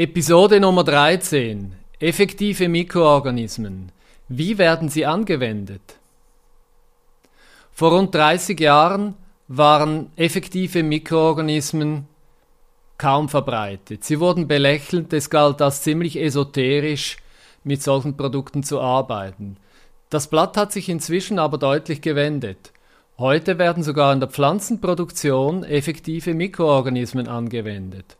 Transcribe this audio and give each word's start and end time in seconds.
Episode 0.00 0.60
Nummer 0.60 0.84
13. 0.84 1.72
Effektive 1.98 2.68
Mikroorganismen. 2.68 3.90
Wie 4.28 4.56
werden 4.56 4.88
sie 4.88 5.04
angewendet? 5.04 5.98
Vor 7.72 7.90
rund 7.90 8.14
30 8.14 8.60
Jahren 8.60 9.16
waren 9.48 10.12
effektive 10.14 10.84
Mikroorganismen 10.84 12.06
kaum 12.96 13.28
verbreitet. 13.28 14.04
Sie 14.04 14.20
wurden 14.20 14.46
belächelt, 14.46 15.12
es 15.12 15.30
galt 15.30 15.60
als 15.60 15.82
ziemlich 15.82 16.16
esoterisch, 16.16 17.16
mit 17.64 17.82
solchen 17.82 18.16
Produkten 18.16 18.62
zu 18.62 18.80
arbeiten. 18.80 19.56
Das 20.10 20.28
Blatt 20.28 20.56
hat 20.56 20.70
sich 20.70 20.88
inzwischen 20.88 21.40
aber 21.40 21.58
deutlich 21.58 22.02
gewendet. 22.02 22.72
Heute 23.18 23.58
werden 23.58 23.82
sogar 23.82 24.12
in 24.12 24.20
der 24.20 24.28
Pflanzenproduktion 24.28 25.64
effektive 25.64 26.34
Mikroorganismen 26.34 27.26
angewendet. 27.26 28.16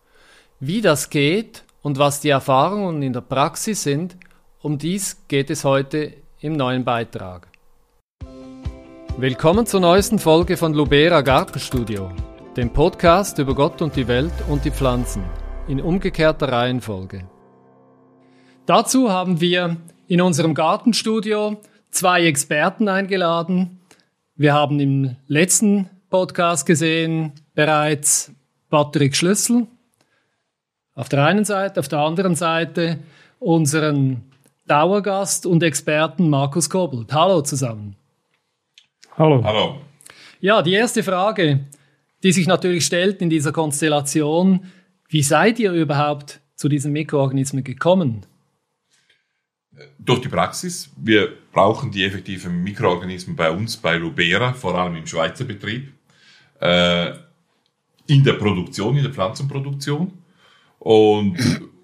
Wie 0.58 0.80
das 0.80 1.08
geht 1.10 1.62
und 1.88 1.98
was 1.98 2.20
die 2.20 2.28
Erfahrungen 2.28 3.00
in 3.00 3.14
der 3.14 3.22
Praxis 3.22 3.82
sind, 3.82 4.18
um 4.60 4.76
dies 4.76 5.24
geht 5.26 5.48
es 5.48 5.64
heute 5.64 6.12
im 6.38 6.52
neuen 6.52 6.84
Beitrag. 6.84 7.48
Willkommen 9.16 9.64
zur 9.64 9.80
neuesten 9.80 10.18
Folge 10.18 10.58
von 10.58 10.74
Lubera 10.74 11.22
Gartenstudio, 11.22 12.12
dem 12.58 12.74
Podcast 12.74 13.38
über 13.38 13.54
Gott 13.54 13.80
und 13.80 13.96
die 13.96 14.06
Welt 14.06 14.34
und 14.50 14.66
die 14.66 14.70
Pflanzen, 14.70 15.24
in 15.66 15.80
umgekehrter 15.80 16.52
Reihenfolge. 16.52 17.26
Dazu 18.66 19.10
haben 19.10 19.40
wir 19.40 19.78
in 20.08 20.20
unserem 20.20 20.52
Gartenstudio 20.52 21.56
zwei 21.90 22.26
Experten 22.26 22.88
eingeladen. 22.88 23.80
Wir 24.36 24.52
haben 24.52 24.78
im 24.78 25.16
letzten 25.26 25.88
Podcast 26.10 26.66
gesehen 26.66 27.32
bereits 27.54 28.30
Patrick 28.68 29.16
Schlüssel, 29.16 29.68
auf 30.98 31.08
der 31.08 31.24
einen 31.24 31.44
Seite, 31.44 31.78
auf 31.78 31.86
der 31.86 32.00
anderen 32.00 32.34
Seite 32.34 32.98
unseren 33.38 34.22
Dauergast 34.66 35.46
und 35.46 35.62
Experten 35.62 36.28
Markus 36.28 36.68
Kobelt. 36.68 37.12
Hallo 37.12 37.40
zusammen. 37.40 37.94
Hallo. 39.16 39.40
Hallo. 39.44 39.80
Ja, 40.40 40.60
die 40.60 40.72
erste 40.72 41.04
Frage, 41.04 41.60
die 42.24 42.32
sich 42.32 42.48
natürlich 42.48 42.84
stellt 42.84 43.22
in 43.22 43.30
dieser 43.30 43.52
Konstellation, 43.52 44.64
wie 45.08 45.22
seid 45.22 45.60
ihr 45.60 45.70
überhaupt 45.70 46.40
zu 46.56 46.68
diesen 46.68 46.92
Mikroorganismen 46.92 47.62
gekommen? 47.62 48.26
Durch 50.00 50.20
die 50.20 50.28
Praxis. 50.28 50.90
Wir 50.96 51.28
brauchen 51.52 51.92
die 51.92 52.04
effektiven 52.04 52.64
Mikroorganismen 52.64 53.36
bei 53.36 53.52
uns, 53.52 53.76
bei 53.76 53.96
Lubera, 53.96 54.52
vor 54.52 54.74
allem 54.76 54.96
im 54.96 55.06
Schweizer 55.06 55.44
Betrieb, 55.44 55.92
äh, 56.58 57.12
in 58.08 58.24
der 58.24 58.32
Produktion, 58.32 58.96
in 58.96 59.04
der 59.04 59.12
Pflanzenproduktion. 59.12 60.12
Und 60.78 61.36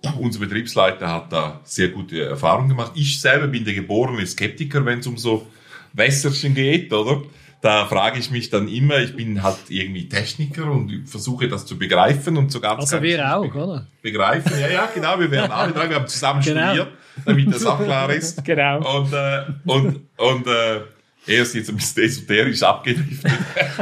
unser 0.19 0.41
Betriebsleiter 0.41 1.13
hat 1.13 1.33
da 1.33 1.61
sehr 1.65 1.89
gute 1.89 2.23
Erfahrungen 2.25 2.69
gemacht. 2.69 2.93
Ich 2.95 3.21
selber 3.21 3.47
bin 3.47 3.65
der 3.65 3.75
geborene 3.75 4.27
Skeptiker, 4.27 4.85
wenn 4.85 5.01
es 5.01 5.07
um 5.07 5.17
so 5.17 5.47
Wässerchen 5.93 6.55
geht, 6.55 6.93
oder? 6.93 7.23
Da 7.65 7.87
frage 7.87 8.19
ich 8.19 8.31
mich 8.31 8.51
dann 8.51 8.69
immer, 8.69 8.99
ich 8.99 9.17
bin 9.17 9.43
halt 9.43 9.57
irgendwie 9.71 10.07
Techniker 10.07 10.71
und 10.71 11.09
versuche 11.09 11.49
das 11.49 11.65
zu 11.65 11.79
begreifen 11.79 12.37
und 12.37 12.53
so 12.53 12.61
ganz. 12.61 12.93
Also 12.93 13.03
wir 13.03 13.37
auch, 13.37 13.55
oder? 13.55 13.87
Begreifen, 14.03 14.53
ja, 14.61 14.69
ja, 14.69 14.89
genau, 14.95 15.19
wir 15.19 15.31
werden 15.31 15.51
alle 15.51 15.73
dran, 15.73 15.89
wir 15.89 15.97
haben 15.97 16.07
zusammen 16.07 16.43
genau. 16.43 16.67
studiert, 16.67 16.89
damit 17.25 17.55
das 17.55 17.65
auch 17.65 17.83
klar 17.83 18.13
ist. 18.13 18.35
Genau. 18.45 18.99
Und, 18.99 19.13
äh, 19.15 19.45
und, 19.65 20.01
und 20.19 20.47
äh, 20.47 20.81
er 21.27 21.43
ist 21.43 21.55
jetzt 21.55 21.71
ein 21.71 21.77
bisschen 21.77 22.05
esoterisch 22.05 22.63
abgedriftet. 22.63 23.33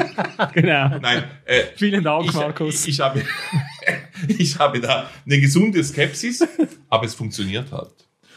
genau. 0.52 0.98
Nein, 1.00 1.24
äh, 1.44 1.62
Vielen 1.74 2.04
Dank, 2.04 2.26
ich, 2.26 2.34
Markus. 2.34 2.86
Ich, 2.86 2.94
ich, 2.94 3.00
habe, 3.00 3.24
ich 4.38 4.58
habe 4.58 4.80
da 4.80 5.10
eine 5.24 5.40
gesunde 5.40 5.82
Skepsis, 5.82 6.46
aber 6.88 7.06
es 7.06 7.14
funktioniert 7.14 7.72
halt. 7.72 7.92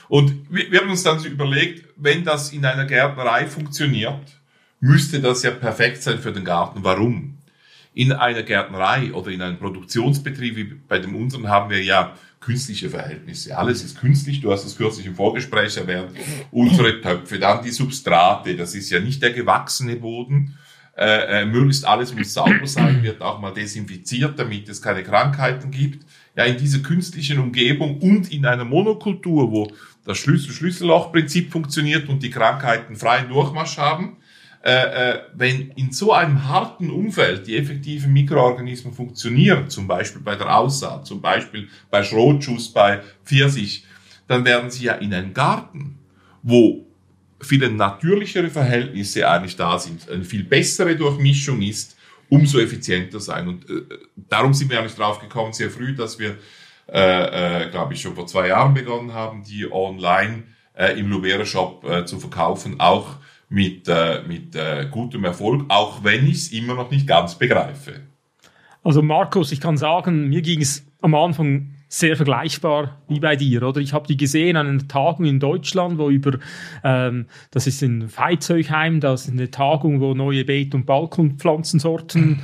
Und 0.07 0.45
wir, 0.49 0.71
wir 0.71 0.81
haben 0.81 0.89
uns 0.89 1.03
dann 1.03 1.23
überlegt, 1.25 1.87
wenn 1.95 2.23
das 2.23 2.53
in 2.53 2.65
einer 2.65 2.85
Gärtnerei 2.85 3.47
funktioniert, 3.47 4.21
müsste 4.79 5.19
das 5.19 5.43
ja 5.43 5.51
perfekt 5.51 6.03
sein 6.03 6.19
für 6.19 6.31
den 6.31 6.45
Garten. 6.45 6.83
Warum? 6.83 7.37
In 7.93 8.11
einer 8.11 8.43
Gärtnerei 8.43 9.13
oder 9.13 9.31
in 9.31 9.41
einem 9.41 9.57
Produktionsbetrieb 9.57 10.55
wie 10.55 10.63
bei 10.65 10.99
dem 10.99 11.15
unseren 11.15 11.47
haben 11.47 11.69
wir 11.69 11.81
ja 11.81 12.15
künstliche 12.41 12.89
Verhältnisse. 12.89 13.57
Alles 13.57 13.83
ist 13.83 13.99
künstlich. 13.99 14.41
Du 14.41 14.51
hast 14.51 14.65
es 14.65 14.77
kürzlich 14.77 15.07
im 15.07 15.15
Vorgespräch 15.15 15.77
erwähnt. 15.77 16.11
Unsere 16.51 17.01
Töpfe, 17.01 17.39
dann 17.39 17.63
die 17.63 17.71
Substrate. 17.71 18.55
Das 18.55 18.75
ist 18.75 18.91
ja 18.91 18.99
nicht 18.99 19.23
der 19.23 19.31
gewachsene 19.31 19.95
Boden. 19.95 20.57
Äh, 20.97 21.41
äh, 21.41 21.45
möglichst 21.45 21.85
alles 21.85 22.15
muss 22.15 22.33
sauber 22.33 22.65
sein, 22.65 23.03
wird 23.03 23.21
auch 23.21 23.39
mal 23.39 23.53
desinfiziert, 23.53 24.39
damit 24.39 24.69
es 24.69 24.81
keine 24.81 25.03
Krankheiten 25.03 25.69
gibt. 25.69 26.05
Ja, 26.37 26.45
in 26.45 26.57
dieser 26.57 26.79
künstlichen 26.79 27.39
Umgebung 27.39 27.99
und 27.99 28.31
in 28.31 28.45
einer 28.45 28.63
Monokultur, 28.63 29.51
wo 29.51 29.71
das 30.05 30.17
Schlüssel-Schlüsselloch-Prinzip 30.19 31.51
funktioniert 31.51 32.07
und 32.07 32.23
die 32.23 32.29
Krankheiten 32.29 32.95
freien 32.95 33.27
Durchmarsch 33.27 33.77
haben, 33.77 34.17
äh, 34.63 34.71
äh, 34.71 35.19
wenn 35.33 35.69
in 35.75 35.91
so 35.91 36.13
einem 36.13 36.47
harten 36.47 36.89
Umfeld 36.89 37.45
die 37.45 37.57
effektiven 37.57 38.11
Mikroorganismen 38.13 38.93
funktionieren, 38.93 39.69
zum 39.69 39.87
Beispiel 39.87 40.21
bei 40.21 40.35
der 40.35 40.57
Aussaat, 40.57 41.05
zum 41.05 41.21
Beispiel 41.21 41.67
bei 41.91 42.03
Schrotschuss, 42.03 42.71
bei 42.71 43.01
Pfirsich, 43.23 43.85
dann 44.27 44.45
werden 44.45 44.71
sie 44.71 44.85
ja 44.85 44.93
in 44.93 45.13
einem 45.13 45.33
Garten, 45.33 45.99
wo 46.41 46.85
viele 47.41 47.69
natürlichere 47.69 48.49
Verhältnisse 48.49 49.29
eigentlich 49.29 49.55
da 49.55 49.77
sind, 49.77 50.09
eine 50.09 50.23
viel 50.23 50.43
bessere 50.43 50.95
Durchmischung 50.95 51.61
ist, 51.61 51.97
umso 52.29 52.59
effizienter 52.59 53.19
sein. 53.19 53.47
Und 53.47 53.69
äh, 53.69 53.83
darum 54.29 54.53
sind 54.53 54.69
wir 54.69 54.79
eigentlich 54.79 54.95
drauf 54.95 55.19
gekommen, 55.19 55.53
sehr 55.53 55.69
früh, 55.69 55.95
dass 55.95 56.17
wir, 56.17 56.37
äh, 56.87 57.65
äh, 57.65 57.69
glaube 57.69 57.93
ich, 57.93 58.01
schon 58.01 58.15
vor 58.15 58.27
zwei 58.27 58.47
Jahren 58.47 58.73
begonnen 58.73 59.13
haben, 59.13 59.43
die 59.43 59.71
online 59.71 60.43
äh, 60.73 60.99
im 60.99 61.09
Lubera 61.09 61.45
Shop 61.45 61.83
äh, 61.83 62.05
zu 62.05 62.19
verkaufen, 62.19 62.79
auch 62.79 63.17
mit, 63.49 63.87
äh, 63.87 64.23
mit 64.27 64.55
äh, 64.55 64.87
gutem 64.89 65.23
Erfolg, 65.23 65.65
auch 65.69 66.03
wenn 66.03 66.25
ich 66.25 66.37
es 66.37 66.51
immer 66.51 66.73
noch 66.73 66.89
nicht 66.89 67.07
ganz 67.07 67.35
begreife. 67.35 68.01
Also 68.83 69.01
Markus, 69.01 69.51
ich 69.51 69.59
kann 69.59 69.77
sagen, 69.77 70.29
mir 70.29 70.41
ging 70.41 70.61
es 70.61 70.85
am 71.01 71.15
Anfang 71.15 71.74
sehr 71.95 72.17
vergleichbar 72.17 72.97
wie 73.07 73.21
bei 73.21 73.37
dir, 73.37 73.63
oder? 73.63 73.79
Ich 73.79 73.93
habe 73.93 74.05
die 74.05 74.17
gesehen 74.17 74.57
an 74.57 74.67
einer 74.67 74.85
Tagung 74.85 75.25
in 75.25 75.39
Deutschland, 75.39 75.97
wo 75.97 76.09
über, 76.09 76.39
ähm, 76.83 77.27
das 77.51 77.67
ist 77.67 77.81
in 77.81 78.09
Veitshöchheim, 78.09 78.99
das 78.99 79.27
ist 79.27 79.31
eine 79.31 79.49
Tagung, 79.49 80.01
wo 80.01 80.13
neue 80.13 80.43
Beet- 80.43 80.75
und 80.75 80.85
Balkonpflanzensorten 80.85 82.41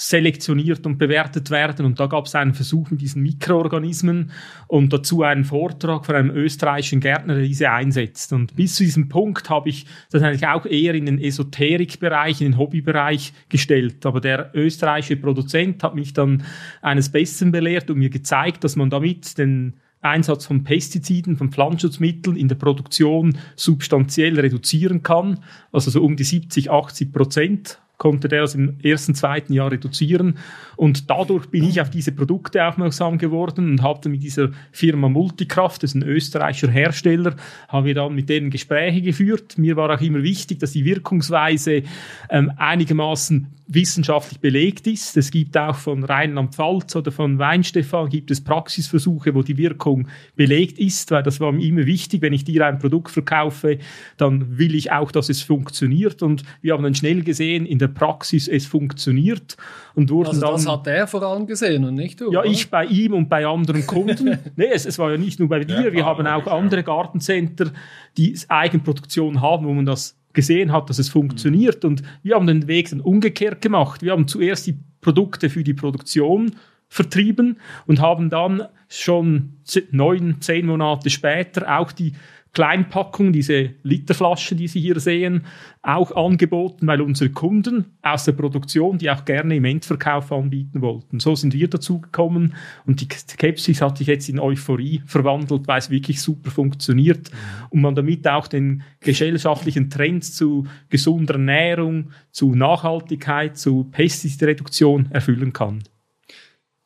selektioniert 0.00 0.86
und 0.86 0.96
bewertet 0.96 1.50
werden. 1.50 1.84
Und 1.84 2.00
da 2.00 2.06
gab 2.06 2.24
es 2.24 2.34
einen 2.34 2.54
Versuch 2.54 2.90
mit 2.90 3.02
diesen 3.02 3.22
Mikroorganismen 3.22 4.30
und 4.66 4.92
dazu 4.94 5.22
einen 5.22 5.44
Vortrag 5.44 6.06
von 6.06 6.14
einem 6.14 6.30
österreichischen 6.30 7.00
Gärtner, 7.00 7.34
der 7.34 7.44
diese 7.44 7.70
einsetzt. 7.70 8.32
Und 8.32 8.56
bis 8.56 8.76
zu 8.76 8.82
diesem 8.82 9.10
Punkt 9.10 9.50
habe 9.50 9.68
ich 9.68 9.84
das 10.10 10.22
eigentlich 10.22 10.46
auch 10.46 10.64
eher 10.64 10.94
in 10.94 11.04
den 11.04 11.20
Esoterikbereich, 11.20 12.40
in 12.40 12.52
den 12.52 12.58
Hobbybereich 12.58 13.34
gestellt. 13.50 14.06
Aber 14.06 14.22
der 14.22 14.52
österreichische 14.54 15.16
Produzent 15.16 15.82
hat 15.82 15.94
mich 15.94 16.14
dann 16.14 16.44
eines 16.80 17.10
Besseren 17.10 17.52
belehrt 17.52 17.90
und 17.90 17.98
mir 17.98 18.10
gezeigt, 18.10 18.64
dass 18.64 18.76
man 18.76 18.88
damit 18.88 19.36
den 19.36 19.74
Einsatz 20.00 20.46
von 20.46 20.64
Pestiziden, 20.64 21.36
von 21.36 21.52
Pflanzenschutzmitteln 21.52 22.38
in 22.38 22.48
der 22.48 22.54
Produktion 22.54 23.36
substanziell 23.54 24.40
reduzieren 24.40 25.02
kann. 25.02 25.40
Also 25.72 25.90
so 25.90 26.02
um 26.02 26.16
die 26.16 26.24
70, 26.24 26.70
80 26.70 27.12
Prozent 27.12 27.78
konnte 28.00 28.28
der 28.28 28.40
das 28.40 28.54
im 28.54 28.80
ersten, 28.82 29.14
zweiten 29.14 29.52
Jahr 29.52 29.70
reduzieren. 29.70 30.38
Und 30.76 31.10
dadurch 31.10 31.46
bin 31.50 31.64
ich 31.64 31.82
auf 31.82 31.90
diese 31.90 32.12
Produkte 32.12 32.66
aufmerksam 32.66 33.18
geworden 33.18 33.72
und 33.72 33.82
habe 33.82 34.08
mit 34.08 34.22
dieser 34.22 34.48
Firma 34.72 35.10
Multikraft, 35.10 35.82
das 35.82 35.90
ist 35.90 35.96
ein 35.96 36.08
österreichischer 36.08 36.70
Hersteller, 36.70 37.36
haben 37.68 37.84
wir 37.84 37.94
dann 37.94 38.14
mit 38.14 38.30
denen 38.30 38.48
Gespräche 38.48 39.02
geführt. 39.02 39.58
Mir 39.58 39.76
war 39.76 39.94
auch 39.94 40.00
immer 40.00 40.22
wichtig, 40.22 40.60
dass 40.60 40.72
die 40.72 40.86
Wirkungsweise 40.86 41.82
ähm, 42.30 42.50
einigermaßen 42.56 43.48
wissenschaftlich 43.72 44.40
belegt 44.40 44.86
ist. 44.86 45.16
Es 45.16 45.30
gibt 45.30 45.56
auch 45.56 45.76
von 45.76 46.04
Rheinland-Pfalz 46.04 46.96
oder 46.96 47.12
von 47.12 47.38
Weinstefan 47.38 48.08
gibt 48.08 48.30
es 48.30 48.42
Praxisversuche, 48.42 49.34
wo 49.34 49.42
die 49.42 49.56
Wirkung 49.56 50.08
belegt 50.36 50.78
ist, 50.78 51.10
weil 51.10 51.22
das 51.22 51.40
war 51.40 51.52
mir 51.52 51.64
immer 51.64 51.86
wichtig. 51.86 52.20
Wenn 52.20 52.32
ich 52.32 52.44
dir 52.44 52.66
ein 52.66 52.78
Produkt 52.78 53.10
verkaufe, 53.10 53.78
dann 54.16 54.58
will 54.58 54.74
ich 54.74 54.90
auch, 54.92 55.12
dass 55.12 55.28
es 55.28 55.42
funktioniert. 55.42 56.22
Und 56.22 56.42
wir 56.62 56.74
haben 56.74 56.82
dann 56.82 56.94
schnell 56.94 57.22
gesehen, 57.22 57.64
in 57.64 57.78
der 57.78 57.88
Praxis 57.88 58.48
es 58.48 58.66
funktioniert 58.66 59.56
und 59.94 60.10
wurden 60.10 60.28
also 60.28 60.40
das 60.40 60.66
hat 60.66 60.86
er 60.86 61.06
vor 61.06 61.22
allem 61.22 61.46
gesehen 61.46 61.84
und 61.84 61.94
nicht 61.94 62.20
du? 62.20 62.32
Ja, 62.32 62.40
oder? 62.40 62.48
ich 62.48 62.70
bei 62.70 62.84
ihm 62.86 63.14
und 63.14 63.28
bei 63.28 63.46
anderen 63.46 63.86
Kunden. 63.86 64.38
nee, 64.56 64.68
es, 64.72 64.86
es, 64.86 64.98
war 64.98 65.12
ja 65.12 65.16
nicht 65.16 65.38
nur 65.38 65.48
bei 65.48 65.60
dir. 65.60 65.86
Ja, 65.86 65.92
wir 65.92 66.04
haben 66.04 66.26
auch 66.26 66.46
andere 66.46 66.82
Gartencenter, 66.82 67.70
die 68.16 68.36
Eigenproduktion 68.48 69.40
haben, 69.40 69.66
wo 69.66 69.72
man 69.72 69.86
das 69.86 70.19
gesehen 70.32 70.72
hat, 70.72 70.88
dass 70.90 70.98
es 70.98 71.08
funktioniert. 71.08 71.84
Und 71.84 72.02
wir 72.22 72.34
haben 72.34 72.46
den 72.46 72.68
Weg 72.68 72.90
dann 72.90 73.00
umgekehrt 73.00 73.62
gemacht. 73.62 74.02
Wir 74.02 74.12
haben 74.12 74.28
zuerst 74.28 74.66
die 74.66 74.78
Produkte 75.00 75.50
für 75.50 75.64
die 75.64 75.74
Produktion 75.74 76.52
vertrieben 76.88 77.58
und 77.86 78.00
haben 78.00 78.30
dann 78.30 78.64
schon 78.88 79.56
neun, 79.92 80.40
zehn 80.40 80.66
Monate 80.66 81.08
später 81.08 81.78
auch 81.78 81.92
die 81.92 82.12
Kleinpackung, 82.52 83.32
diese 83.32 83.74
Literflasche, 83.84 84.56
die 84.56 84.66
Sie 84.66 84.80
hier 84.80 84.98
sehen, 84.98 85.44
auch 85.82 86.10
angeboten, 86.16 86.86
weil 86.86 87.00
unsere 87.00 87.30
Kunden 87.30 87.96
aus 88.02 88.24
der 88.24 88.32
Produktion, 88.32 88.98
die 88.98 89.08
auch 89.10 89.24
gerne 89.24 89.54
im 89.56 89.64
Endverkauf 89.64 90.32
anbieten 90.32 90.82
wollten. 90.82 91.20
So 91.20 91.36
sind 91.36 91.54
wir 91.54 91.68
dazu 91.68 92.00
gekommen 92.00 92.54
und 92.86 93.00
die 93.00 93.08
Skepsis 93.14 93.80
hat 93.80 93.98
sich 93.98 94.08
jetzt 94.08 94.28
in 94.28 94.40
Euphorie 94.40 95.00
verwandelt, 95.06 95.68
weil 95.68 95.78
es 95.78 95.90
wirklich 95.90 96.20
super 96.20 96.50
funktioniert 96.50 97.30
und 97.70 97.82
man 97.82 97.94
damit 97.94 98.26
auch 98.26 98.48
den 98.48 98.82
gesellschaftlichen 98.98 99.88
Trend 99.88 100.24
zu 100.24 100.66
gesunder 100.88 101.34
Ernährung, 101.34 102.10
zu 102.32 102.54
Nachhaltigkeit, 102.56 103.56
zu 103.56 103.84
Pestizidreduktion 103.84 105.08
erfüllen 105.12 105.52
kann. 105.52 105.84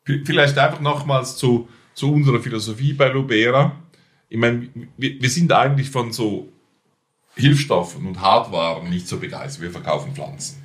Vielleicht 0.04 0.58
einfach 0.58 0.82
nochmals 0.82 1.38
zu, 1.38 1.68
zu 1.94 2.12
unserer 2.12 2.40
Philosophie 2.40 2.92
bei 2.92 3.08
Lubera 3.08 3.83
ich 4.34 4.40
meine, 4.40 4.68
wir, 4.96 5.22
wir 5.22 5.30
sind 5.30 5.52
eigentlich 5.52 5.90
von 5.90 6.12
so 6.12 6.48
Hilfsstoffen 7.36 8.04
und 8.04 8.20
Hardwaren 8.20 8.90
nicht 8.90 9.06
so 9.06 9.18
begeistert. 9.18 9.62
Wir 9.62 9.70
verkaufen 9.70 10.12
Pflanzen. 10.12 10.60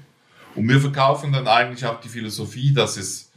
Und 0.55 0.67
wir 0.67 0.81
verkaufen 0.81 1.31
dann 1.31 1.47
eigentlich 1.47 1.85
auch 1.85 2.01
die 2.01 2.09
Philosophie, 2.09 2.73
dass 2.73 2.97
es 2.97 3.31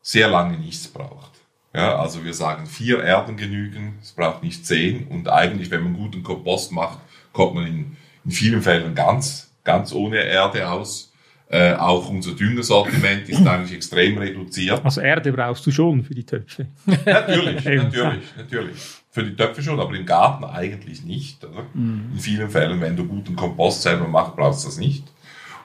sehr 0.00 0.28
lange 0.28 0.58
nichts 0.58 0.86
braucht. 0.86 1.32
Ja, 1.74 1.98
also 1.98 2.24
wir 2.24 2.34
sagen, 2.34 2.66
vier 2.66 3.02
Erden 3.02 3.36
genügen, 3.36 3.98
es 4.00 4.12
braucht 4.12 4.44
nicht 4.44 4.64
zehn. 4.64 5.08
Und 5.08 5.28
eigentlich, 5.28 5.72
wenn 5.72 5.82
man 5.82 5.94
guten 5.94 6.22
Kompost 6.22 6.70
macht, 6.70 7.00
kommt 7.32 7.56
man 7.56 7.66
in, 7.66 7.96
in 8.24 8.30
vielen 8.30 8.62
Fällen 8.62 8.94
ganz, 8.94 9.50
ganz 9.64 9.92
ohne 9.92 10.18
Erde 10.18 10.70
aus. 10.70 11.11
Äh, 11.52 11.74
auch 11.74 12.08
unser 12.08 12.32
Düngersortiment 12.32 13.28
ist 13.28 13.46
eigentlich 13.46 13.76
extrem 13.76 14.16
reduziert. 14.16 14.82
Also 14.82 15.02
Erde 15.02 15.30
brauchst 15.34 15.66
du 15.66 15.70
schon 15.70 16.02
für 16.02 16.14
die 16.14 16.24
Töpfe. 16.24 16.68
natürlich, 16.86 17.64
natürlich, 17.66 18.36
natürlich. 18.38 18.76
Für 19.10 19.22
die 19.22 19.36
Töpfe 19.36 19.62
schon, 19.62 19.78
aber 19.78 19.94
im 19.94 20.06
Garten 20.06 20.44
eigentlich 20.44 21.04
nicht. 21.04 21.46
Mhm. 21.74 22.12
In 22.14 22.18
vielen 22.18 22.48
Fällen, 22.48 22.80
wenn 22.80 22.96
du 22.96 23.04
guten 23.04 23.36
Kompost 23.36 23.82
selber 23.82 24.08
machst, 24.08 24.34
brauchst 24.34 24.64
du 24.64 24.68
das 24.68 24.78
nicht. 24.78 25.04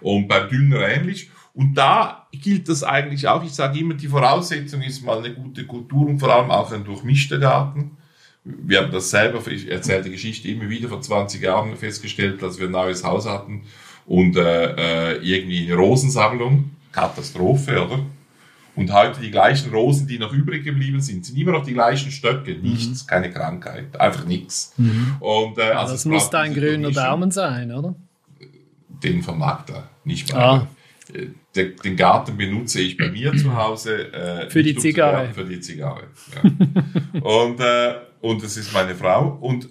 Und 0.02 0.28
beim 0.28 0.50
Dünger 0.50 0.86
ähnlich. 0.90 1.30
Und 1.54 1.76
da 1.76 2.28
gilt 2.34 2.68
das 2.68 2.84
eigentlich 2.84 3.26
auch. 3.30 3.42
Ich 3.46 3.54
sage 3.54 3.80
immer, 3.80 3.94
die 3.94 4.10
Voraussetzung 4.10 4.82
ist 4.82 5.06
mal 5.06 5.20
eine 5.20 5.34
gute 5.34 5.66
Kultur 5.66 6.06
und 6.06 6.20
vor 6.20 6.36
allem 6.36 6.52
auch 6.52 6.70
ein 6.70 6.84
durchmischter 6.84 7.38
Garten. 7.38 7.92
Wir 8.44 8.82
haben 8.82 8.92
das 8.92 9.10
selber, 9.10 9.40
ich 9.50 9.72
erzähle 9.72 10.04
die 10.04 10.12
Geschichte 10.12 10.50
immer 10.50 10.70
wieder 10.70 10.90
vor 10.90 11.00
20 11.00 11.42
Jahren 11.42 11.78
festgestellt, 11.78 12.44
als 12.44 12.60
wir 12.60 12.66
ein 12.66 12.74
neues 12.74 13.06
Haus 13.06 13.26
hatten 13.26 13.64
und 14.08 14.38
äh, 14.38 15.12
äh, 15.12 15.18
irgendwie 15.22 15.68
eine 15.68 15.76
Rosensammlung, 15.76 16.72
Katastrophe, 16.92 17.86
oder? 17.86 18.00
Und 18.76 18.94
heute 18.94 19.20
die 19.20 19.32
gleichen 19.32 19.72
Rosen, 19.72 20.08
die 20.08 20.20
noch 20.20 20.32
übrig 20.32 20.64
geblieben 20.64 21.02
sind, 21.02 21.26
sind 21.26 21.38
immer 21.38 21.52
noch 21.52 21.66
die 21.66 21.74
gleichen 21.74 22.12
Stöcke. 22.12 22.54
Mhm. 22.54 22.62
Nichts, 22.62 23.04
mhm. 23.04 23.08
keine 23.08 23.32
Krankheit, 23.32 24.00
einfach 24.00 24.26
nichts. 24.26 24.74
Mhm. 24.78 25.16
Und, 25.20 25.58
äh, 25.58 25.64
also 25.64 25.94
das 25.94 26.06
muss 26.06 26.34
ein 26.34 26.54
grüner 26.54 26.92
Daumen 26.92 27.32
sein, 27.32 27.72
oder? 27.72 27.96
Den 29.04 29.24
vermag 29.24 29.64
er 29.70 29.90
nicht 30.04 30.32
mehr. 30.32 30.42
Ah. 30.42 30.68
Den, 31.56 31.76
den 31.84 31.96
Garten 31.96 32.38
benutze 32.38 32.82
ich 32.82 32.98
bei 32.98 33.10
mir 33.10 33.36
zu 33.36 33.56
Hause. 33.56 34.12
Äh, 34.14 34.50
für 34.50 34.62
die 34.62 34.76
Zigarre. 34.76 35.34
Für 35.34 35.46
die 35.46 35.60
Zigarre. 35.60 36.04
Ja. 36.36 37.22
und, 37.22 37.60
äh, 37.60 37.96
und 38.22 38.44
das 38.44 38.58
ist 38.58 38.74
meine 38.74 38.94
Frau. 38.94 39.38
Und 39.42 39.70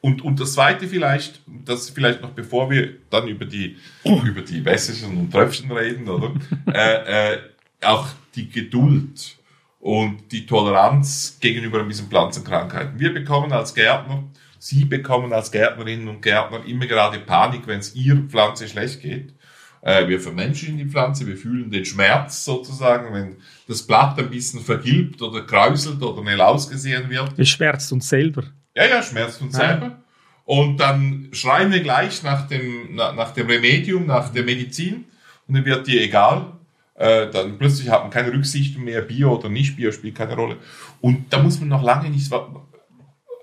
und, 0.00 0.22
und 0.22 0.40
das 0.40 0.54
zweite 0.54 0.86
vielleicht, 0.88 1.42
das 1.46 1.90
vielleicht 1.90 2.22
noch 2.22 2.30
bevor 2.30 2.70
wir 2.70 2.96
dann 3.10 3.28
über 3.28 3.44
die, 3.44 3.76
über 4.04 4.40
die 4.40 4.64
Wässerchen 4.64 5.16
und 5.16 5.30
Tröpfchen 5.30 5.70
reden, 5.70 6.08
oder? 6.08 6.32
äh, 6.72 7.34
äh, 7.34 7.38
auch 7.82 8.08
die 8.34 8.48
Geduld 8.48 9.36
und 9.78 10.32
die 10.32 10.46
Toleranz 10.46 11.38
gegenüber 11.40 11.82
diesen 11.82 12.08
Pflanzenkrankheiten. 12.08 12.98
Wir 12.98 13.12
bekommen 13.12 13.52
als 13.52 13.74
Gärtner, 13.74 14.24
Sie 14.58 14.84
bekommen 14.84 15.32
als 15.32 15.50
Gärtnerinnen 15.50 16.08
und 16.08 16.20
Gärtner 16.20 16.64
immer 16.66 16.86
gerade 16.86 17.18
Panik, 17.18 17.66
wenn 17.66 17.80
es 17.80 17.94
Ihr 17.94 18.24
Pflanze 18.28 18.68
schlecht 18.68 19.00
geht. 19.00 19.34
Äh, 19.80 20.06
wir 20.06 20.20
vermenschlichen 20.20 20.76
die 20.76 20.84
Pflanze, 20.84 21.26
wir 21.26 21.38
fühlen 21.38 21.70
den 21.70 21.86
Schmerz 21.86 22.44
sozusagen, 22.44 23.14
wenn 23.14 23.36
das 23.66 23.82
Blatt 23.82 24.18
ein 24.18 24.28
bisschen 24.28 24.60
vergilbt 24.60 25.22
oder 25.22 25.42
kräuselt 25.42 26.02
oder 26.02 26.20
schnell 26.20 26.42
ausgesehen 26.42 27.08
wird. 27.08 27.32
Es 27.38 27.48
schmerzt 27.48 27.90
uns 27.92 28.08
selber. 28.08 28.44
Ja, 28.80 28.86
ja, 28.86 29.02
schmerzt 29.02 29.42
uns 29.42 29.56
selber. 29.56 30.00
Und 30.46 30.78
dann 30.78 31.28
schreien 31.32 31.70
wir 31.70 31.80
gleich 31.80 32.22
nach 32.22 32.48
dem, 32.48 32.94
nach, 32.94 33.14
nach 33.14 33.32
dem 33.32 33.46
Remedium, 33.46 34.06
nach 34.06 34.30
der 34.30 34.42
Medizin. 34.42 35.04
Und 35.46 35.54
dann 35.54 35.66
wird 35.66 35.86
dir 35.86 36.00
egal. 36.00 36.52
Äh, 36.94 37.30
dann 37.30 37.58
plötzlich 37.58 37.90
hat 37.90 38.02
man 38.02 38.10
keine 38.10 38.32
Rücksicht 38.32 38.78
mehr, 38.78 39.02
Bio 39.02 39.36
oder 39.36 39.50
nicht 39.50 39.76
Bio 39.76 39.92
spielt 39.92 40.14
keine 40.14 40.34
Rolle. 40.34 40.56
Und 41.02 41.30
da 41.30 41.42
muss 41.42 41.60
man 41.60 41.68
noch 41.68 41.82
lange 41.82 42.08
nichts 42.08 42.30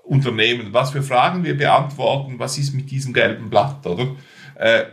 unternehmen. 0.02 0.68
Was 0.72 0.90
für 0.90 1.02
Fragen 1.02 1.44
wir 1.44 1.56
beantworten, 1.56 2.38
was 2.38 2.58
ist 2.58 2.74
mit 2.74 2.90
diesem 2.90 3.12
gelben 3.12 3.48
Blatt, 3.48 3.86
oder? 3.86 4.16
Äh, 4.56 4.86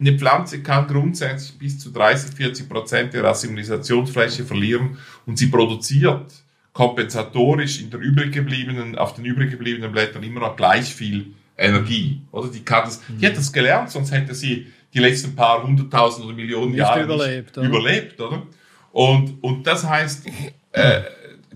eine 0.00 0.16
Pflanze 0.16 0.62
kann 0.62 0.86
grundsätzlich 0.86 1.58
bis 1.58 1.78
zu 1.78 1.90
30, 1.90 2.34
40 2.34 2.68
Prozent 2.70 3.12
ihrer 3.12 3.28
Assimilationsfläche 3.28 4.44
verlieren 4.44 4.96
und 5.26 5.38
sie 5.38 5.48
produziert 5.48 6.39
kompensatorisch 6.72 7.80
in 7.80 7.90
der 7.90 8.00
übrig 8.00 8.32
gebliebenen, 8.32 8.96
auf 8.96 9.14
den 9.14 9.24
übrig 9.24 9.50
gebliebenen 9.50 9.92
Blättern 9.92 10.22
immer 10.22 10.40
noch 10.40 10.56
gleich 10.56 10.94
viel 10.94 11.34
Energie. 11.56 12.22
Oder 12.32 12.48
die 12.48 12.60
kann 12.60 12.84
das, 12.84 13.02
die 13.08 13.26
hat 13.26 13.36
das 13.36 13.52
gelernt, 13.52 13.90
sonst 13.90 14.12
hätte 14.12 14.34
sie 14.34 14.66
die 14.92 14.98
letzten 14.98 15.36
paar 15.36 15.62
hunderttausend 15.62 16.26
oder 16.26 16.34
Millionen 16.34 16.72
nicht 16.72 16.78
Jahre 16.78 17.04
überlebt, 17.04 17.56
nicht 17.56 17.58
oder? 17.58 17.68
überlebt, 17.68 18.20
oder? 18.20 18.42
Und, 18.92 19.42
und 19.42 19.66
das 19.66 19.88
heißt, 19.88 20.26
äh, 20.72 21.02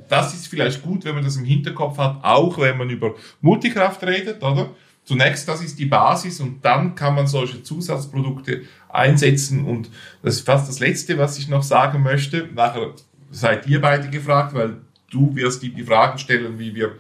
das 0.08 0.34
ist 0.34 0.46
vielleicht 0.46 0.82
gut, 0.82 1.04
wenn 1.04 1.14
man 1.14 1.24
das 1.24 1.36
im 1.36 1.44
Hinterkopf 1.44 1.98
hat, 1.98 2.22
auch 2.22 2.58
wenn 2.58 2.76
man 2.76 2.90
über 2.90 3.14
Multikraft 3.40 4.02
redet, 4.04 4.42
oder? 4.42 4.70
Zunächst, 5.04 5.46
das 5.48 5.62
ist 5.62 5.78
die 5.78 5.86
Basis 5.86 6.40
und 6.40 6.64
dann 6.64 6.94
kann 6.94 7.14
man 7.14 7.26
solche 7.26 7.62
Zusatzprodukte 7.62 8.62
einsetzen 8.88 9.64
und 9.64 9.90
das 10.22 10.36
ist 10.36 10.46
fast 10.46 10.68
das 10.68 10.80
Letzte, 10.80 11.18
was 11.18 11.38
ich 11.38 11.48
noch 11.48 11.62
sagen 11.62 12.02
möchte. 12.02 12.48
Nachher 12.54 12.94
seid 13.30 13.66
ihr 13.66 13.82
beide 13.82 14.08
gefragt, 14.08 14.54
weil 14.54 14.78
du 15.14 15.34
wirst 15.36 15.62
die, 15.62 15.70
die 15.70 15.84
Fragen 15.84 16.18
stellen, 16.18 16.58
wie 16.58 16.74
wir, 16.74 16.96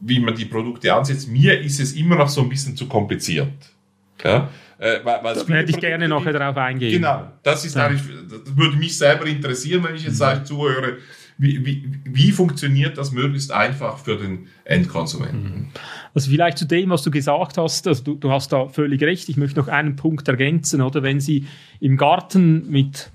wie 0.00 0.20
man 0.20 0.34
die 0.34 0.44
Produkte 0.44 0.94
ansetzt. 0.94 1.28
Mir 1.28 1.60
ist 1.60 1.80
es 1.80 1.92
immer 1.94 2.16
noch 2.16 2.28
so 2.28 2.42
ein 2.42 2.48
bisschen 2.48 2.76
zu 2.76 2.86
kompliziert. 2.86 3.52
Ja? 4.24 4.48
Äh, 4.78 5.00
weil, 5.04 5.24
weil 5.24 5.34
da 5.34 5.54
hätte 5.54 5.70
ich 5.70 5.80
gerne 5.80 6.08
noch 6.08 6.24
darauf 6.24 6.56
eingehen. 6.56 6.92
Genau, 6.92 7.32
das 7.42 7.64
ist 7.64 7.76
ja. 7.76 7.86
eigentlich, 7.86 8.02
das 8.28 8.56
würde 8.56 8.76
mich 8.76 8.96
selber 8.96 9.26
interessieren, 9.26 9.84
wenn 9.84 9.94
ich 9.94 10.04
jetzt 10.04 10.20
mhm. 10.20 10.44
zuhöre. 10.44 10.98
Wie, 11.38 11.66
wie, 11.66 11.90
wie 12.04 12.32
funktioniert 12.32 12.96
das 12.96 13.12
möglichst 13.12 13.52
einfach 13.52 13.98
für 13.98 14.16
den 14.16 14.46
Endkonsumenten? 14.64 15.42
Mhm. 15.42 15.68
Also 16.14 16.30
vielleicht 16.30 16.56
zu 16.56 16.66
dem, 16.66 16.88
was 16.88 17.02
du 17.02 17.10
gesagt 17.10 17.58
hast, 17.58 17.86
also 17.86 18.02
du, 18.02 18.14
du 18.14 18.30
hast 18.30 18.52
da 18.52 18.68
völlig 18.68 19.02
recht. 19.02 19.28
Ich 19.28 19.36
möchte 19.36 19.58
noch 19.58 19.68
einen 19.68 19.96
Punkt 19.96 20.28
ergänzen, 20.28 20.80
oder 20.80 21.02
wenn 21.02 21.20
Sie 21.20 21.46
im 21.80 21.98
Garten 21.98 22.70
mit 22.70 23.10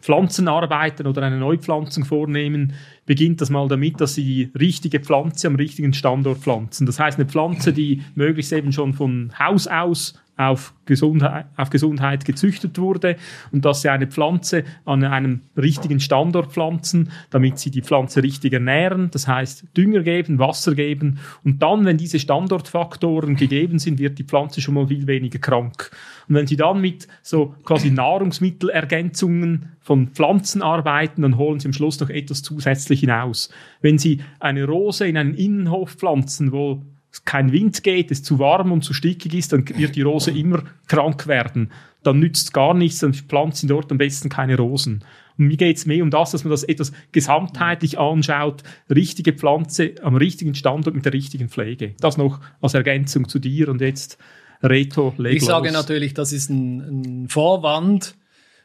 Pflanzen 0.00 0.48
arbeiten 0.48 1.06
oder 1.06 1.22
eine 1.22 1.38
Neupflanzung 1.38 2.04
vornehmen, 2.04 2.74
beginnt 3.10 3.40
das 3.40 3.50
mal 3.50 3.66
damit, 3.66 4.00
dass 4.00 4.14
sie 4.14 4.22
die 4.22 4.50
richtige 4.56 5.00
Pflanze 5.00 5.48
am 5.48 5.56
richtigen 5.56 5.92
Standort 5.92 6.38
pflanzen. 6.38 6.86
Das 6.86 7.00
heißt, 7.00 7.18
eine 7.18 7.28
Pflanze, 7.28 7.72
die 7.72 8.04
möglichst 8.14 8.52
eben 8.52 8.70
schon 8.70 8.94
von 8.94 9.32
Haus 9.36 9.66
aus 9.66 10.14
auf 10.40 10.72
Gesundheit, 10.86 11.46
auf 11.56 11.68
Gesundheit 11.68 12.24
gezüchtet 12.24 12.78
wurde 12.78 13.16
und 13.52 13.64
dass 13.66 13.82
sie 13.82 13.90
eine 13.90 14.06
Pflanze 14.06 14.64
an 14.86 15.04
einem 15.04 15.42
richtigen 15.54 16.00
Standort 16.00 16.50
pflanzen, 16.50 17.10
damit 17.28 17.58
sie 17.58 17.70
die 17.70 17.82
Pflanze 17.82 18.22
richtig 18.22 18.54
ernähren, 18.54 19.10
das 19.10 19.28
heißt 19.28 19.66
Dünger 19.76 20.02
geben, 20.02 20.38
Wasser 20.38 20.74
geben 20.74 21.18
und 21.44 21.62
dann, 21.62 21.84
wenn 21.84 21.98
diese 21.98 22.18
Standortfaktoren 22.18 23.36
gegeben 23.36 23.78
sind, 23.78 23.98
wird 23.98 24.18
die 24.18 24.24
Pflanze 24.24 24.62
schon 24.62 24.74
mal 24.74 24.86
viel 24.86 25.06
weniger 25.06 25.38
krank. 25.38 25.90
Und 26.26 26.36
wenn 26.36 26.46
sie 26.46 26.56
dann 26.56 26.80
mit 26.80 27.06
so 27.22 27.54
quasi 27.64 27.90
Nahrungsmittelergänzungen 27.90 29.72
von 29.80 30.08
Pflanzen 30.08 30.62
arbeiten, 30.62 31.20
dann 31.22 31.36
holen 31.36 31.60
sie 31.60 31.68
am 31.68 31.74
Schluss 31.74 32.00
noch 32.00 32.08
etwas 32.08 32.42
zusätzlich 32.42 33.00
hinaus. 33.00 33.50
Wenn 33.82 33.98
sie 33.98 34.20
eine 34.38 34.64
Rose 34.64 35.06
in 35.06 35.18
einen 35.18 35.34
Innenhof 35.34 35.96
pflanzen, 35.96 36.52
wo 36.52 36.82
kein 37.24 37.52
Wind 37.52 37.82
geht, 37.82 38.10
es 38.10 38.22
zu 38.22 38.38
warm 38.38 38.72
und 38.72 38.82
zu 38.82 38.92
stickig 38.92 39.34
ist, 39.34 39.52
dann 39.52 39.68
wird 39.68 39.96
die 39.96 40.02
Rose 40.02 40.30
immer 40.30 40.62
krank 40.86 41.26
werden. 41.26 41.70
Dann 42.02 42.18
nützt 42.18 42.46
es 42.46 42.52
gar 42.52 42.74
nichts, 42.74 43.00
dann 43.00 43.14
pflanzen 43.14 43.68
dort 43.68 43.90
am 43.92 43.98
besten 43.98 44.28
keine 44.28 44.56
Rosen. 44.56 45.04
Und 45.36 45.46
mir 45.46 45.56
geht 45.56 45.76
es 45.76 45.86
mehr 45.86 46.02
um 46.02 46.10
das, 46.10 46.30
dass 46.30 46.44
man 46.44 46.50
das 46.50 46.64
etwas 46.64 46.92
gesamtheitlich 47.12 47.98
anschaut, 47.98 48.62
richtige 48.88 49.32
Pflanze 49.32 49.94
am 50.02 50.16
richtigen 50.16 50.54
Standort 50.54 50.94
mit 50.94 51.04
der 51.04 51.12
richtigen 51.12 51.48
Pflege. 51.48 51.94
Das 52.00 52.16
noch 52.16 52.40
als 52.60 52.74
Ergänzung 52.74 53.28
zu 53.28 53.38
dir 53.38 53.68
und 53.68 53.80
jetzt 53.80 54.18
Reto, 54.62 55.14
leg 55.16 55.36
Ich 55.36 55.40
los. 55.40 55.48
sage 55.48 55.72
natürlich, 55.72 56.14
das 56.14 56.32
ist 56.32 56.50
ein, 56.50 57.22
ein 57.22 57.28
Vorwand, 57.28 58.16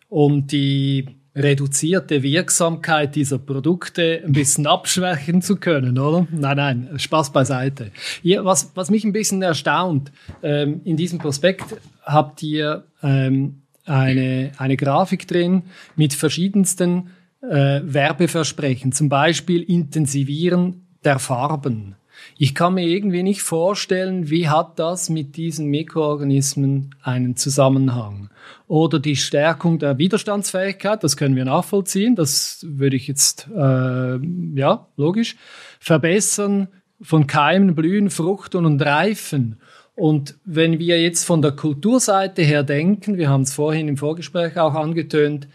um 0.10 0.48
die 0.48 1.08
reduzierte 1.36 2.24
Wirksamkeit 2.24 3.15
dieser 3.15 3.38
Produkte 3.39 4.22
ein 4.25 4.32
bisschen 4.32 4.68
abschwächen 4.68 5.42
zu 5.42 5.58
können, 5.58 6.00
oder? 6.00 6.27
Nein, 6.32 6.58
nein, 6.58 6.89
Spaß 6.96 7.32
beiseite. 7.34 7.92
Ihr, 8.24 8.46
was, 8.46 8.72
was 8.75 8.89
mich 8.89 9.04
ein 9.04 9.12
bisschen 9.12 9.42
erstaunt, 9.42 10.12
ähm, 10.42 10.82
in 10.86 10.96
diesem 10.96 11.20
Prospekt 11.20 11.75
habt 12.04 12.42
ihr 12.42 12.86
ähm, 13.04 13.62
eine, 13.86 14.51
eine 14.58 14.77
Grafik 14.77 15.27
drin 15.27 15.63
mit 15.96 16.13
verschiedensten 16.13 17.10
äh, 17.42 17.82
Werbeversprechen, 17.84 18.92
zum 18.92 19.10
Beispiel 19.10 19.62
Intensivieren 19.62 20.88
der 21.04 21.20
Farben. 21.20 21.96
Ich 22.38 22.55
kann 22.55 22.74
mir 22.74 22.88
irgendwie 22.88 23.24
nicht 23.24 23.41
vorstellen, 23.41 24.29
wie 24.29 24.50
hat 24.50 24.79
das 24.79 25.10
mit 25.10 25.38
diesen 25.38 25.67
Mikroorganismen 25.67 26.95
einen 27.01 27.36
Zusammenhang. 27.36 28.29
Oder 28.67 29.00
die 29.00 29.15
Stärkung 29.15 29.79
der 29.79 29.98
Widerstandsfähigkeit, 29.98 31.03
das 31.03 31.17
können 31.17 31.36
wir 31.36 31.45
nachvollziehen, 31.45 32.15
das 32.15 32.65
würde 32.67 32.95
ich 32.95 33.07
jetzt, 33.07 33.48
äh, 33.55 34.17
ja, 34.55 34.88
logisch. 34.98 35.36
Verbessern 35.79 36.67
von 37.01 37.27
Keimen, 37.27 37.75
Blühen, 37.75 38.10
Fruchten 38.10 38.65
und 38.65 38.81
Reifen. 38.81 39.60
Und 39.95 40.36
wenn 40.43 40.77
wir 40.79 41.01
jetzt 41.01 41.24
von 41.24 41.41
der 41.41 41.53
Kulturseite 41.53 42.41
her 42.41 42.63
denken, 42.63 43.17
wir 43.17 43.29
haben 43.29 43.43
es 43.43 43.53
vorhin 43.53 43.88
im 43.88 43.98
Vorgespräch 43.98 44.57
auch 44.57 44.74
angetönt, 44.74 45.48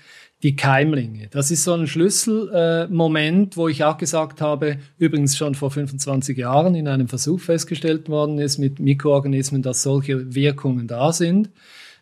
die 0.42 0.56
Keimlinge. 0.56 1.28
Das 1.30 1.50
ist 1.50 1.64
so 1.64 1.74
ein 1.74 1.86
Schlüsselmoment, 1.86 3.52
äh, 3.52 3.56
wo 3.56 3.68
ich 3.68 3.84
auch 3.84 3.98
gesagt 3.98 4.40
habe, 4.40 4.78
übrigens 4.98 5.36
schon 5.36 5.54
vor 5.54 5.70
25 5.70 6.36
Jahren 6.38 6.74
in 6.74 6.88
einem 6.88 7.08
Versuch 7.08 7.40
festgestellt 7.40 8.08
worden 8.08 8.38
ist 8.38 8.58
mit 8.58 8.80
Mikroorganismen, 8.80 9.62
dass 9.62 9.82
solche 9.82 10.34
Wirkungen 10.34 10.86
da 10.86 11.12
sind. 11.12 11.50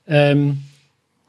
Ähm, 0.06 0.62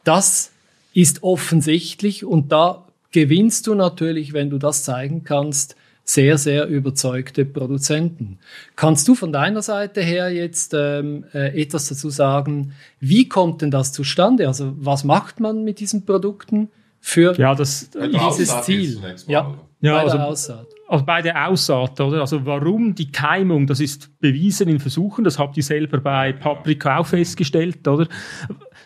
das 0.03 0.51
ist 0.93 1.23
offensichtlich 1.23 2.25
und 2.25 2.51
da 2.51 2.85
gewinnst 3.11 3.65
du 3.65 3.73
natürlich, 3.73 4.33
wenn 4.33 4.49
du 4.51 4.59
das 4.59 4.83
zeigen 4.83 5.23
kannst, 5.23 5.75
sehr, 6.03 6.39
sehr 6.39 6.67
überzeugte 6.67 7.45
Produzenten. 7.45 8.39
Kannst 8.75 9.07
du 9.07 9.13
von 9.13 9.31
deiner 9.31 9.61
Seite 9.61 10.01
her 10.01 10.31
jetzt 10.31 10.73
ähm, 10.75 11.25
äh, 11.33 11.61
etwas 11.61 11.87
dazu 11.87 12.09
sagen? 12.09 12.73
Wie 12.99 13.29
kommt 13.29 13.61
denn 13.61 13.69
das 13.69 13.93
zustande? 13.93 14.47
Also 14.47 14.73
was 14.79 15.03
macht 15.03 15.39
man 15.39 15.63
mit 15.63 15.79
diesen 15.79 16.05
Produkten 16.05 16.69
für 16.99 17.35
ja, 17.37 17.55
das, 17.55 17.89
dieses 17.91 18.61
Ziel? 18.61 18.99
Ja, 19.27 19.55
ja 19.81 19.93
bei 19.93 19.99
also, 20.01 20.17
der 20.17 20.27
Aussaat. 20.27 20.67
Also 20.87 21.05
bei 21.05 21.21
der 21.21 21.47
Aussaat, 21.47 22.01
oder? 22.01 22.21
Also 22.21 22.45
warum 22.45 22.95
die 22.95 23.11
Keimung, 23.11 23.67
das 23.67 23.79
ist 23.79 24.19
bewiesen 24.19 24.67
in 24.69 24.79
Versuchen, 24.79 25.23
das 25.23 25.37
habt 25.37 25.55
ihr 25.55 25.63
selber 25.63 25.99
bei 25.99 26.33
Paprika 26.33 26.97
auch 26.97 27.05
festgestellt, 27.05 27.87
oder? 27.87 28.07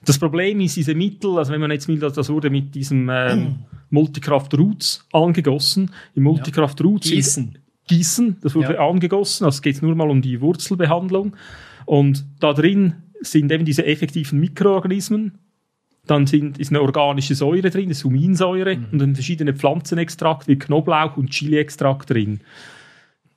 Das 0.06 0.20
Problem 0.20 0.60
ist 0.60 0.76
diese 0.76 0.96
Mittel, 0.96 1.38
also 1.38 1.54
wenn 1.54 1.62
man 1.62 1.72
jetzt 1.72 1.88
will, 1.88 2.00
das 2.00 2.30
wurde 2.30 2.50
mit 2.50 2.76
diesem 2.76 3.10
ähm, 3.10 3.60
Multikraft 3.90 4.54
Roots 4.58 5.08
angegossen. 5.14 5.92
Im 6.14 6.24
Multikraft 6.24 6.80
ja. 6.80 6.86
Roots 6.86 7.10
Gießen. 7.10 7.58
Gießen, 7.88 8.38
das 8.42 8.56
wurde 8.56 8.74
ja. 8.74 8.90
angegossen, 8.90 9.46
also 9.46 9.62
geht 9.62 9.82
nur 9.82 9.96
mal 9.96 10.10
um 10.10 10.22
die 10.22 10.42
Wurzelbehandlung. 10.42 11.36
Und 11.86 12.26
da 12.40 12.54
drin 12.54 12.96
sind 13.22 13.52
eben 13.52 13.66
diese 13.66 13.86
effektiven 13.86 14.40
Mikroorganismen. 14.40 15.38
Dann 16.06 16.28
sind, 16.28 16.58
ist 16.58 16.70
eine 16.70 16.82
organische 16.82 17.34
Säure 17.34 17.70
drin, 17.70 17.86
eine 17.86 17.96
Huminsäure 17.96 18.76
mhm. 18.76 18.86
und 18.92 19.00
dann 19.00 19.16
verschiedene 19.16 19.54
Pflanzenextrakt 19.54 20.48
wie 20.48 20.58
Knoblauch 20.58 21.18
und 21.18 21.30
Chili-Extrakt 21.30 22.10
drin. 22.10 22.42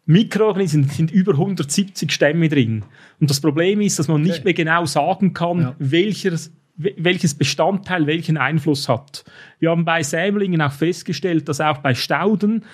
Mikroorganismen 0.06 0.88
sind 0.88 1.10
über 1.10 1.32
170 1.32 2.10
Stämme 2.12 2.48
drin. 2.48 2.84
Und 3.20 3.28
das 3.28 3.40
Problem 3.40 3.80
ist, 3.80 3.98
dass 3.98 4.08
man 4.08 4.20
okay. 4.20 4.30
nicht 4.30 4.44
mehr 4.44 4.54
genau 4.54 4.84
sagen 4.86 5.32
kann, 5.32 5.60
ja. 5.60 5.76
welches, 5.78 6.52
welches 6.76 7.34
Bestandteil 7.34 8.06
welchen 8.06 8.36
Einfluss 8.36 8.88
hat. 8.88 9.24
Wir 9.58 9.70
haben 9.70 9.84
bei 9.84 10.02
Sämlingen 10.02 10.62
auch 10.62 10.72
festgestellt, 10.72 11.48
dass 11.48 11.60
auch 11.60 11.78
bei 11.78 11.94
Stauden 11.94 12.64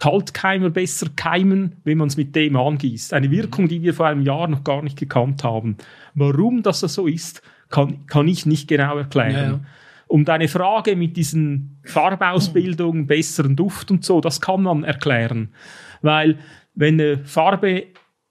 Kaltkeimer 0.00 0.70
besser 0.70 1.08
keimen, 1.14 1.76
wenn 1.84 1.98
man 1.98 2.08
es 2.08 2.16
mit 2.16 2.34
dem 2.34 2.56
angießt. 2.56 3.12
Eine 3.12 3.30
Wirkung, 3.30 3.68
die 3.68 3.82
wir 3.82 3.94
vor 3.94 4.06
einem 4.06 4.22
Jahr 4.22 4.48
noch 4.48 4.64
gar 4.64 4.82
nicht 4.82 4.98
gekannt 4.98 5.44
haben. 5.44 5.76
Warum 6.14 6.62
das 6.62 6.80
so 6.80 7.06
ist, 7.06 7.42
kann, 7.70 8.06
kann 8.06 8.28
ich 8.28 8.46
nicht 8.46 8.68
genau 8.68 8.98
erklären. 8.98 9.32
Ja, 9.32 9.50
ja. 9.52 9.60
Und 10.06 10.28
eine 10.28 10.48
Frage 10.48 10.96
mit 10.96 11.16
diesen 11.16 11.78
Farbausbildungen, 11.84 13.06
besseren 13.06 13.54
Duft 13.54 13.90
und 13.92 14.04
so, 14.04 14.20
das 14.20 14.40
kann 14.40 14.62
man 14.64 14.82
erklären. 14.82 15.50
Weil 16.02 16.38
wenn 16.74 17.00
eine 17.00 17.24
Farbe 17.24 17.84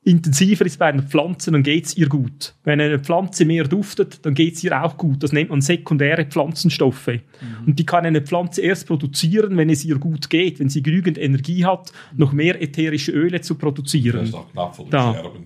intensiver 0.04 0.66
ist 0.66 0.80
bei 0.80 0.88
einer 0.88 1.04
Pflanze, 1.04 1.52
dann 1.52 1.64
geht 1.64 1.86
es 1.86 1.98
ihr 1.98 2.08
gut. 2.08 2.56
Wenn 2.64 2.82
eine 2.82 3.00
Pflanze 3.00 3.46
mehr 3.46 3.66
duftet, 3.66 4.26
dann 4.26 4.34
geht 4.34 4.56
es 4.56 4.64
ihr 4.64 4.82
auch 4.84 4.98
gut. 4.98 5.24
Das 5.24 5.32
nennt 5.32 5.50
man 5.50 5.62
sekundäre 5.62 6.26
Pflanzenstoffe. 6.26 7.08
Mhm. 7.08 7.68
Und 7.68 7.80
die 7.80 7.86
kann 7.86 8.06
eine 8.06 8.22
Pflanze 8.22 8.62
erst 8.62 8.88
produzieren, 8.88 9.58
wenn 9.58 9.70
es 9.70 9.86
ihr 9.86 10.00
gut 10.00 10.30
geht, 10.30 10.60
wenn 10.60 10.70
sie 10.70 10.84
genügend 10.84 11.18
Energie 11.18 11.66
hat, 11.66 11.92
noch 12.16 12.32
mehr 12.32 12.62
ätherische 12.62 13.12
Öle 13.12 13.42
zu 13.42 13.56
produzieren. 13.56 14.34
Auch 14.34 14.52
knapp 14.52 14.76
vor 14.76 14.86
dem 14.86 14.90
Sterben. 14.90 15.46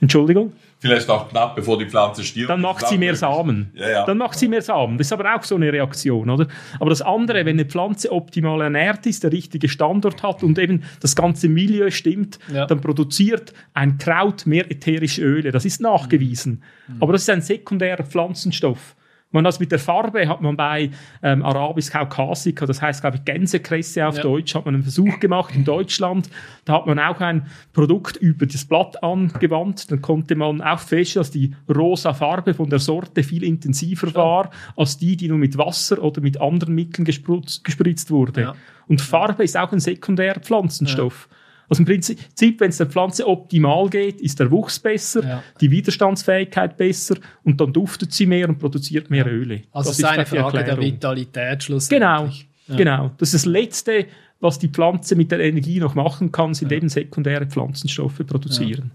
Entschuldigung? 0.00 0.52
Vielleicht 0.82 1.08
auch 1.08 1.28
knapp, 1.28 1.54
bevor 1.54 1.78
die 1.78 1.86
Pflanze 1.86 2.24
stirbt. 2.24 2.50
Dann 2.50 2.60
macht 2.60 2.88
sie 2.88 2.98
mehr 2.98 3.14
Samen. 3.14 3.70
Ja, 3.72 3.88
ja. 3.88 4.04
Dann 4.04 4.18
macht 4.18 4.36
sie 4.36 4.48
mehr 4.48 4.62
Samen. 4.62 4.98
Das 4.98 5.06
ist 5.06 5.12
aber 5.12 5.32
auch 5.32 5.44
so 5.44 5.54
eine 5.54 5.72
Reaktion, 5.72 6.28
oder? 6.28 6.48
Aber 6.80 6.90
das 6.90 7.00
andere, 7.00 7.44
wenn 7.44 7.54
eine 7.54 7.66
Pflanze 7.66 8.10
optimal 8.10 8.62
ernährt 8.62 9.06
ist, 9.06 9.22
der 9.22 9.30
richtige 9.30 9.68
Standort 9.68 10.24
hat 10.24 10.42
und 10.42 10.58
eben 10.58 10.82
das 10.98 11.14
ganze 11.14 11.48
Milieu 11.48 11.88
stimmt, 11.92 12.40
ja. 12.52 12.66
dann 12.66 12.80
produziert 12.80 13.52
ein 13.74 13.96
Kraut 13.96 14.44
mehr 14.44 14.68
ätherische 14.72 15.22
Öle. 15.22 15.52
Das 15.52 15.64
ist 15.64 15.80
nachgewiesen. 15.80 16.64
Mhm. 16.88 16.96
Aber 16.98 17.12
das 17.12 17.22
ist 17.22 17.30
ein 17.30 17.42
sekundärer 17.42 18.02
Pflanzenstoff. 18.02 18.96
Man 19.32 19.44
das 19.44 19.58
mit 19.58 19.72
der 19.72 19.78
Farbe 19.78 20.28
hat 20.28 20.40
man 20.40 20.56
bei 20.56 20.90
ähm, 21.22 21.42
Arabis 21.42 21.90
Kaukasica, 21.90 22.66
das 22.66 22.80
heißt, 22.80 23.00
glaube 23.00 23.16
ich, 23.16 23.24
Gänsekresse 23.24 24.06
auf 24.06 24.16
ja. 24.16 24.22
Deutsch, 24.22 24.54
hat 24.54 24.66
man 24.66 24.74
einen 24.74 24.82
Versuch 24.82 25.18
gemacht 25.20 25.54
in 25.54 25.64
Deutschland. 25.64 26.30
Da 26.64 26.74
hat 26.74 26.86
man 26.86 26.98
auch 26.98 27.20
ein 27.20 27.46
Produkt 27.72 28.16
über 28.16 28.46
das 28.46 28.64
Blatt 28.64 29.02
angewandt. 29.02 29.90
Dann 29.90 30.02
konnte 30.02 30.34
man 30.36 30.60
auch 30.60 30.78
feststellen, 30.78 31.22
dass 31.22 31.30
die 31.30 31.54
rosa 31.74 32.12
Farbe 32.12 32.54
von 32.54 32.68
der 32.70 32.78
Sorte 32.78 33.22
viel 33.22 33.42
intensiver 33.42 34.08
ja. 34.08 34.14
war 34.14 34.50
als 34.76 34.98
die, 34.98 35.16
die 35.16 35.28
nur 35.28 35.38
mit 35.38 35.56
Wasser 35.58 36.02
oder 36.02 36.20
mit 36.20 36.40
anderen 36.40 36.74
Mitteln 36.74 37.04
gespritzt 37.04 38.10
wurde. 38.10 38.40
Ja. 38.40 38.54
Und 38.86 39.00
Farbe 39.00 39.44
ist 39.44 39.56
auch 39.56 39.72
ein 39.72 39.80
sekundärer 39.80 40.40
Pflanzenstoff. 40.40 41.28
Also 41.68 41.82
im 41.82 41.86
Prinzip, 41.86 42.60
wenn 42.60 42.68
es 42.68 42.76
der 42.76 42.86
Pflanze 42.86 43.26
optimal 43.26 43.88
geht, 43.88 44.20
ist 44.20 44.40
der 44.40 44.50
Wuchs 44.50 44.78
besser, 44.78 45.24
ja. 45.24 45.42
die 45.60 45.70
Widerstandsfähigkeit 45.70 46.76
besser 46.76 47.16
und 47.44 47.60
dann 47.60 47.72
duftet 47.72 48.12
sie 48.12 48.26
mehr 48.26 48.48
und 48.48 48.58
produziert 48.58 49.10
mehr 49.10 49.26
ja. 49.26 49.32
Öle. 49.32 49.62
Also 49.72 49.90
das 49.90 49.98
ist 49.98 50.04
eine 50.04 50.26
Frage 50.26 50.64
der 50.64 50.78
Vitalität 50.78 51.62
schlussendlich. 51.62 52.00
Genau, 52.00 52.28
ja. 52.68 52.76
genau. 52.76 53.10
Das 53.18 53.34
ist 53.34 53.46
das 53.46 53.50
Letzte, 53.50 54.06
was 54.40 54.58
die 54.58 54.68
Pflanze 54.68 55.16
mit 55.16 55.30
der 55.30 55.40
Energie 55.40 55.78
noch 55.78 55.94
machen 55.94 56.32
kann, 56.32 56.52
sind 56.52 56.72
eben 56.72 56.88
sekundäre 56.88 57.46
Pflanzenstoffe 57.46 58.20
produzieren. 58.26 58.90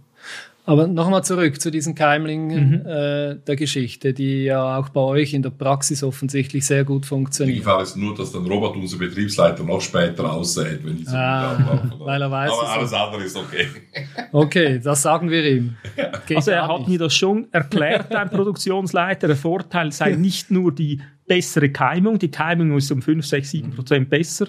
Aber 0.67 0.85
nochmal 0.85 1.23
zurück 1.23 1.61
zu 1.61 1.71
diesen 1.71 1.95
Keimlingen 1.95 2.71
mhm. 2.71 2.85
äh, 2.85 3.35
der 3.35 3.55
Geschichte, 3.55 4.13
die 4.13 4.43
ja 4.43 4.77
auch 4.77 4.89
bei 4.89 4.99
euch 4.99 5.33
in 5.33 5.41
der 5.41 5.49
Praxis 5.49 6.03
offensichtlich 6.03 6.65
sehr 6.65 6.83
gut 6.83 7.05
funktionieren. 7.05 7.53
Die 7.53 7.59
Gefahr 7.61 7.81
ist 7.81 7.95
nur, 7.95 8.13
dass 8.13 8.33
dann 8.33 8.45
Robert, 8.45 8.75
unser 8.75 8.97
Betriebsleiter, 8.97 9.63
noch 9.63 9.79
später 9.79 10.29
aussät, 10.29 10.81
wenn 10.83 10.97
ich 10.97 11.07
so 11.07 11.15
ah, 11.15 11.89
Weil 11.99 12.21
er 12.21 12.29
weiß, 12.29 12.51
Aber 12.51 12.69
alles 12.69 12.91
andere 12.91 13.23
ist 13.23 13.37
okay. 13.37 13.67
Okay, 14.33 14.81
das 14.83 15.03
sagen 15.03 15.29
wir 15.31 15.45
ihm. 15.45 15.77
Geht 16.27 16.35
also 16.35 16.51
er 16.51 16.67
hat 16.67 16.79
nicht. 16.79 16.89
mir 16.89 16.99
das 16.99 17.15
schon 17.15 17.47
erklärt, 17.53 18.13
ein 18.15 18.29
Produktionsleiter. 18.29 19.27
Der 19.27 19.37
Vorteil 19.37 19.93
sei 19.93 20.15
nicht 20.15 20.51
nur 20.51 20.73
die 20.73 20.99
bessere 21.27 21.69
Keimung, 21.69 22.19
die 22.19 22.29
Keimung 22.29 22.75
ist 22.75 22.91
um 22.91 23.01
5, 23.01 23.25
6, 23.25 23.51
7 23.51 23.71
Prozent 23.71 24.09
besser. 24.09 24.47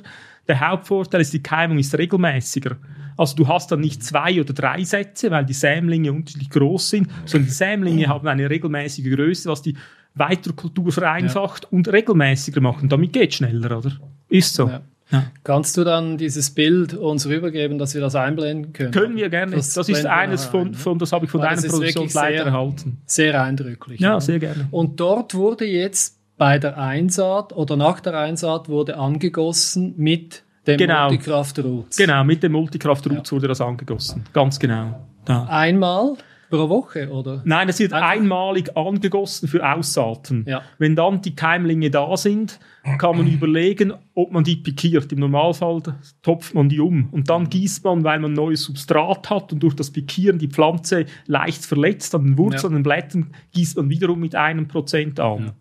Der 0.48 0.60
Hauptvorteil 0.60 1.20
ist, 1.20 1.32
die 1.32 1.42
Keimung 1.42 1.78
ist 1.78 1.96
regelmäßiger. 1.96 2.76
Also 3.16 3.36
du 3.36 3.48
hast 3.48 3.70
dann 3.70 3.80
nicht 3.80 4.02
zwei 4.02 4.40
oder 4.40 4.52
drei 4.52 4.82
Sätze, 4.84 5.30
weil 5.30 5.44
die 5.44 5.52
Sämlinge 5.52 6.12
unterschiedlich 6.12 6.50
groß 6.50 6.90
sind, 6.90 7.08
sondern 7.26 7.48
die 7.48 7.54
Sämlinge 7.54 8.06
haben 8.06 8.26
eine 8.28 8.48
regelmäßige 8.48 9.12
Größe, 9.14 9.50
was 9.50 9.60
die 9.60 9.76
Weiterkultur 10.14 10.92
vereinfacht 10.92 11.64
ja. 11.64 11.68
und 11.70 11.88
regelmäßiger 11.88 12.60
macht. 12.60 12.82
Und 12.82 12.92
damit 12.92 13.12
geht 13.12 13.34
schneller, 13.34 13.78
oder? 13.78 13.92
Ist 14.28 14.54
so. 14.54 14.68
Ja. 14.68 14.82
Ja. 15.10 15.24
Kannst 15.42 15.76
du 15.76 15.84
dann 15.84 16.18
dieses 16.18 16.50
Bild 16.50 16.92
uns 16.92 17.26
rübergeben, 17.26 17.78
dass 17.78 17.94
wir 17.94 18.00
das 18.02 18.14
einblenden 18.14 18.74
können? 18.74 18.90
Können 18.90 19.16
wir 19.16 19.30
gerne. 19.30 19.56
Das, 19.56 19.72
das 19.72 19.88
ist 19.88 20.04
eines 20.04 20.44
von, 20.44 20.74
von, 20.74 20.98
das 20.98 21.12
habe 21.12 21.24
ich 21.24 21.30
von 21.30 21.40
Weil 21.40 21.56
deinem 21.56 21.70
Produktionsleiter 21.70 22.36
sehr, 22.36 22.46
erhalten. 22.46 22.98
Sehr 23.06 23.42
eindrücklich. 23.42 24.00
Ja, 24.00 24.10
ja, 24.12 24.20
sehr 24.20 24.38
gerne. 24.38 24.68
Und 24.70 25.00
dort 25.00 25.34
wurde 25.34 25.64
jetzt 25.64 26.17
bei 26.38 26.58
der 26.58 26.78
Einsaat 26.78 27.52
oder 27.52 27.76
nach 27.76 28.00
der 28.00 28.18
Einsaat 28.18 28.68
wurde 28.68 28.96
angegossen 28.96 29.94
mit 29.96 30.44
dem 30.66 30.78
genau. 30.78 31.08
Multikraft 31.08 31.58
Roots. 31.58 31.96
Genau, 31.96 32.24
mit 32.24 32.42
dem 32.42 32.52
Multikraft 32.52 33.06
Roots 33.10 33.30
ja. 33.30 33.36
wurde 33.36 33.48
das 33.48 33.60
angegossen. 33.60 34.24
Ganz 34.32 34.58
genau. 34.58 35.00
Da. 35.24 35.44
Einmal 35.44 36.14
pro 36.48 36.68
Woche, 36.68 37.10
oder? 37.10 37.42
Nein, 37.44 37.68
es 37.68 37.78
wird 37.78 37.92
Einfach? 37.92 38.08
einmalig 38.08 38.76
angegossen 38.76 39.48
für 39.48 39.68
Aussaaten. 39.68 40.44
Ja. 40.46 40.62
Wenn 40.78 40.96
dann 40.96 41.20
die 41.20 41.34
Keimlinge 41.34 41.90
da 41.90 42.16
sind, 42.16 42.58
kann 42.98 43.16
man 43.16 43.26
überlegen, 43.26 43.92
ob 44.14 44.32
man 44.32 44.44
die 44.44 44.56
pikiert. 44.56 45.12
Im 45.12 45.18
Normalfall 45.20 45.82
topft 46.22 46.54
man 46.54 46.68
die 46.68 46.80
um. 46.80 47.08
Und 47.10 47.28
dann 47.28 47.50
gießt 47.50 47.84
man, 47.84 48.04
weil 48.04 48.18
man 48.20 48.32
neues 48.32 48.62
Substrat 48.62 49.28
hat 49.28 49.52
und 49.52 49.62
durch 49.62 49.74
das 49.74 49.90
Pikieren 49.90 50.38
die 50.38 50.48
Pflanze 50.48 51.04
leicht 51.26 51.66
verletzt 51.66 52.14
an 52.14 52.24
den 52.24 52.38
Wurzeln, 52.38 52.60
ja. 52.62 52.68
an 52.68 52.74
den 52.74 52.82
Blättern, 52.82 53.34
gießt 53.52 53.76
man 53.76 53.90
wiederum 53.90 54.20
mit 54.20 54.34
einem 54.34 54.68
Prozent 54.68 55.20
an. 55.20 55.52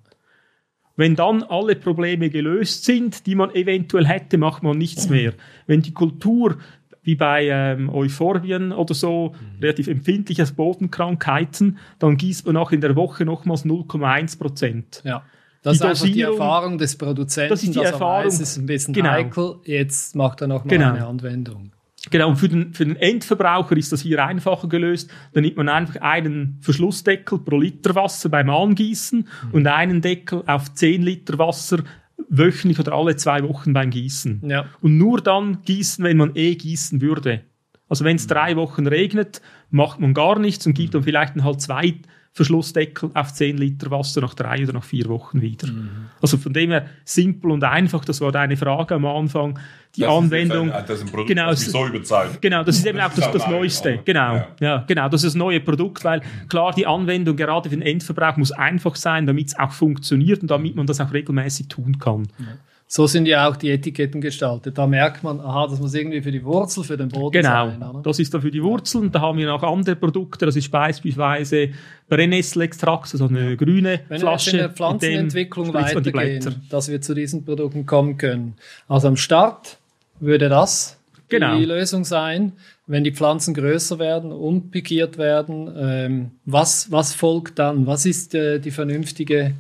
Wenn 0.98 1.16
dann 1.16 1.44
alle 1.44 1.76
Probleme 1.76 2.30
gelöst 2.30 2.84
sind, 2.84 3.26
die 3.28 3.36
man 3.36 3.54
eventuell 3.54 4.06
hätte, 4.06 4.38
macht 4.38 4.64
man 4.64 4.78
nichts 4.78 5.10
mehr. 5.10 5.34
Wenn 5.68 5.82
die 5.82 5.94
Kultur 5.94 6.58
wie 7.04 7.16
bei 7.16 7.48
ähm, 7.48 7.90
Euphorien 7.90 8.74
oder 8.74 8.94
so, 8.94 9.34
mhm. 9.34 9.62
relativ 9.62 9.88
empfindliche 9.88 10.46
Bodenkrankheiten, 10.48 11.78
dann 12.00 12.18
gießt 12.18 12.46
man 12.48 12.58
auch 12.58 12.74
in 12.74 12.82
der 12.82 12.98
Woche 12.98 13.24
nochmals 13.24 13.64
0,1 13.64 14.38
Prozent. 14.38 15.02
Ja. 15.06 15.24
Das 15.62 15.78
die 15.78 15.84
ist 15.84 15.90
einfach 15.90 16.06
die 16.06 16.22
Erfahrung 16.22 16.78
des 16.78 16.98
Produzenten, 16.98 17.50
das 17.50 17.64
ist 17.64 17.76
die 17.76 17.80
Erfahrung, 17.80 18.26
weiß, 18.26 18.40
ist 18.40 18.58
ein 18.58 18.66
bisschen 18.66 18.94
genau. 18.94 19.10
heikel, 19.10 19.56
jetzt 19.64 20.16
macht 20.16 20.42
er 20.42 20.48
nochmal 20.48 20.78
genau. 20.78 20.94
eine 20.94 21.08
Anwendung. 21.08 21.72
Genau, 22.10 22.30
und 22.30 22.38
für 22.38 22.50
den, 22.50 22.74
für 22.74 22.86
den 22.86 22.96
Endverbraucher 22.96 23.76
ist 23.78 23.92
das 23.92 24.02
hier 24.02 24.24
einfacher 24.24 24.68
gelöst. 24.68 25.12
Da 25.34 25.42
nimmt 25.42 25.58
man 25.58 25.70
einfach 25.70 26.02
einen 26.02 26.58
Verschlussdeckel 26.62 27.40
pro 27.40 27.60
Liter 27.60 27.96
Wasser 27.96 28.30
beim 28.30 28.50
Angießen 28.50 29.20
mhm. 29.20 29.52
und 29.52 29.68
einen 29.68 30.02
Deckel 30.02 30.44
auf 30.46 30.74
10 30.74 31.02
Liter 31.04 31.38
Wasser 31.38 31.84
wöchentlich 32.30 32.80
oder 32.80 32.94
alle 32.94 33.16
zwei 33.16 33.44
Wochen 33.44 33.74
beim 33.74 33.90
Gießen. 33.90 34.42
Ja. 34.48 34.66
Und 34.82 34.98
nur 34.98 35.22
dann 35.22 35.62
gießen, 35.64 36.04
wenn 36.04 36.18
man 36.18 36.32
eh 36.36 36.56
gießen 36.56 37.02
würde. 37.02 37.44
Also 37.90 38.06
wenn 38.06 38.16
es 38.16 38.26
mhm. 38.26 38.30
drei 38.30 38.56
Wochen 38.56 38.88
regnet, 38.88 39.42
macht 39.70 40.00
man 40.00 40.14
gar 40.14 40.40
nichts 40.40 40.66
und 40.66 40.74
gibt 40.74 40.94
dann 40.94 41.04
vielleicht 41.04 41.36
halt 41.36 41.62
zwei 41.62 41.96
Verschlussdeckel 42.38 43.10
auf 43.16 43.34
10 43.34 43.58
Liter 43.58 43.90
Wasser 43.90 44.22
nach 44.22 44.36
drei 44.36 44.64
oder 44.64 44.74
nach 44.74 44.84
vier 44.84 45.08
Wochen 45.08 45.42
wieder. 45.42 45.68
Mhm. 45.68 45.90
Also 46.22 46.38
von 46.38 46.54
dem 46.54 46.70
her 46.70 46.86
simpel 47.04 47.52
und 47.52 47.64
einfach, 47.64 48.06
das 48.06 48.22
war 48.22 48.32
deine 48.32 48.56
Frage 48.56 48.96
am 48.96 49.06
Anfang. 49.06 49.60
Die 49.96 50.02
das 50.02 50.12
Anwendung. 50.12 50.68
Ist 50.68 50.76
ein, 50.76 50.86
das 50.86 51.00
ist 51.00 51.06
ein 51.06 51.10
Produkt, 51.10 51.30
genau, 51.30 51.50
das 51.50 51.66
so 51.66 51.88
überzeugt. 51.88 52.42
Genau, 52.42 52.64
das 52.64 52.78
ist 52.78 52.86
eben 52.86 53.00
auch 53.00 53.08
das, 53.08 53.32
das, 53.32 53.32
das 53.32 53.48
Neueste. 53.48 54.00
Genau, 54.06 54.36
ja. 54.36 54.48
ja. 54.60 54.84
genau, 54.88 55.10
das 55.10 55.24
ist 55.24 55.34
das 55.34 55.36
neue 55.36 55.60
Produkt, 55.60 56.04
weil 56.04 56.22
klar, 56.48 56.74
die 56.74 56.86
Anwendung 56.86 57.36
gerade 57.36 57.70
für 57.70 57.76
den 57.76 57.86
Endverbrauch 57.86 58.38
muss 58.38 58.52
einfach 58.52 58.96
sein, 58.96 59.26
damit 59.26 59.48
es 59.48 59.58
auch 59.58 59.72
funktioniert 59.72 60.44
und 60.44 60.52
damit 60.52 60.76
man 60.76 60.86
das 60.86 61.02
auch 61.02 61.12
regelmäßig 61.12 61.70
tun 61.70 61.98
kann. 61.98 62.28
Ja. 62.38 62.46
So 62.90 63.06
sind 63.06 63.26
ja 63.26 63.50
auch 63.50 63.58
die 63.58 63.70
Etiketten 63.70 64.22
gestaltet. 64.22 64.78
Da 64.78 64.88
merkt 64.88 65.22
man, 65.22 65.42
aha, 65.42 65.68
das 65.68 65.80
muss 65.82 65.94
irgendwie 65.94 66.22
für 66.22 66.32
die 66.32 66.44
Wurzel, 66.44 66.86
für 66.86 66.96
den 66.96 67.10
Boden 67.10 67.34
genau, 67.34 67.68
sein. 67.68 67.80
Genau, 67.80 68.00
das 68.00 68.18
ist 68.18 68.34
dann 68.34 68.42
für 68.42 68.50
die 68.50 68.64
Wurzeln. 68.64 69.12
Da 69.12 69.20
haben 69.20 69.38
wir 69.38 69.46
noch 69.46 69.62
andere 69.62 69.98
Produkte. 69.98 70.46
Das 70.46 70.56
ist 70.56 70.72
beispielsweise 70.72 71.72
Brennnesselextrakt, 72.08 73.12
also 73.12 73.28
eine 73.28 73.58
grüne 73.58 74.00
Wenn 74.08 74.22
Flasche. 74.22 74.54
Wenn 74.54 74.54
wir 74.54 74.60
in 74.60 74.68
der 74.70 74.76
Pflanzenentwicklung 74.76 75.74
weitergehen, 75.74 76.56
dass 76.70 76.88
wir 76.88 77.02
zu 77.02 77.14
diesen 77.14 77.44
Produkten 77.44 77.86
kommen 77.86 78.18
können. 78.18 78.56
Also 78.88 79.10
am 79.10 79.18
Start 79.18 79.78
würde 80.22 80.48
das 80.48 80.98
genau. 81.28 81.58
die 81.58 81.66
Lösung 81.66 82.06
sein. 82.06 82.54
Wenn 82.86 83.04
die 83.04 83.12
Pflanzen 83.12 83.54
größer 83.54 84.00
werden, 84.00 84.32
unpikiert 84.32 85.18
werden, 85.18 85.70
ähm, 85.78 86.32
was, 86.46 86.90
was 86.90 87.14
folgt 87.14 87.60
dann? 87.60 87.86
Was 87.86 88.06
ist 88.06 88.34
äh, 88.34 88.60
die 88.60 88.72
vernünftige 88.72 89.54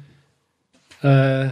äh, 1.02 1.50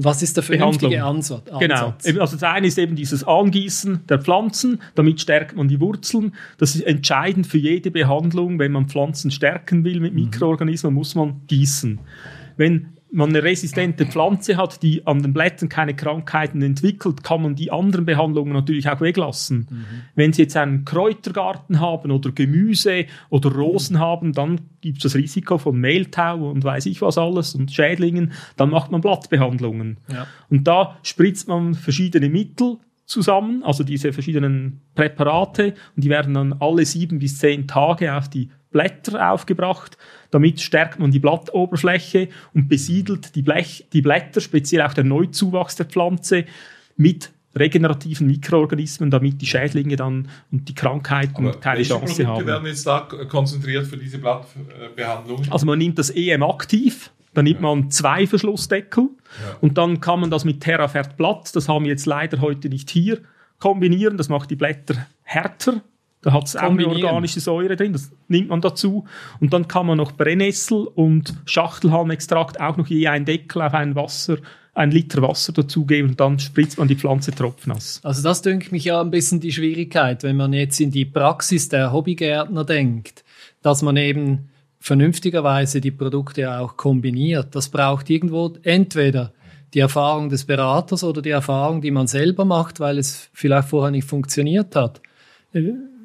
was 0.00 0.22
ist 0.22 0.36
der 0.36 0.44
vernünftige 0.44 1.02
Ansatz? 1.02 1.50
Genau. 1.58 1.94
Also 2.20 2.36
das 2.36 2.42
eine 2.42 2.68
ist 2.68 2.78
eben 2.78 2.94
dieses 2.94 3.24
Angießen 3.24 4.06
der 4.08 4.20
Pflanzen, 4.20 4.80
damit 4.94 5.20
stärkt 5.20 5.56
man 5.56 5.66
die 5.66 5.80
Wurzeln. 5.80 6.34
Das 6.58 6.76
ist 6.76 6.82
entscheidend 6.82 7.46
für 7.48 7.58
jede 7.58 7.90
Behandlung. 7.90 8.60
Wenn 8.60 8.72
man 8.72 8.88
Pflanzen 8.88 9.30
stärken 9.32 9.84
will 9.84 9.98
mit 9.98 10.14
mhm. 10.14 10.20
Mikroorganismen, 10.24 10.94
muss 10.94 11.16
man 11.16 11.40
gießen. 11.48 11.98
Wenn 12.56 12.97
man 13.10 13.30
eine 13.30 13.42
resistente 13.42 14.06
Pflanze 14.06 14.56
hat, 14.56 14.82
die 14.82 15.06
an 15.06 15.22
den 15.22 15.32
Blättern 15.32 15.68
keine 15.68 15.94
Krankheiten 15.94 16.60
entwickelt, 16.62 17.22
kann 17.22 17.42
man 17.42 17.54
die 17.54 17.70
anderen 17.70 18.04
Behandlungen 18.04 18.52
natürlich 18.52 18.88
auch 18.88 19.00
weglassen. 19.00 19.66
Mhm. 19.70 19.84
Wenn 20.14 20.32
Sie 20.32 20.42
jetzt 20.42 20.56
einen 20.56 20.84
Kräutergarten 20.84 21.80
haben 21.80 22.10
oder 22.10 22.32
Gemüse 22.32 23.06
oder 23.30 23.50
Rosen 23.52 23.96
mhm. 23.96 24.00
haben, 24.00 24.32
dann 24.32 24.60
gibt 24.80 24.98
es 24.98 25.04
das 25.04 25.14
Risiko 25.14 25.58
von 25.58 25.78
Mehltau 25.78 26.50
und 26.50 26.64
weiß 26.64 26.86
ich 26.86 27.00
was 27.00 27.18
alles 27.18 27.54
und 27.54 27.72
Schädlingen, 27.72 28.32
dann 28.56 28.70
macht 28.70 28.90
man 28.90 29.00
Blattbehandlungen. 29.00 29.98
Ja. 30.12 30.26
Und 30.50 30.64
da 30.68 30.98
spritzt 31.02 31.48
man 31.48 31.74
verschiedene 31.74 32.28
Mittel 32.28 32.78
zusammen, 33.06 33.62
also 33.64 33.84
diese 33.84 34.12
verschiedenen 34.12 34.82
Präparate, 34.94 35.74
und 35.96 36.04
die 36.04 36.10
werden 36.10 36.34
dann 36.34 36.52
alle 36.60 36.84
sieben 36.84 37.18
bis 37.18 37.38
zehn 37.38 37.66
Tage 37.66 38.14
auf 38.14 38.28
die 38.28 38.50
Blätter 38.70 39.32
aufgebracht. 39.32 39.96
Damit 40.30 40.60
stärkt 40.60 40.98
man 40.98 41.10
die 41.10 41.18
Blattoberfläche 41.18 42.28
und 42.54 42.68
besiedelt 42.68 43.34
die, 43.34 43.42
Blech, 43.42 43.86
die 43.92 44.02
Blätter, 44.02 44.40
speziell 44.40 44.82
auch 44.82 44.94
der 44.94 45.04
Neuzuwachs 45.04 45.76
der 45.76 45.86
Pflanze, 45.86 46.44
mit 46.96 47.30
regenerativen 47.56 48.26
Mikroorganismen, 48.26 49.10
damit 49.10 49.40
die 49.40 49.46
Schädlinge 49.46 49.96
dann 49.96 50.28
und 50.52 50.68
die 50.68 50.74
Krankheiten 50.74 51.46
Aber 51.46 51.58
keine 51.58 51.82
Chance 51.82 52.24
Produkte 52.24 52.26
haben. 52.26 52.46
werden 52.46 52.66
jetzt 52.66 52.86
da 52.86 53.00
konzentriert 53.28 53.86
für 53.86 53.96
diese 53.96 54.18
Blattbehandlung? 54.18 55.46
Also 55.50 55.66
man 55.66 55.78
nimmt 55.78 55.98
das 55.98 56.10
EM 56.10 56.42
aktiv, 56.42 57.10
dann 57.34 57.44
nimmt 57.44 57.60
ja. 57.60 57.62
man 57.62 57.90
zwei 57.90 58.26
Verschlussdeckel 58.26 59.04
ja. 59.04 59.56
und 59.60 59.78
dann 59.78 60.00
kann 60.00 60.20
man 60.20 60.30
das 60.30 60.44
mit 60.44 60.60
Terrafert 60.60 61.16
Blatt, 61.16 61.54
das 61.56 61.68
haben 61.68 61.84
wir 61.84 61.92
jetzt 61.92 62.06
leider 62.06 62.40
heute 62.40 62.68
nicht 62.68 62.90
hier, 62.90 63.18
kombinieren. 63.58 64.16
Das 64.16 64.28
macht 64.28 64.50
die 64.50 64.56
Blätter 64.56 65.06
härter 65.22 65.82
da 66.20 66.32
hat 66.32 66.46
es 66.46 66.56
auch 66.56 66.70
eine 66.70 66.86
organische 66.86 67.40
Säure 67.40 67.76
drin, 67.76 67.92
das 67.92 68.10
nimmt 68.26 68.48
man 68.48 68.60
dazu. 68.60 69.04
Und 69.40 69.52
dann 69.52 69.68
kann 69.68 69.86
man 69.86 69.98
noch 69.98 70.12
Brennnessel 70.12 70.88
und 70.94 71.34
Schachtelhalmextrakt 71.46 72.60
auch 72.60 72.76
noch 72.76 72.88
je 72.88 73.06
ein 73.06 73.24
Deckel 73.24 73.62
auf 73.62 73.74
ein 73.74 73.94
Wasser, 73.94 74.38
ein 74.74 74.90
Liter 74.90 75.22
Wasser 75.22 75.52
dazugeben 75.52 76.10
und 76.10 76.20
dann 76.20 76.38
spritzt 76.38 76.78
man 76.78 76.88
die 76.88 76.96
Pflanze 76.96 77.32
tropfnass. 77.32 78.00
Also 78.02 78.22
das 78.22 78.42
dünkt 78.42 78.72
mich 78.72 78.84
ja 78.84 79.00
ein 79.00 79.10
bisschen 79.10 79.40
die 79.40 79.52
Schwierigkeit, 79.52 80.22
wenn 80.22 80.36
man 80.36 80.52
jetzt 80.52 80.80
in 80.80 80.90
die 80.90 81.04
Praxis 81.04 81.68
der 81.68 81.92
Hobbygärtner 81.92 82.64
denkt, 82.64 83.24
dass 83.62 83.82
man 83.82 83.96
eben 83.96 84.48
vernünftigerweise 84.80 85.80
die 85.80 85.90
Produkte 85.90 86.58
auch 86.58 86.76
kombiniert. 86.76 87.54
Das 87.54 87.68
braucht 87.68 88.08
irgendwo 88.10 88.54
entweder 88.62 89.32
die 89.74 89.80
Erfahrung 89.80 90.28
des 90.28 90.44
Beraters 90.44 91.04
oder 91.04 91.22
die 91.22 91.30
Erfahrung, 91.30 91.80
die 91.80 91.90
man 91.90 92.06
selber 92.06 92.44
macht, 92.44 92.80
weil 92.80 92.98
es 92.98 93.28
vielleicht 93.32 93.68
vorher 93.68 93.90
nicht 93.90 94.08
funktioniert 94.08 94.74
hat. 94.76 95.00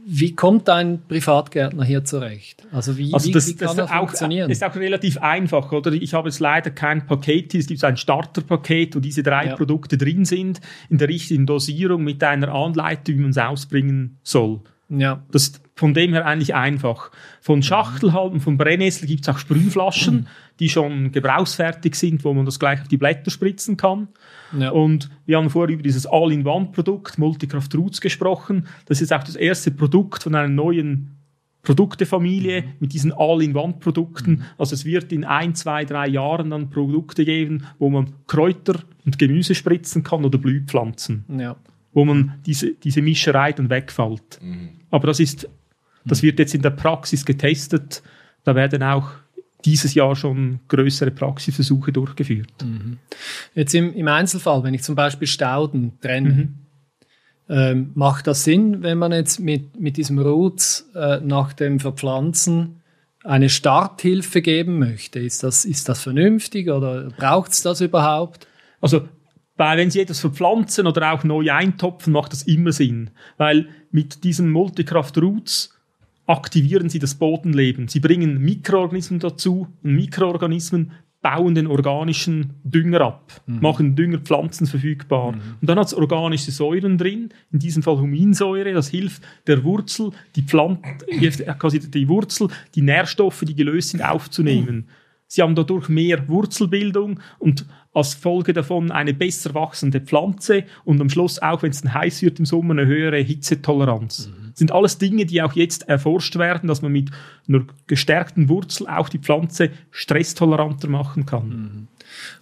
Wie 0.06 0.36
kommt 0.36 0.70
ein 0.70 1.02
Privatgärtner 1.08 1.86
hier 1.86 2.04
zurecht? 2.04 2.68
Also 2.72 2.98
wie, 2.98 3.14
also 3.14 3.32
das, 3.32 3.48
wie, 3.48 3.52
wie 3.52 3.56
kann 3.56 3.68
das, 3.68 3.76
das 3.78 3.92
auch, 3.92 3.98
funktionieren? 4.00 4.50
Das 4.50 4.58
ist 4.58 4.64
auch 4.64 4.76
relativ 4.76 5.18
einfach, 5.20 5.72
oder? 5.72 5.94
Ich 5.94 6.14
habe 6.14 6.28
jetzt 6.28 6.40
leider 6.40 6.72
kein 6.72 7.06
Paket 7.06 7.54
hier. 7.54 7.62
Es 7.62 7.68
gibt 7.68 7.84
ein 7.84 7.96
Starterpaket, 7.96 8.96
wo 8.96 9.00
diese 9.00 9.24
drei 9.24 9.48
ja. 9.48 9.56
Produkte 9.56 9.98
drin 9.98 10.26
sind, 10.26 10.60
in 10.90 10.98
der 10.98 11.08
richtigen 11.08 11.46
Dosierung 11.46 12.04
mit 12.04 12.24
einer 12.24 12.54
Anleitung, 12.54 13.16
wie 13.16 13.22
man 13.22 13.32
es 13.32 13.38
ausbringen 13.38 14.18
soll. 14.24 14.62
Ja. 14.90 15.24
Das 15.32 15.44
ist 15.44 15.62
von 15.76 15.94
dem 15.94 16.14
her 16.14 16.26
eigentlich 16.26 16.54
einfach. 16.54 17.12
Von 17.42 17.64
Schachtelhalm, 17.64 18.40
von 18.40 18.58
Brennnessel 18.58 19.08
gibt 19.08 19.24
es 19.24 19.30
auch 19.30 19.38
Sprühflaschen, 19.40 20.28
die 20.60 20.70
schon 20.70 21.12
gebrauchsfertig 21.12 21.96
sind, 21.96 22.24
wo 22.24 22.34
man 22.34 22.46
das 22.46 22.60
gleich 22.60 22.82
auf 22.82 22.88
die 22.88 22.98
Blätter 22.98 23.32
spritzen 23.32 23.76
kann. 23.76 24.08
Ja. 24.58 24.70
Und 24.70 25.10
wir 25.26 25.38
haben 25.38 25.50
vorher 25.50 25.74
über 25.74 25.84
dieses 25.84 26.06
All-in-One-Produkt 26.06 27.18
Multicraft 27.18 27.70
Roots 27.76 28.02
gesprochen. 28.02 28.68
Das 28.86 29.02
ist 29.02 29.12
auch 29.12 29.24
das 29.24 29.36
erste 29.36 29.72
Produkt 29.72 30.24
von 30.24 30.36
einer 30.36 30.48
neuen 30.48 31.18
Produktefamilie 31.64 32.62
mhm. 32.62 32.68
mit 32.80 32.94
diesen 32.94 33.12
All-in-One-Produkten. 33.12 34.32
Mhm. 34.32 34.44
Also 34.58 34.76
es 34.76 34.86
wird 34.86 35.12
in 35.12 35.24
ein, 35.24 35.56
zwei, 35.56 35.86
drei 35.86 36.08
Jahren 36.08 36.52
dann 36.52 36.70
Produkte 36.70 37.26
geben, 37.26 37.66
wo 37.80 37.90
man 37.90 38.14
Kräuter 38.28 38.80
und 39.06 39.18
Gemüse 39.18 39.56
spritzen 39.56 40.04
kann 40.04 40.24
oder 40.24 40.38
Blühpflanzen. 40.38 41.26
Ja. 41.40 41.56
Wo 41.94 42.06
man 42.06 42.40
diese, 42.46 42.72
diese 42.72 43.02
Mischerei 43.02 43.54
dann 43.54 43.70
wegfällt. 43.70 44.40
Mhm. 44.42 44.70
Aber 44.90 45.08
das 45.08 45.20
ist, 45.20 45.48
das 46.06 46.24
wird 46.24 46.40
jetzt 46.40 46.56
in 46.56 46.62
der 46.62 46.72
Praxis 46.72 47.26
getestet. 47.26 48.02
Da 48.44 48.56
werden 48.56 48.84
auch 48.84 49.12
dieses 49.66 49.94
Jahr 49.94 50.16
schon 50.16 50.60
größere 50.68 51.12
Praxisversuche 51.12 51.92
durchgeführt. 51.92 52.64
Mhm. 52.64 52.98
Jetzt 53.56 53.74
im, 53.74 53.94
im, 53.94 54.08
Einzelfall, 54.08 54.64
wenn 54.64 54.74
ich 54.74 54.84
zum 54.84 54.96
Beispiel 54.96 55.28
Stauden 55.28 55.94
trenne, 56.02 56.30
mhm. 56.30 56.54
ähm, 57.50 57.92
macht 57.94 58.28
das 58.28 58.44
Sinn, 58.44 58.84
wenn 58.84 58.98
man 58.98 59.12
jetzt 59.12 59.40
mit, 59.40 59.80
mit 59.80 59.98
diesem 59.98 60.20
Roots 60.20 60.90
äh, 60.96 61.20
nach 61.22 61.54
dem 61.54 61.80
Verpflanzen 61.80 62.82
eine 63.24 63.50
Starthilfe 63.50 64.42
geben 64.42 64.80
möchte? 64.80 65.20
Ist 65.20 65.44
das, 65.44 65.66
ist 65.66 65.88
das 65.88 66.02
vernünftig 66.02 66.70
oder 66.70 67.10
braucht 67.18 67.52
es 67.52 67.62
das 67.62 67.80
überhaupt? 67.82 68.48
Also 68.82 69.08
weil 69.56 69.78
wenn 69.78 69.92
Sie 69.92 70.00
etwas 70.00 70.20
verpflanzen 70.20 70.88
oder 70.88 71.14
auch 71.14 71.24
neu 71.24 71.52
eintopfen, 71.52 72.14
macht 72.14 72.34
das 72.34 72.44
immer 72.44 72.72
Sinn. 72.72 73.12
Weil 73.38 73.68
mit 73.92 74.24
diesen 74.24 74.50
Multicraft 74.50 75.14
Roots 75.18 75.74
aktivieren 76.26 76.90
sie 76.90 77.00
das 77.00 77.16
Bodenleben. 77.16 77.88
Sie 77.88 78.00
bringen 78.00 78.40
Mikroorganismen 78.40 79.20
dazu 79.20 79.68
und 79.84 79.96
Mikroorganismen 79.96 80.92
bauen 81.22 81.56
den 81.56 81.68
organischen 81.68 82.52
Dünger 82.66 83.02
ab, 83.02 83.42
mhm. 83.46 83.62
machen 83.62 83.96
Düngerpflanzen 83.96 84.68
verfügbar. 84.68 85.32
Mhm. 85.32 85.42
Und 85.62 85.70
dann 85.70 85.80
hat 85.80 85.88
es 85.88 85.94
organische 85.94 86.52
Säuren 86.52 86.98
drin, 86.98 87.30
in 87.52 87.60
diesem 87.60 87.82
Fall 87.82 87.98
Huminsäure, 87.98 88.74
das 88.74 88.90
hilft 88.90 89.24
der 89.48 89.64
Wurzel, 89.64 90.12
die 90.36 90.44
Pflanze, 90.44 90.82
quasi 91.58 91.80
die 91.80 92.10
Wurzel, 92.10 92.50
die 92.76 92.82
Nährstoffe, 92.82 93.44
die 93.48 93.56
gelöst 93.56 93.90
sind, 93.90 94.04
aufzunehmen. 94.04 94.90
Sie 95.34 95.42
haben 95.42 95.56
dadurch 95.56 95.90
mehr 95.90 96.28
Wurzelbildung 96.28 97.20
und 97.40 97.66
als 97.94 98.14
Folge 98.14 98.54
davon 98.54 98.92
eine 98.92 99.14
besser 99.14 99.54
wachsende 99.54 100.02
Pflanze 100.02 100.64
und 100.86 101.02
am 101.02 101.10
Schluss 101.10 101.40
auch, 101.40 101.64
wenn 101.64 101.72
es 101.72 101.84
heiß 101.84 102.22
wird 102.22 102.40
im 102.40 102.46
Sommer, 102.46 102.74
eine 102.74 102.86
höhere 102.86 103.18
Hitzetoleranz. 103.18 104.30
Mhm 104.30 104.44
sind 104.54 104.72
alles 104.72 104.98
Dinge, 104.98 105.26
die 105.26 105.42
auch 105.42 105.54
jetzt 105.54 105.90
erforscht 105.90 106.36
werden, 106.38 106.68
dass 106.68 106.82
man 106.82 106.92
mit 106.92 107.10
einer 107.48 107.66
gestärkten 107.88 108.50
Wurzel 108.50 108.88
auch 108.88 109.10
die 109.10 109.20
Pflanze 109.20 109.72
stresstoleranter 109.92 110.88
machen 110.88 111.26
kann. 111.26 111.48
Mhm. 111.48 111.88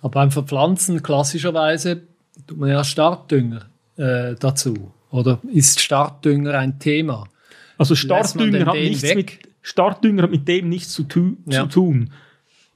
Aber 0.02 0.12
beim 0.12 0.32
Verpflanzen 0.32 1.02
klassischerweise 1.02 2.02
tut 2.48 2.58
man 2.58 2.70
ja 2.70 2.84
Startdünger 2.84 3.66
äh, 3.98 4.36
dazu. 4.40 4.92
Oder 5.10 5.40
ist 5.52 5.80
Startdünger 5.80 6.58
ein 6.58 6.80
Thema? 6.80 7.28
Also 7.78 7.96
Startdünger 7.96 8.66
hat, 8.66 8.76
nichts 8.76 9.16
mit, 9.16 9.40
Startdünger 9.62 10.24
hat 10.24 10.32
mit 10.32 10.48
dem 10.48 10.70
nichts 10.70 10.94
zu, 10.94 11.04
tu 11.04 11.38
ja. 11.46 11.64
zu 11.64 11.68
tun. 11.68 12.12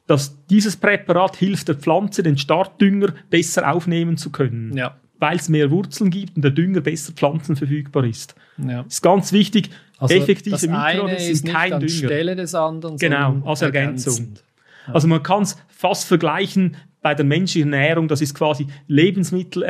Dass 0.07 0.37
dieses 0.47 0.75
Präparat 0.77 1.35
hilft 1.37 1.67
der 1.67 1.75
Pflanze, 1.75 2.21
den 2.23 2.37
Startdünger 2.37 3.13
besser 3.29 3.71
aufnehmen 3.71 4.17
zu 4.17 4.29
können. 4.31 4.75
Ja. 4.77 4.95
weil 5.17 5.37
es 5.37 5.47
mehr 5.49 5.71
Wurzeln 5.71 6.09
gibt 6.09 6.35
und 6.35 6.41
der 6.43 6.51
Dünger 6.51 6.81
besser 6.81 7.13
pflanzenverfügbar 7.13 8.03
ist. 8.03 8.35
Ja. 8.57 8.83
Das 8.83 8.95
ist 8.95 9.01
ganz 9.01 9.31
wichtig. 9.31 9.69
Also 9.97 10.13
Effektive 10.13 10.55
Mikroorganismen 10.67 11.15
ist 11.31 11.37
sind 11.37 11.43
nicht 11.45 11.55
kein 11.55 11.73
an 11.73 11.79
Dünger. 11.79 11.91
Stelle 11.93 12.35
des 12.35 12.53
anderen, 12.53 12.97
Genau, 12.97 13.41
als 13.45 13.61
Ergänzung. 13.61 14.13
ergänzend. 14.13 14.43
Also 14.87 15.07
man 15.07 15.23
kann 15.23 15.43
es 15.43 15.57
fast 15.69 16.05
vergleichen 16.05 16.75
bei 17.01 17.13
der 17.15 17.23
menschlichen 17.25 17.71
Ernährung, 17.71 18.07
das 18.07 18.19
ist 18.21 18.33
quasi 18.35 18.67
Lebensmittel, 18.87 19.63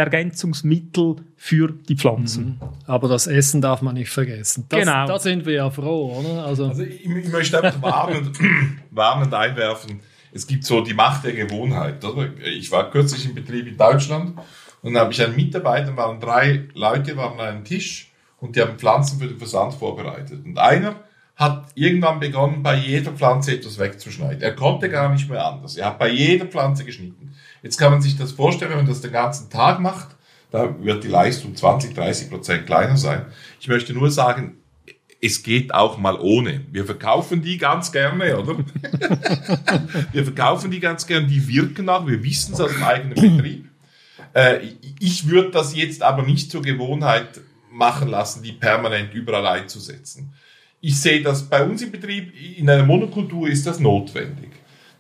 für 1.36 1.74
die 1.90 1.96
Pflanzen. 1.96 2.60
Aber 2.88 3.08
das 3.08 3.28
Essen 3.28 3.62
darf 3.62 3.82
man 3.82 3.94
nicht 3.96 4.10
vergessen. 4.10 4.66
Das, 4.70 4.80
Genau. 4.80 5.06
Da 5.06 5.20
sind 5.20 5.46
wir 5.46 5.54
ja 5.54 5.70
froh, 5.70 6.18
oder? 6.20 6.46
Also, 6.46 6.68
Also 6.68 6.84
ich, 6.84 7.06
ich 7.06 7.28
möchte 7.32 7.62
einfach 7.62 7.82
warnend, 7.82 8.38
warnend 8.92 9.34
einwerfen, 9.34 10.00
es 10.36 10.46
gibt 10.46 10.66
so 10.66 10.82
die 10.82 10.94
Macht 10.94 11.24
der 11.24 11.32
Gewohnheit. 11.32 12.04
Ich 12.44 12.70
war 12.70 12.92
kürzlich 12.92 13.26
im 13.26 13.36
Betrieb 13.36 13.68
in 13.68 13.78
Deutschland 13.78 14.38
und 14.82 14.94
dann 14.94 15.04
habe 15.04 15.14
ich 15.14 15.24
einen 15.24 15.36
Mitarbeiter, 15.36 15.96
waren 15.96 16.20
drei 16.20 16.68
Leute, 16.74 17.16
waren 17.16 17.40
an 17.40 17.48
einem 17.48 17.64
Tisch 17.64 18.12
und 18.42 18.56
die 18.56 18.62
haben 18.62 18.78
Pflanzen 18.78 19.18
für 19.18 19.28
den 19.28 19.38
Versand 19.38 19.74
vorbereitet. 19.76 20.46
Und 20.46 20.60
einer 20.60 20.96
hat 21.38 21.68
irgendwann 21.76 22.20
begonnen, 22.20 22.64
bei 22.64 22.76
jeder 22.76 23.14
Pflanze 23.14 23.54
etwas 23.54 23.80
wegzuschneiden. 23.80 24.42
Er 24.42 24.56
konnte 24.56 24.90
gar 24.90 25.10
nicht 25.10 25.30
mehr 25.30 25.46
anders. 25.46 25.78
Er 25.78 25.86
hat 25.88 26.00
bei 26.00 26.10
jeder 26.10 26.48
Pflanze 26.48 26.84
geschnitten. 26.84 27.34
Jetzt 27.64 27.78
kann 27.78 27.94
man 27.94 28.02
sich 28.02 28.18
das 28.18 28.34
vorstellen, 28.34 28.72
wenn 28.72 28.80
man 28.80 28.88
das 28.88 29.00
den 29.00 29.14
ganzen 29.14 29.50
Tag 29.50 29.80
macht, 29.80 30.18
da 30.52 30.76
wird 30.84 31.06
die 31.06 31.10
Leistung 31.10 31.56
20, 31.56 31.94
30 31.94 32.30
Prozent 32.30 32.66
kleiner 32.66 32.98
sein. 32.98 33.26
Ich 33.62 33.70
möchte 33.70 33.94
nur 33.94 34.12
sagen, 34.12 34.58
es 35.26 35.44
geht 35.44 35.74
auch 35.74 35.98
mal 35.98 36.20
ohne. 36.20 36.62
Wir 36.72 36.86
verkaufen 36.86 37.42
die 37.42 37.58
ganz 37.58 37.92
gerne, 37.92 38.38
oder? 38.38 38.58
wir 40.12 40.24
verkaufen 40.24 40.72
die 40.72 40.80
ganz 40.80 41.08
gerne, 41.08 41.28
die 41.28 41.48
wirken 41.48 41.90
auch, 41.90 42.06
wir 42.06 42.24
wissen 42.24 42.54
es 42.54 42.62
aus 42.62 42.72
dem 42.72 42.84
eigenen 42.84 43.16
Betrieb. 43.16 43.70
Äh, 44.34 44.60
ich 45.00 45.28
würde 45.28 45.52
das 45.52 45.76
jetzt 45.76 46.04
aber 46.04 46.24
nicht 46.24 46.52
zur 46.52 46.62
Gewohnheit 46.62 47.42
machen 47.72 48.10
lassen, 48.10 48.44
die 48.44 48.52
permanent 48.52 49.14
überall 49.14 49.46
einzusetzen. 49.48 50.34
Ich 50.82 51.00
sehe 51.00 51.22
das 51.22 51.44
bei 51.50 51.64
uns 51.64 51.82
im 51.82 51.92
Betrieb, 51.92 52.34
in 52.58 52.70
einer 52.70 52.84
Monokultur 52.84 53.48
ist 53.48 53.66
das 53.66 53.80
notwendig. 53.80 54.50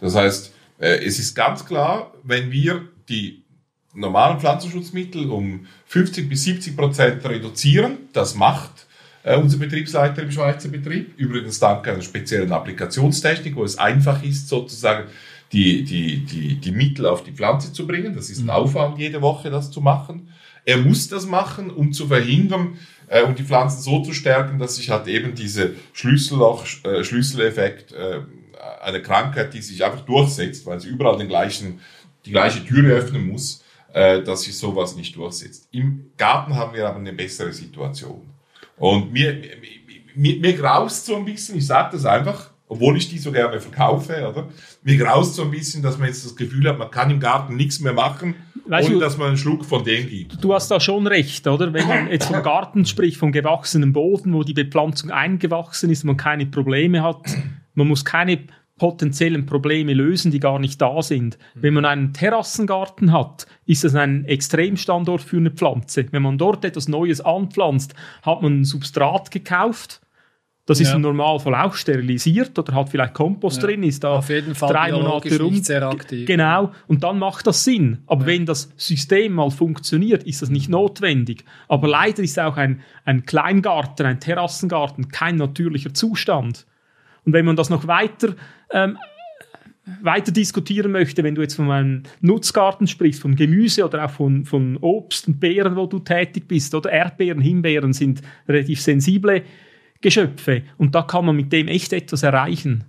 Das 0.01 0.15
heißt, 0.15 0.53
äh, 0.79 1.05
es 1.05 1.19
ist 1.19 1.35
ganz 1.35 1.65
klar, 1.65 2.13
wenn 2.23 2.51
wir 2.51 2.87
die 3.07 3.43
normalen 3.93 4.39
Pflanzenschutzmittel 4.39 5.29
um 5.29 5.67
50 5.85 6.27
bis 6.27 6.43
70 6.43 6.75
Prozent 6.75 7.25
reduzieren, 7.25 8.09
das 8.11 8.35
macht 8.35 8.71
äh, 9.25 9.35
unser 9.35 9.57
Betriebsleiter 9.57 10.21
im 10.21 10.31
Schweizer 10.31 10.69
Betrieb, 10.69 11.17
übrigens 11.17 11.59
dank 11.59 11.87
einer 11.87 12.01
speziellen 12.01 12.51
Applikationstechnik, 12.51 13.55
wo 13.55 13.63
es 13.63 13.77
einfach 13.77 14.23
ist, 14.23 14.47
sozusagen 14.47 15.05
die, 15.51 15.83
die, 15.83 16.23
die, 16.23 16.55
die 16.55 16.71
Mittel 16.71 17.07
auf 17.07 17.23
die 17.23 17.31
Pflanze 17.31 17.73
zu 17.73 17.87
bringen. 17.87 18.15
Das 18.15 18.29
ist 18.29 18.39
ein 18.39 18.49
Aufwand, 18.49 18.99
jede 18.99 19.21
Woche 19.21 19.49
das 19.49 19.71
zu 19.71 19.81
machen. 19.81 20.29
Er 20.63 20.77
muss 20.77 21.07
das 21.07 21.25
machen, 21.25 21.71
um 21.71 21.91
zu 21.91 22.07
verhindern, 22.07 22.77
äh, 23.07 23.23
um 23.23 23.35
die 23.35 23.43
Pflanzen 23.43 23.81
so 23.81 24.01
zu 24.01 24.13
stärken, 24.13 24.59
dass 24.59 24.75
sich 24.75 24.91
halt 24.91 25.07
eben 25.07 25.33
diese 25.33 25.73
Schlüsselloch, 25.93 26.65
äh, 26.83 27.03
Schlüsseleffekt, 27.03 27.93
äh, 27.93 28.21
eine 28.81 29.01
Krankheit, 29.01 29.53
die 29.53 29.61
sich 29.61 29.83
einfach 29.83 30.01
durchsetzt, 30.01 30.65
weil 30.65 30.79
sie 30.79 30.89
überall 30.89 31.17
den 31.17 31.27
gleichen, 31.27 31.79
die 32.25 32.31
gleiche 32.31 32.63
Türe 32.63 32.93
öffnen 32.93 33.27
muss, 33.27 33.63
äh, 33.93 34.21
dass 34.21 34.43
sich 34.43 34.57
sowas 34.57 34.95
nicht 34.95 35.15
durchsetzt. 35.15 35.67
Im 35.71 36.11
Garten 36.17 36.55
haben 36.55 36.75
wir 36.75 36.87
aber 36.87 36.99
eine 36.99 37.13
bessere 37.13 37.53
Situation. 37.53 38.34
Und 38.77 39.11
mir, 39.13 39.35
mir, 40.15 40.39
mir 40.39 40.53
graust 40.53 41.05
so 41.05 41.15
ein 41.15 41.25
bisschen, 41.25 41.57
ich 41.57 41.65
sage 41.67 41.89
das 41.93 42.05
einfach, 42.05 42.51
obwohl 42.67 42.97
ich 42.97 43.09
die 43.09 43.17
so 43.19 43.31
gerne 43.31 43.59
verkaufe, 43.59 44.13
oder? 44.27 44.49
Mir 44.83 44.97
graust 44.97 45.35
so 45.35 45.43
ein 45.43 45.51
bisschen, 45.51 45.81
dass 45.83 45.97
man 45.97 46.07
jetzt 46.07 46.25
das 46.25 46.35
Gefühl 46.35 46.67
hat, 46.67 46.77
man 46.79 46.89
kann 46.91 47.09
im 47.11 47.19
Garten 47.19 47.55
nichts 47.55 47.79
mehr 47.79 47.93
machen, 47.93 48.35
Weißt 48.67 48.87
ohne 48.87 48.95
du- 48.95 48.99
dass 49.01 49.17
man 49.17 49.27
einen 49.29 49.37
Schluck 49.37 49.63
von 49.63 49.83
dem 49.83 50.09
gibt. 50.09 50.43
Du 50.43 50.53
hast 50.53 50.69
da 50.71 50.79
schon 50.79 51.05
recht, 51.05 51.45
oder? 51.47 51.71
Wenn 51.71 51.87
man 51.87 52.09
jetzt 52.09 52.25
vom 52.25 52.41
Garten 52.41 52.85
spricht, 52.85 53.17
vom 53.17 53.31
gewachsenen 53.31 53.93
Boden, 53.93 54.33
wo 54.33 54.43
die 54.43 54.53
Bepflanzung 54.53 55.11
eingewachsen 55.11 55.91
ist, 55.91 56.03
man 56.03 56.17
keine 56.17 56.47
Probleme 56.47 57.03
hat, 57.03 57.19
man 57.75 57.87
muss 57.87 58.03
keine 58.03 58.39
potenziellen 58.77 59.45
Probleme 59.45 59.93
lösen, 59.93 60.31
die 60.31 60.39
gar 60.39 60.59
nicht 60.59 60.81
da 60.81 61.01
sind. 61.01 61.37
Wenn 61.53 61.73
man 61.73 61.85
einen 61.85 62.11
Terrassengarten 62.13 63.11
hat, 63.13 63.47
ist 63.65 63.83
das 63.85 63.95
ein 63.95 64.25
Extremstandort 64.25 65.21
für 65.21 65.37
eine 65.37 65.51
Pflanze. 65.51 66.05
Wenn 66.11 66.21
man 66.23 66.37
dort 66.37 66.65
etwas 66.65 66.87
Neues 66.89 67.21
anpflanzt, 67.21 67.93
hat 68.23 68.41
man 68.41 68.61
ein 68.61 68.65
Substrat 68.65 69.31
gekauft, 69.31 70.01
das 70.67 70.79
ist 70.79 70.89
Ja. 70.89 70.95
im 70.95 71.01
Normalfall 71.03 71.53
auch 71.53 71.75
sterilisiert 71.75 72.57
oder 72.57 72.73
hat 72.73 72.89
vielleicht 72.89 73.13
Kompost 73.13 73.61
Ja. 73.61 73.67
drin, 73.67 73.83
ist 73.83 74.03
da 74.03 74.17
Auf 74.17 74.29
jeden 74.29 74.55
Fall 74.55 74.73
drei 74.73 74.91
Monate 74.91 75.39
rum. 75.39 75.53
nicht 75.53 75.65
sehr 75.65 75.87
aktiv. 75.87 76.25
Genau, 76.27 76.71
und 76.87 77.03
dann 77.03 77.19
macht 77.19 77.45
das 77.45 77.63
Sinn. 77.63 77.99
Aber 78.07 78.25
wenn 78.25 78.47
das 78.47 78.73
System 78.75 79.33
mal 79.33 79.51
funktioniert, 79.51 80.23
ist 80.23 80.41
das 80.41 80.49
nicht 80.49 80.67
notwendig. 80.67 81.45
Aber 81.67 81.87
leider 81.87 82.23
ist 82.23 82.39
auch 82.39 82.57
ein, 82.57 82.81
ein 83.05 83.25
Kleingarten, 83.25 84.07
ein 84.07 84.19
Terrassengarten 84.19 85.07
kein 85.09 85.35
natürlicher 85.35 85.93
Zustand. 85.93 86.65
Und 87.25 87.33
wenn 87.33 87.45
man 87.45 87.55
das 87.55 87.69
noch 87.69 87.87
weiter, 87.87 88.35
ähm, 88.71 88.97
weiter 90.01 90.31
diskutieren 90.31 90.91
möchte, 90.91 91.23
wenn 91.23 91.35
du 91.35 91.41
jetzt 91.41 91.55
von 91.55 91.69
einem 91.69 92.03
Nutzgarten 92.21 92.87
sprichst, 92.87 93.21
von 93.21 93.35
Gemüse 93.35 93.85
oder 93.85 94.05
auch 94.05 94.09
von, 94.09 94.45
von 94.45 94.77
Obst 94.77 95.27
und 95.27 95.39
Beeren, 95.39 95.75
wo 95.75 95.85
du 95.85 95.99
tätig 95.99 96.47
bist, 96.47 96.73
oder 96.73 96.91
Erdbeeren, 96.91 97.41
Himbeeren 97.41 97.93
sind 97.93 98.21
relativ 98.47 98.81
sensible 98.81 99.43
Geschöpfe. 100.01 100.63
Und 100.77 100.95
da 100.95 101.03
kann 101.03 101.25
man 101.25 101.35
mit 101.35 101.51
dem 101.51 101.67
echt 101.67 101.93
etwas 101.93 102.23
erreichen. 102.23 102.83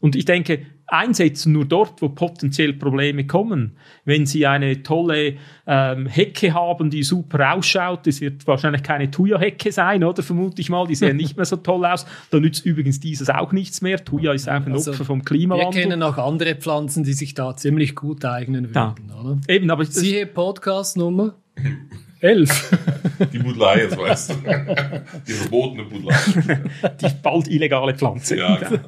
Und 0.00 0.16
ich 0.16 0.24
denke, 0.24 0.66
einsetzen 0.92 1.52
nur 1.52 1.64
dort, 1.64 2.02
wo 2.02 2.10
potenziell 2.10 2.74
Probleme 2.74 3.26
kommen. 3.26 3.76
Wenn 4.04 4.26
Sie 4.26 4.46
eine 4.46 4.82
tolle 4.82 5.36
ähm, 5.66 6.06
Hecke 6.06 6.52
haben, 6.52 6.90
die 6.90 7.02
super 7.02 7.54
ausschaut, 7.54 8.06
das 8.06 8.20
wird 8.20 8.46
wahrscheinlich 8.46 8.82
keine 8.82 9.10
Thuja-Hecke 9.10 9.72
sein, 9.72 10.04
oder? 10.04 10.22
Vermute 10.22 10.60
ich 10.60 10.68
mal, 10.68 10.86
die 10.86 10.94
sehen 10.94 11.16
nicht 11.22 11.36
mehr 11.36 11.46
so 11.46 11.56
toll 11.56 11.84
aus. 11.86 12.04
Da 12.30 12.38
nützt 12.40 12.66
übrigens 12.66 13.00
dieses 13.00 13.30
auch 13.30 13.52
nichts 13.52 13.80
mehr. 13.80 14.04
Thuja 14.04 14.32
ist 14.32 14.48
auch 14.48 14.54
ein 14.66 14.72
Also, 14.72 14.90
Opfer 14.90 15.04
vom 15.04 15.20
Wir 15.20 15.24
Klimawandel. 15.24 15.82
kennen 15.82 16.02
auch 16.02 16.18
andere 16.18 16.54
Pflanzen, 16.56 17.04
die 17.04 17.14
sich 17.14 17.34
da 17.34 17.56
ziemlich 17.56 17.94
gut 17.94 18.24
eignen 18.24 18.68
Ja. 18.74 18.94
würden, 18.98 19.10
oder? 19.10 19.40
Eben, 19.48 19.70
aber 19.70 19.84
Siehe 19.86 20.26
Podcast 20.26 20.96
11. 22.22 22.78
Die 23.32 23.38
Budelei, 23.38 23.78
jetzt 23.82 23.98
weißt 23.98 24.30
du. 24.30 24.34
Die 25.26 25.32
verbotene 25.32 25.84
Budelei. 25.84 26.16
die 27.00 27.06
bald 27.22 27.48
illegale 27.48 27.94
Pflanze. 27.94 28.36
Ja, 28.38 28.56
genau. 28.56 28.80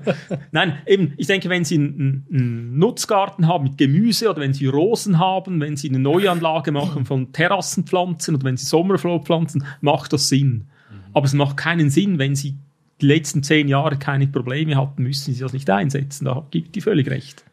Nein, 0.52 0.78
eben, 0.86 1.14
ich 1.16 1.26
denke, 1.26 1.48
wenn 1.48 1.64
Sie 1.64 1.74
einen, 1.76 2.26
einen 2.32 2.78
Nutzgarten 2.78 3.48
haben 3.48 3.64
mit 3.64 3.78
Gemüse 3.78 4.30
oder 4.30 4.40
wenn 4.40 4.54
Sie 4.54 4.66
Rosen 4.66 5.18
haben, 5.18 5.60
wenn 5.60 5.76
Sie 5.76 5.88
eine 5.88 5.98
Neuanlage 5.98 6.70
machen 6.72 7.04
von 7.06 7.32
Terrassenpflanzen 7.32 8.36
oder 8.36 8.44
wenn 8.44 8.56
Sie 8.56 8.66
Sommerflohpflanzen, 8.66 9.64
macht 9.80 10.12
das 10.12 10.28
Sinn. 10.28 10.66
Aber 11.12 11.26
es 11.26 11.32
macht 11.34 11.56
keinen 11.56 11.90
Sinn, 11.90 12.18
wenn 12.18 12.34
Sie 12.36 12.54
die 13.00 13.06
letzten 13.06 13.42
zehn 13.42 13.66
Jahre 13.68 13.98
keine 13.98 14.28
Probleme 14.28 14.76
hatten, 14.76 15.02
müssen 15.02 15.34
Sie 15.34 15.40
das 15.40 15.52
nicht 15.52 15.68
einsetzen. 15.70 16.24
Da 16.26 16.46
gibt 16.50 16.74
die 16.76 16.80
völlig 16.80 17.08
recht. 17.10 17.44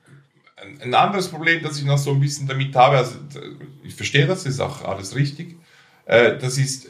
Ein- 0.56 0.80
Ein 0.82 0.94
anderes 0.94 1.28
Problem, 1.28 1.62
das 1.64 1.80
ich 1.80 1.86
noch 1.86 1.98
so 1.98 2.12
ein 2.12 2.20
bisschen 2.20 2.48
damit 2.48 2.76
habe, 2.76 2.98
also 2.98 3.16
ich 3.84 3.96
verstehe 3.96 4.28
das, 4.28 4.46
ist 4.46 4.60
auch 4.60 4.84
alles 4.86 5.16
richtig, 5.16 5.56
äh, 6.06 6.38
das 6.38 6.58
ist, 6.58 6.90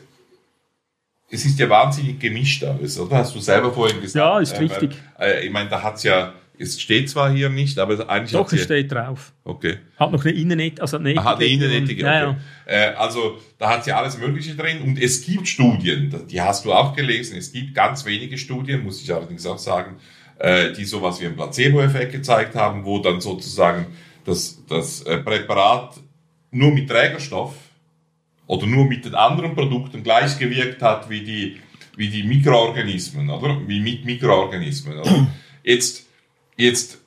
es 1.30 1.46
ist 1.46 1.58
ja 1.60 1.70
wahnsinnig 1.70 2.20
gemischt 2.20 2.64
alles, 2.64 3.00
oder? 3.00 3.18
Hast 3.18 3.36
du 3.36 3.40
selber 3.40 3.72
vorhin 3.72 4.02
gesagt. 4.02 4.16
Ja, 4.16 4.40
ist 4.40 4.54
Äh, 4.54 4.60
richtig. 4.60 4.92
Äh, 5.20 5.46
ich 5.46 5.52
meine, 5.52 5.70
da 5.70 5.82
hat's 5.82 6.04
ja, 6.04 6.34
es 6.60 6.80
steht 6.80 7.10
zwar 7.10 7.32
hier 7.32 7.50
nicht, 7.50 7.80
aber 7.80 8.08
eigentlich 8.10 8.34
Doch, 8.34 8.52
es 8.52 8.64
steht 8.64 8.92
drauf. 8.92 9.34
Okay. 9.44 9.78
Hat 9.98 10.12
noch 10.12 10.24
eine 10.24 10.34
Innenett, 10.34 10.80
also 10.80 10.98
eine 10.98 11.18
Aha, 11.18 11.36
eine 11.36 11.46
Etikette. 11.46 11.66
Innenetike, 11.66 12.02
Ja, 12.02 12.30
okay. 12.30 12.38
ja. 12.68 12.74
Äh, 12.74 12.96
also 12.96 13.40
da 13.58 13.70
hat 13.70 13.88
ja 13.88 13.98
alles 13.98 14.18
Mögliche 14.18 14.56
drin 14.56 14.82
und 14.82 15.02
es 15.02 15.26
gibt 15.26 15.48
Studien, 15.48 16.14
die 16.30 16.42
hast 16.42 16.66
du 16.66 16.74
auch 16.74 16.96
gelesen, 16.96 17.38
es 17.38 17.52
gibt 17.52 17.74
ganz 17.74 18.06
wenige 18.06 18.38
Studien, 18.38 18.84
muss 18.84 19.02
ich 19.02 19.12
allerdings 19.14 19.46
auch 19.46 19.58
sagen, 19.58 19.96
äh, 20.38 20.72
die 20.74 20.86
sowas 20.86 21.20
wie 21.22 21.26
einen 21.28 21.36
Placebo-Effekt 21.36 22.12
gezeigt 22.12 22.56
haben, 22.56 22.84
wo 22.86 23.00
dann 23.00 23.22
sozusagen 23.22 23.88
das, 24.26 24.60
das 24.68 25.04
Präparat 25.04 25.96
nur 26.52 26.72
mit 26.72 26.88
Trägerstoff 26.90 27.56
oder 28.52 28.68
nur 28.68 28.86
mit 28.86 29.06
den 29.06 29.16
anderen 29.16 29.56
Produkten 29.56 30.04
gleich 30.04 30.38
gewirkt 30.38 30.82
hat 30.82 31.10
wie 31.10 31.22
die, 31.22 31.62
wie 31.96 32.10
die 32.10 32.24
Mikroorganismen, 32.24 33.30
oder? 33.30 33.66
Wie 33.66 33.80
mit 33.80 34.04
Mikroorganismen. 34.04 35.00
Oder? 35.00 35.28
Jetzt, 35.64 36.08
jetzt 36.58 36.98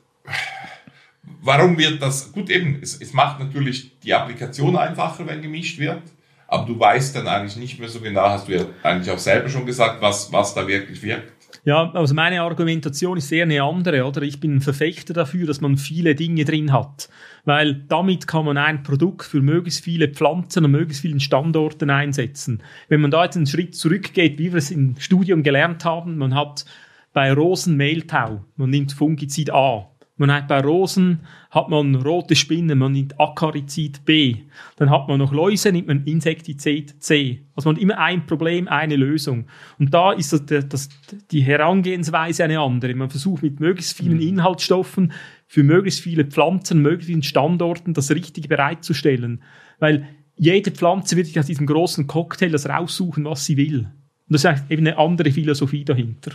Warum 1.41 1.77
wird 1.77 2.01
das? 2.01 2.33
Gut, 2.33 2.49
eben, 2.49 2.79
es, 2.81 2.99
es 3.01 3.13
macht 3.13 3.41
natürlich 3.41 3.99
die 4.01 4.15
Applikation 4.15 4.77
einfacher, 4.77 5.27
wenn 5.27 5.43
gemischt 5.43 5.79
wird, 5.79 6.03
aber 6.47 6.67
du 6.67 6.79
weißt 6.79 7.17
dann 7.17 7.27
eigentlich 7.29 7.57
nicht 7.57 7.79
mehr 7.79 7.89
so 7.89 8.01
genau, 8.01 8.29
hast 8.29 8.49
du 8.49 8.53
ja 8.53 8.65
eigentlich 8.83 9.11
auch 9.11 9.19
selber 9.19 9.49
schon 9.49 9.67
gesagt, 9.67 10.01
was, 10.01 10.33
was 10.33 10.55
da 10.55 10.67
wirklich 10.67 11.03
wirkt. 11.03 11.34
Ja, 11.67 11.91
also 11.93 12.15
meine 12.15 12.43
Argumentation 12.43 13.17
ist 13.17 13.33
eher 13.33 13.45
eine 13.45 13.63
andere, 13.63 14.05
oder? 14.05 14.21
Ich 14.21 14.39
bin 14.39 14.57
ein 14.57 14.61
Verfechter 14.61 15.15
dafür, 15.15 15.47
dass 15.47 15.63
man 15.63 15.79
viele 15.79 16.15
Dinge 16.15 16.45
drin 16.45 16.73
hat. 16.73 17.09
Weil 17.47 17.75
damit 17.89 18.27
kann 18.27 18.45
man 18.45 18.59
ein 18.59 18.83
Produkt 18.83 19.25
für 19.25 19.41
möglichst 19.41 19.83
viele 19.83 20.09
Pflanzen 20.09 20.67
an 20.67 20.71
möglichst 20.71 21.01
vielen 21.01 21.21
Standorten 21.21 21.89
einsetzen. 21.89 22.63
Wenn 22.89 23.01
man 23.01 23.11
da 23.11 23.25
jetzt 23.25 23.37
einen 23.37 23.47
Schritt 23.47 23.75
zurückgeht, 23.75 24.39
wie 24.39 24.53
wir 24.53 24.59
es 24.59 24.71
im 24.71 24.97
Studium 24.99 25.43
gelernt 25.43 25.87
haben, 25.87 26.19
man 26.19 26.35
hat 26.35 26.67
bei 27.15 27.33
Rosen 27.33 27.79
Mehltau, 27.79 28.45
man 28.57 28.69
nimmt 28.69 28.93
Fungizid 28.93 29.51
A. 29.51 29.89
Man 30.17 30.31
hat 30.33 30.47
bei 30.47 30.61
Rosen 30.61 31.21
hat 31.51 31.69
man 31.69 31.97
rote 31.97 32.37
Spinnen, 32.37 32.79
man 32.79 32.93
nimmt 32.93 33.19
Akarizid 33.19 34.05
B. 34.05 34.37
Dann 34.77 34.89
hat 34.89 35.09
man 35.09 35.19
noch 35.19 35.33
Läuse, 35.33 35.73
nimmt 35.73 35.89
man 35.89 36.05
Insektizid 36.05 37.03
C. 37.03 37.45
Also 37.57 37.69
man 37.69 37.77
hat 37.77 37.83
immer 37.83 37.99
ein 37.99 38.25
Problem, 38.25 38.69
eine 38.69 38.95
Lösung. 38.95 39.47
Und 39.79 39.93
da 39.93 40.13
ist 40.13 40.33
das, 40.33 40.69
das, 40.69 40.89
die 41.33 41.43
Herangehensweise 41.43 42.45
eine 42.45 42.61
andere. 42.61 42.95
Man 42.95 43.11
versucht 43.11 43.43
mit 43.43 43.59
möglichst 43.59 43.97
vielen 43.97 44.19
mhm. 44.19 44.29
Inhaltsstoffen 44.29 45.13
für 45.49 45.65
möglichst 45.65 46.01
viele 46.01 46.25
Pflanzen, 46.25 46.81
möglichst 46.81 47.09
vielen 47.09 47.23
Standorten 47.25 47.93
das 47.93 48.13
Richtige 48.13 48.47
bereitzustellen. 48.47 49.43
Weil 49.81 50.09
jede 50.37 50.71
Pflanze 50.71 51.17
wird 51.17 51.27
sich 51.27 51.41
aus 51.41 51.47
diesem 51.47 51.67
großen 51.67 52.07
Cocktail 52.07 52.51
das 52.51 52.69
raussuchen, 52.69 53.25
was 53.25 53.47
sie 53.47 53.57
will. 53.57 53.89
Und 54.29 54.33
das 54.33 54.45
ist 54.45 54.71
eben 54.71 54.87
eine 54.87 54.97
andere 54.97 55.33
Philosophie 55.33 55.85
dahinter. 55.85 56.33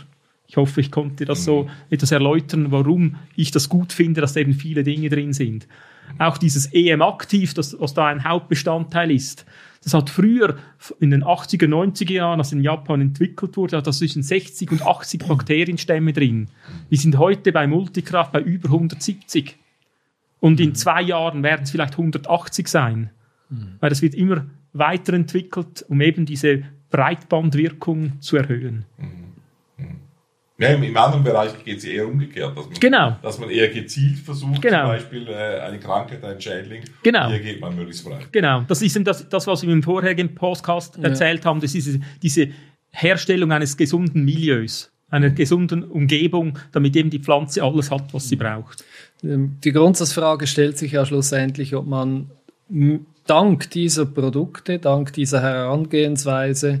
Ich 0.50 0.56
hoffe, 0.56 0.80
ich 0.80 0.90
konnte 0.90 1.24
das 1.24 1.44
so 1.44 1.62
mhm. 1.62 1.68
etwas 1.90 2.10
erläutern, 2.10 2.72
warum 2.72 3.14
ich 3.36 3.52
das 3.52 3.68
gut 3.68 3.92
finde, 3.92 4.20
dass 4.20 4.32
da 4.32 4.40
eben 4.40 4.52
viele 4.52 4.82
Dinge 4.82 5.08
drin 5.08 5.32
sind. 5.32 5.68
Auch 6.18 6.38
dieses 6.38 6.66
EM-Aktiv, 6.72 7.54
das, 7.54 7.76
was 7.78 7.94
da 7.94 8.08
ein 8.08 8.24
Hauptbestandteil 8.24 9.12
ist, 9.12 9.46
das 9.84 9.94
hat 9.94 10.10
früher 10.10 10.56
in 10.98 11.12
den 11.12 11.22
80er, 11.22 11.68
90er 11.68 12.12
Jahren, 12.14 12.40
als 12.40 12.50
in 12.50 12.64
Japan 12.64 13.00
entwickelt 13.00 13.56
wurde, 13.56 13.76
hat 13.76 13.86
das 13.86 13.98
zwischen 13.98 14.24
60 14.24 14.72
und 14.72 14.82
80 14.82 15.24
Bakterienstämme 15.28 16.12
drin. 16.12 16.48
Wir 16.88 16.98
sind 16.98 17.16
heute 17.16 17.52
bei 17.52 17.68
Multikraft 17.68 18.32
bei 18.32 18.40
über 18.40 18.70
170. 18.70 19.56
Und 20.40 20.58
in 20.58 20.74
zwei 20.74 21.00
Jahren 21.00 21.44
werden 21.44 21.62
es 21.62 21.70
vielleicht 21.70 21.92
180 21.92 22.66
sein. 22.66 23.10
Mhm. 23.50 23.76
Weil 23.78 23.90
das 23.90 24.02
wird 24.02 24.16
immer 24.16 24.46
weiterentwickelt, 24.72 25.84
um 25.88 26.00
eben 26.00 26.26
diese 26.26 26.64
Breitbandwirkung 26.90 28.20
zu 28.20 28.36
erhöhen. 28.36 28.84
Mhm. 28.98 29.29
Ja, 30.60 30.68
im, 30.68 30.82
im 30.82 30.96
anderen 30.96 31.24
Bereich 31.24 31.52
geht 31.64 31.78
es 31.78 31.84
eher 31.84 32.06
umgekehrt, 32.06 32.56
dass 32.56 32.66
man, 32.66 32.74
genau. 32.78 33.16
dass 33.22 33.38
man 33.38 33.50
eher 33.50 33.68
gezielt 33.68 34.18
versucht, 34.18 34.60
genau. 34.60 34.82
zum 34.82 34.88
Beispiel 34.88 35.28
äh, 35.28 35.60
eine 35.60 35.78
Krankheit, 35.78 36.22
ein 36.22 36.40
Schädling, 36.40 36.82
genau. 37.02 37.28
hier 37.28 37.40
geht 37.40 37.60
man 37.60 37.74
möglichst 37.74 38.04
breit. 38.04 38.30
Genau, 38.30 38.62
das 38.68 38.82
ist 38.82 38.98
das, 39.06 39.28
das 39.28 39.46
was 39.46 39.62
wir 39.62 39.72
im 39.72 39.82
vorherigen 39.82 40.34
Podcast 40.34 40.96
ja. 40.98 41.04
erzählt 41.04 41.44
haben, 41.46 41.60
das 41.60 41.74
ist 41.74 41.98
diese, 42.22 42.50
Herstellung 42.90 43.52
eines 43.52 43.76
gesunden 43.76 44.24
Milieus, 44.24 44.90
einer 45.10 45.30
gesunden 45.30 45.84
Umgebung, 45.84 46.58
damit 46.72 46.96
eben 46.96 47.10
die 47.10 47.20
Pflanze 47.20 47.62
alles 47.62 47.90
hat, 47.90 48.12
was 48.12 48.28
sie 48.28 48.36
braucht. 48.36 48.84
Ähm, 49.22 49.56
die 49.64 49.72
Grundsatzfrage 49.72 50.46
stellt 50.46 50.78
sich 50.78 50.92
ja 50.92 51.06
schlussendlich, 51.06 51.74
ob 51.74 51.86
man 51.86 52.30
dank 53.26 53.70
dieser 53.70 54.06
Produkte, 54.06 54.78
dank 54.78 55.12
dieser 55.12 55.42
Herangehensweise 55.42 56.80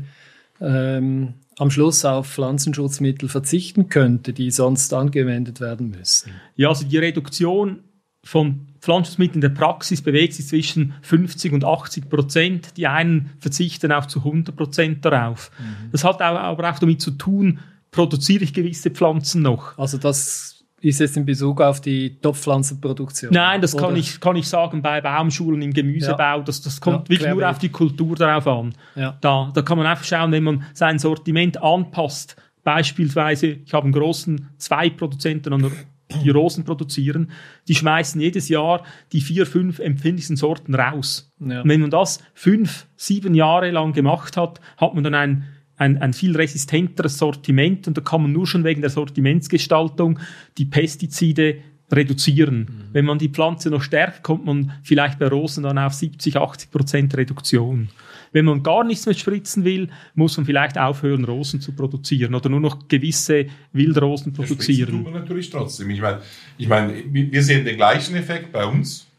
ähm, 0.60 1.34
am 1.58 1.70
Schluss 1.70 2.04
auf 2.04 2.28
Pflanzenschutzmittel 2.28 3.28
verzichten 3.28 3.88
könnte, 3.88 4.32
die 4.32 4.50
sonst 4.50 4.92
angewendet 4.94 5.60
werden 5.60 5.90
müssen? 5.90 6.32
Ja, 6.56 6.68
also 6.68 6.84
die 6.84 6.98
Reduktion 6.98 7.80
von 8.24 8.66
Pflanzenschutzmitteln 8.80 9.36
in 9.36 9.40
der 9.40 9.60
Praxis 9.60 10.02
bewegt 10.02 10.34
sich 10.34 10.46
zwischen 10.46 10.94
50 11.02 11.52
und 11.52 11.64
80 11.64 12.08
Prozent. 12.08 12.76
Die 12.76 12.86
einen 12.86 13.30
verzichten 13.40 13.92
auch 13.92 14.06
zu 14.06 14.20
100 14.20 14.56
Prozent 14.56 15.04
darauf. 15.04 15.50
Mhm. 15.58 15.90
Das 15.92 16.04
hat 16.04 16.22
aber 16.22 16.48
auch 16.48 16.78
damit 16.78 17.00
zu 17.00 17.12
tun, 17.12 17.60
produziere 17.90 18.44
ich 18.44 18.54
gewisse 18.54 18.90
Pflanzen 18.90 19.42
noch. 19.42 19.76
Also 19.78 19.98
das 19.98 20.59
ist 20.80 21.00
es 21.00 21.16
in 21.16 21.26
Bezug 21.26 21.60
auf 21.60 21.80
die 21.80 22.18
Topfpflanzenproduktion? 22.20 23.32
Nein, 23.32 23.60
das 23.60 23.76
kann 23.76 23.96
ich, 23.96 24.20
kann 24.20 24.36
ich 24.36 24.48
sagen 24.48 24.82
bei 24.82 25.00
Baumschulen 25.00 25.60
im 25.62 25.72
Gemüsebau. 25.72 26.38
Ja. 26.38 26.40
Das, 26.40 26.62
das 26.62 26.80
kommt 26.80 27.08
ja, 27.08 27.14
wirklich 27.14 27.34
nur 27.34 27.48
auf 27.48 27.58
die 27.58 27.68
Kultur 27.68 28.16
darauf 28.16 28.46
an. 28.46 28.74
Ja. 28.94 29.16
Da, 29.20 29.50
da 29.52 29.62
kann 29.62 29.78
man 29.78 29.86
einfach 29.86 30.04
schauen, 30.04 30.32
wenn 30.32 30.44
man 30.44 30.64
sein 30.72 30.98
Sortiment 30.98 31.62
anpasst. 31.62 32.36
Beispielsweise, 32.64 33.46
ich 33.64 33.72
habe 33.72 33.84
einen 33.84 33.92
großen 33.92 34.48
zwei 34.58 34.90
Produzenten 34.90 35.52
die 36.24 36.30
Rosen 36.30 36.64
produzieren, 36.64 37.30
die 37.68 37.74
schmeißen 37.74 38.20
jedes 38.20 38.48
Jahr 38.48 38.82
die 39.12 39.20
vier, 39.20 39.46
fünf 39.46 39.78
empfindlichsten 39.78 40.36
Sorten 40.36 40.74
raus. 40.74 41.32
Ja. 41.38 41.62
Und 41.62 41.68
wenn 41.68 41.80
man 41.80 41.90
das 41.90 42.22
fünf, 42.34 42.86
sieben 42.96 43.34
Jahre 43.34 43.70
lang 43.70 43.92
gemacht 43.92 44.36
hat, 44.36 44.60
hat 44.76 44.94
man 44.94 45.04
dann 45.04 45.14
ein 45.14 45.46
ein, 45.80 45.96
ein 46.02 46.12
viel 46.12 46.36
resistenteres 46.36 47.16
Sortiment 47.16 47.88
und 47.88 47.96
da 47.96 48.02
kann 48.02 48.22
man 48.22 48.32
nur 48.32 48.46
schon 48.46 48.64
wegen 48.64 48.82
der 48.82 48.90
Sortimentsgestaltung 48.90 50.18
die 50.58 50.66
Pestizide 50.66 51.56
reduzieren. 51.90 52.58
Mhm. 52.58 52.84
Wenn 52.92 53.04
man 53.06 53.18
die 53.18 53.30
Pflanze 53.30 53.70
noch 53.70 53.82
stärkt, 53.82 54.22
kommt 54.22 54.44
man 54.44 54.72
vielleicht 54.82 55.18
bei 55.18 55.26
Rosen 55.26 55.64
dann 55.64 55.78
auf 55.78 55.94
70, 55.94 56.36
80 56.36 56.70
Prozent 56.70 57.16
Reduktion. 57.16 57.88
Wenn 58.32 58.44
man 58.44 58.62
gar 58.62 58.84
nichts 58.84 59.06
mehr 59.06 59.14
spritzen 59.14 59.64
will, 59.64 59.88
muss 60.14 60.36
man 60.36 60.46
vielleicht 60.46 60.78
aufhören, 60.78 61.24
Rosen 61.24 61.62
zu 61.62 61.72
produzieren 61.72 62.34
oder 62.34 62.50
nur 62.50 62.60
noch 62.60 62.86
gewisse 62.86 63.46
Wildrosen 63.72 64.34
produzieren. 64.34 64.92
Das 64.92 65.04
tut 65.04 65.12
man 65.12 65.22
natürlich 65.22 65.50
trotzdem. 65.50 65.90
Ich 65.90 66.00
meine, 66.00 66.20
ich 66.58 66.68
meine, 66.68 67.02
wir 67.10 67.42
sehen 67.42 67.64
den 67.64 67.76
gleichen 67.76 68.14
Effekt 68.14 68.52
bei 68.52 68.66
uns. 68.66 69.09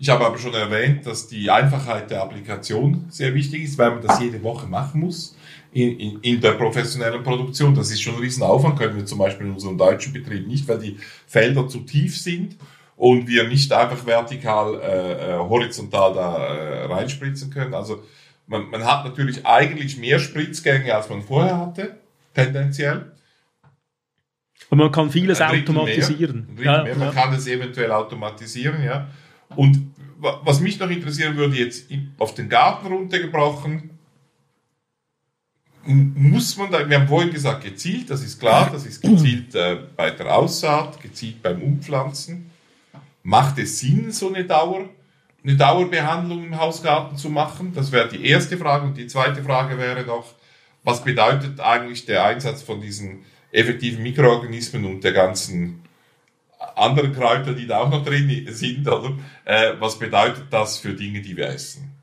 Ich 0.00 0.08
habe 0.08 0.24
aber 0.24 0.38
schon 0.38 0.54
erwähnt, 0.54 1.06
dass 1.06 1.26
die 1.26 1.50
Einfachheit 1.50 2.10
der 2.10 2.22
Applikation 2.22 3.06
sehr 3.08 3.34
wichtig 3.34 3.64
ist, 3.64 3.78
weil 3.78 3.90
man 3.90 4.02
das 4.02 4.20
jede 4.20 4.42
Woche 4.42 4.66
machen 4.66 5.00
muss 5.00 5.36
in, 5.72 5.98
in, 5.98 6.20
in 6.20 6.40
der 6.40 6.52
professionellen 6.52 7.22
Produktion. 7.22 7.74
Das 7.74 7.90
ist 7.90 8.00
schon 8.00 8.14
ein 8.14 8.20
Riesenaufwand, 8.20 8.78
können 8.78 8.96
wir 8.96 9.06
zum 9.06 9.18
Beispiel 9.18 9.46
in 9.46 9.54
unserem 9.54 9.76
deutschen 9.76 10.12
Betrieb 10.12 10.46
nicht, 10.46 10.68
weil 10.68 10.78
die 10.78 10.96
Felder 11.26 11.68
zu 11.68 11.80
tief 11.80 12.16
sind 12.16 12.56
und 12.96 13.26
wir 13.26 13.48
nicht 13.48 13.72
einfach 13.72 14.06
vertikal, 14.06 14.80
äh, 14.80 15.34
äh, 15.34 15.38
horizontal 15.38 16.14
da 16.14 16.36
äh, 16.36 16.84
reinspritzen 16.86 17.50
können. 17.50 17.74
Also 17.74 18.02
man, 18.46 18.70
man 18.70 18.84
hat 18.84 19.04
natürlich 19.04 19.46
eigentlich 19.46 19.98
mehr 19.98 20.18
Spritzgänge, 20.18 20.94
als 20.94 21.08
man 21.08 21.22
vorher 21.22 21.58
hatte, 21.58 21.98
tendenziell. 22.34 23.12
Und 24.70 24.78
man 24.78 24.92
kann 24.92 25.10
vieles 25.10 25.40
automatisieren. 25.40 26.48
Mehr, 26.54 26.64
ja, 26.64 26.82
mehr. 26.82 26.96
Man 26.96 27.08
ja. 27.08 27.14
kann 27.14 27.32
es 27.34 27.46
eventuell 27.46 27.90
automatisieren, 27.92 28.82
ja. 28.82 29.08
Und 29.56 29.87
was 30.18 30.60
mich 30.60 30.78
noch 30.78 30.90
interessieren 30.90 31.36
würde, 31.36 31.56
jetzt 31.56 31.86
auf 32.18 32.34
den 32.34 32.48
Garten 32.48 32.88
runtergebrochen, 32.88 33.90
muss 35.84 36.56
man 36.56 36.70
da, 36.70 36.88
wir 36.88 37.00
haben 37.00 37.08
vorhin 37.08 37.32
gesagt, 37.32 37.64
gezielt, 37.64 38.10
das 38.10 38.22
ist 38.22 38.38
klar, 38.38 38.68
das 38.70 38.84
ist 38.84 39.00
gezielt 39.00 39.54
äh, 39.54 39.78
bei 39.96 40.10
der 40.10 40.36
Aussaat, 40.36 41.00
gezielt 41.00 41.42
beim 41.42 41.62
Umpflanzen. 41.62 42.50
Macht 43.22 43.58
es 43.58 43.78
Sinn, 43.78 44.12
so 44.12 44.28
eine 44.28 44.44
Dauer, 44.44 44.88
eine 45.42 45.56
Dauerbehandlung 45.56 46.44
im 46.44 46.58
Hausgarten 46.58 47.16
zu 47.16 47.30
machen? 47.30 47.72
Das 47.74 47.90
wäre 47.90 48.08
die 48.08 48.26
erste 48.26 48.58
Frage. 48.58 48.86
Und 48.86 48.98
die 48.98 49.06
zweite 49.06 49.42
Frage 49.42 49.78
wäre 49.78 50.04
noch, 50.04 50.34
was 50.82 51.02
bedeutet 51.02 51.58
eigentlich 51.60 52.04
der 52.04 52.24
Einsatz 52.24 52.62
von 52.62 52.80
diesen 52.80 53.24
effektiven 53.50 54.02
Mikroorganismen 54.02 54.84
und 54.84 55.04
der 55.04 55.12
ganzen 55.12 55.82
anderen 56.76 57.12
Kräuter, 57.12 57.52
die 57.52 57.66
da 57.66 57.78
auch 57.78 57.90
noch 57.90 58.04
drin 58.04 58.46
sind, 58.48 58.86
oder? 58.88 59.16
Äh, 59.44 59.72
was 59.78 59.98
bedeutet 59.98 60.46
das 60.50 60.78
für 60.78 60.94
Dinge, 60.94 61.20
die 61.20 61.36
wir 61.36 61.48
essen? 61.48 61.98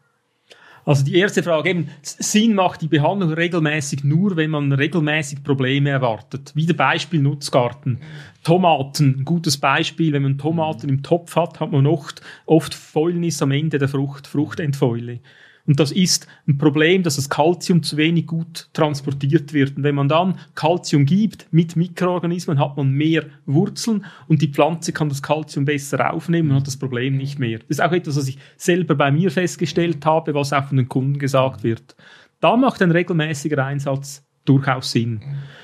Also 0.86 1.04
die 1.04 1.15
erste 1.15 1.41
Frage 1.41 1.70
eben, 1.72 1.89
Sinn 2.04 2.54
macht 2.54 2.82
die 2.84 2.88
Behandlung 2.88 3.34
regelmäßig 3.34 4.04
nur, 4.04 4.36
wenn 4.36 4.52
man 4.52 4.72
regelmäßig 4.72 5.44
Probleme 5.44 5.89
erwartet. 5.89 6.56
Wieder 6.56 6.76
Beispiel 6.76 7.22
Nutzgarten. 7.22 8.02
Tomaten, 8.44 9.20
ein 9.20 9.26
gutes 9.26 9.58
Beispiel, 9.58 10.13
wenn 10.13 10.22
man 10.22 10.38
Tomaten 10.38 10.88
im 10.88 11.02
Topf 11.02 11.36
hat, 11.36 11.60
hat 11.60 11.72
man 11.72 11.88
oft, 11.88 12.22
oft 12.46 12.76
Fäulnis 12.76 13.41
am 13.41 13.50
Ende 13.50 13.80
der 13.80 13.89
Frucht, 13.89 14.28
Fruchtentfäule. 14.28 15.22
Und 15.67 15.80
das 15.80 15.91
ist 15.91 16.28
ein 16.47 16.58
Problem, 16.58 17.01
dass 17.01 17.15
das 17.15 17.30
Kalzium 17.30 17.82
zu 17.82 17.97
wenig 17.97 18.28
gut 18.28 18.69
transportiert 18.73 19.54
wird. 19.54 19.78
Und 19.78 19.84
wenn 19.84 19.95
man 19.95 20.08
dann 20.08 20.38
Kalzium 20.54 21.06
gibt 21.06 21.51
mit 21.51 21.75
Mikroorganismen, 21.75 22.60
hat 22.60 22.78
man 22.78 22.91
mehr 22.91 23.25
Wurzeln 23.45 24.06
und 24.28 24.41
die 24.41 24.49
Pflanze 24.49 24.93
kann 24.93 25.10
das 25.10 25.23
Kalzium 25.23 25.65
besser 25.65 26.13
aufnehmen 26.13 26.51
und 26.51 26.58
hat 26.58 26.67
das 26.67 26.78
Problem 26.78 27.17
nicht 27.17 27.39
mehr. 27.39 27.60
Das 27.60 27.69
ist 27.69 27.82
auch 27.82 27.91
etwas, 27.91 28.17
was 28.17 28.28
ich 28.28 28.38
selber 28.58 28.95
bei 28.95 29.12
mir 29.12 29.32
festgestellt 29.32 30.06
habe, 30.06 30.34
was 30.36 30.54
auch 30.54 30.65
von 30.65 30.78
den 30.78 30.88
Kunden 30.88 31.17
gesagt 31.17 31.63
wird. 31.63 31.95
Da 32.39 32.56
macht 32.58 32.82
ein 32.82 32.91
regelmäßiger 32.91 33.63
Einsatz 33.65 34.23
durchaus 34.45 34.91
Sinn. 34.91 35.21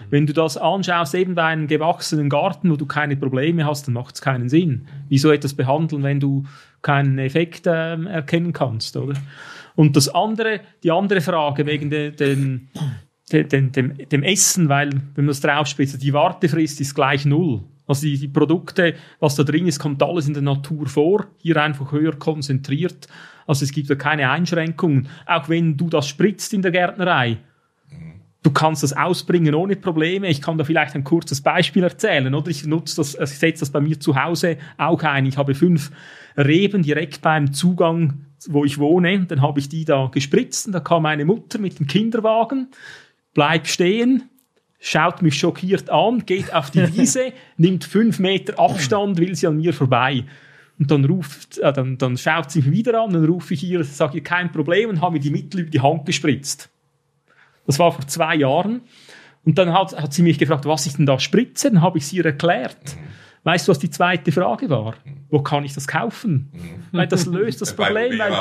Wenn 0.09 0.25
du 0.25 0.33
das 0.33 0.57
anschaust, 0.57 1.13
eben 1.13 1.35
bei 1.35 1.45
einem 1.45 1.67
gewachsenen 1.67 2.29
Garten, 2.29 2.71
wo 2.71 2.75
du 2.75 2.87
keine 2.87 3.15
Probleme 3.15 3.65
hast, 3.65 3.87
dann 3.87 3.93
macht 3.93 4.15
es 4.15 4.21
keinen 4.21 4.49
Sinn. 4.49 4.87
Wieso 5.07 5.31
etwas 5.31 5.53
behandeln, 5.53 6.01
wenn 6.03 6.19
du 6.19 6.45
keinen 6.81 7.19
Effekt 7.19 7.67
äh, 7.67 8.03
erkennen 8.05 8.53
kannst, 8.53 8.97
oder? 8.97 9.13
Und 9.75 9.95
das 9.95 10.09
andere, 10.09 10.61
die 10.83 10.91
andere 10.91 11.21
Frage 11.21 11.65
wegen 11.65 11.89
de, 11.89 12.11
den, 12.11 12.69
de, 13.31 13.43
dem, 13.43 13.71
dem, 13.71 14.23
Essen, 14.23 14.69
weil, 14.69 14.91
wenn 14.91 15.25
man 15.25 15.27
das 15.27 15.41
draufspitzt, 15.41 16.01
die 16.01 16.13
Wartefrist 16.13 16.81
ist 16.81 16.95
gleich 16.95 17.25
null. 17.25 17.63
Also 17.87 18.05
die, 18.05 18.17
die, 18.17 18.27
Produkte, 18.27 18.95
was 19.19 19.35
da 19.35 19.43
drin 19.43 19.67
ist, 19.67 19.79
kommt 19.79 20.01
alles 20.03 20.27
in 20.27 20.33
der 20.33 20.43
Natur 20.43 20.87
vor, 20.87 21.27
hier 21.37 21.57
einfach 21.57 21.91
höher 21.91 22.17
konzentriert. 22.17 23.07
Also 23.47 23.65
es 23.65 23.71
gibt 23.71 23.89
da 23.89 23.95
keine 23.95 24.29
Einschränkungen. 24.29 25.09
Auch 25.25 25.49
wenn 25.49 25.75
du 25.75 25.89
das 25.89 26.07
spritzt 26.07 26.53
in 26.53 26.61
der 26.61 26.71
Gärtnerei, 26.71 27.37
du 28.43 28.51
kannst 28.51 28.83
das 28.83 28.93
ausbringen 28.93 29.55
ohne 29.55 29.75
Probleme. 29.75 30.27
Ich 30.27 30.41
kann 30.41 30.57
da 30.57 30.63
vielleicht 30.63 30.95
ein 30.95 31.03
kurzes 31.03 31.41
Beispiel 31.41 31.83
erzählen, 31.83 32.33
oder? 32.33 32.49
Ich 32.49 32.65
nutze 32.65 32.97
das, 32.97 33.15
ich 33.15 33.37
setze 33.37 33.61
das 33.61 33.71
bei 33.71 33.81
mir 33.81 33.99
zu 33.99 34.15
Hause 34.15 34.57
auch 34.77 35.03
ein. 35.03 35.25
Ich 35.25 35.37
habe 35.37 35.55
fünf 35.55 35.91
Reben 36.37 36.83
direkt 36.83 37.21
beim 37.21 37.53
Zugang 37.53 38.25
wo 38.49 38.65
ich 38.65 38.77
wohne. 38.77 39.25
Dann 39.25 39.41
habe 39.41 39.59
ich 39.59 39.69
die 39.69 39.85
da 39.85 40.09
gespritzt 40.11 40.67
und 40.67 40.73
da 40.73 40.79
kam 40.79 41.03
meine 41.03 41.25
Mutter 41.25 41.59
mit 41.59 41.79
dem 41.79 41.87
Kinderwagen, 41.87 42.67
bleib 43.33 43.67
stehen, 43.67 44.29
schaut 44.79 45.21
mich 45.21 45.37
schockiert 45.37 45.89
an, 45.89 46.25
geht 46.25 46.53
auf 46.53 46.71
die 46.71 46.79
Wiese, 46.97 47.33
nimmt 47.57 47.83
fünf 47.83 48.19
Meter 48.19 48.59
Abstand, 48.59 49.17
will 49.17 49.35
sie 49.35 49.47
an 49.47 49.57
mir 49.57 49.73
vorbei. 49.73 50.25
Und 50.79 50.89
dann 50.89 51.05
ruft, 51.05 51.59
äh, 51.59 51.71
dann, 51.71 51.97
dann 51.97 52.17
schaut 52.17 52.49
sie 52.49 52.61
mich 52.61 52.71
wieder 52.71 53.01
an, 53.01 53.13
dann 53.13 53.25
rufe 53.25 53.53
ich 53.53 53.63
ihr, 53.63 53.83
sage 53.83 54.17
ihr 54.17 54.23
kein 54.23 54.51
Problem 54.51 54.89
und 54.89 55.01
habe 55.01 55.13
mir 55.13 55.19
die 55.19 55.29
Mittel 55.29 55.61
über 55.61 55.69
die 55.69 55.81
Hand 55.81 56.05
gespritzt. 56.05 56.69
Das 57.67 57.77
war 57.77 57.91
vor 57.91 58.07
zwei 58.07 58.35
Jahren. 58.35 58.81
Und 59.45 59.57
dann 59.57 59.73
hat, 59.73 59.99
hat 59.99 60.13
sie 60.13 60.23
mich 60.23 60.37
gefragt, 60.37 60.65
was 60.65 60.85
ich 60.85 60.95
denn 60.95 61.05
da 61.05 61.19
spritze. 61.19 61.69
Dann 61.71 61.81
habe 61.81 61.99
ich 61.99 62.07
sie 62.07 62.17
ihr 62.17 62.25
erklärt. 62.25 62.97
Weißt 63.43 63.67
du, 63.67 63.71
was 63.71 63.79
die 63.79 63.89
zweite 63.89 64.31
Frage 64.31 64.69
war? 64.69 64.93
Wo 65.31 65.41
kann 65.41 65.63
ich 65.63 65.73
das 65.73 65.87
kaufen? 65.87 66.51
Mhm. 66.53 66.83
Weil 66.91 67.07
das 67.07 67.25
löst 67.25 67.59
das 67.59 67.75
Problem. 67.75 68.19
Weil, 68.19 68.33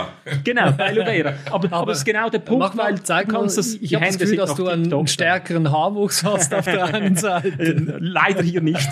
genau, 0.45 0.73
bei 0.73 0.93
Lubera. 0.93 1.33
Aber, 1.47 1.55
aber, 1.55 1.73
aber 1.73 1.87
das 1.93 1.99
ist 1.99 2.05
genau 2.05 2.29
der 2.29 2.41
Punkt, 2.41 2.61
mach 2.61 2.75
mal, 2.75 2.91
weil 2.91 3.03
zeig 3.03 3.29
mal, 3.29 3.41
kannst 3.41 3.57
das, 3.57 3.75
ich 3.75 3.95
habe 3.95 4.05
das 4.05 4.19
Gefühl, 4.19 4.37
dass 4.37 4.55
du 4.55 4.69
einen 4.69 5.07
stärkeren 5.07 5.71
Haarwuchs 5.71 6.23
hast 6.23 6.53
auf 6.53 6.67
der 6.67 6.93
einen 6.93 7.17
Seite. 7.17 7.97
Leider 7.99 8.43
hier 8.43 8.61
nicht. 8.61 8.91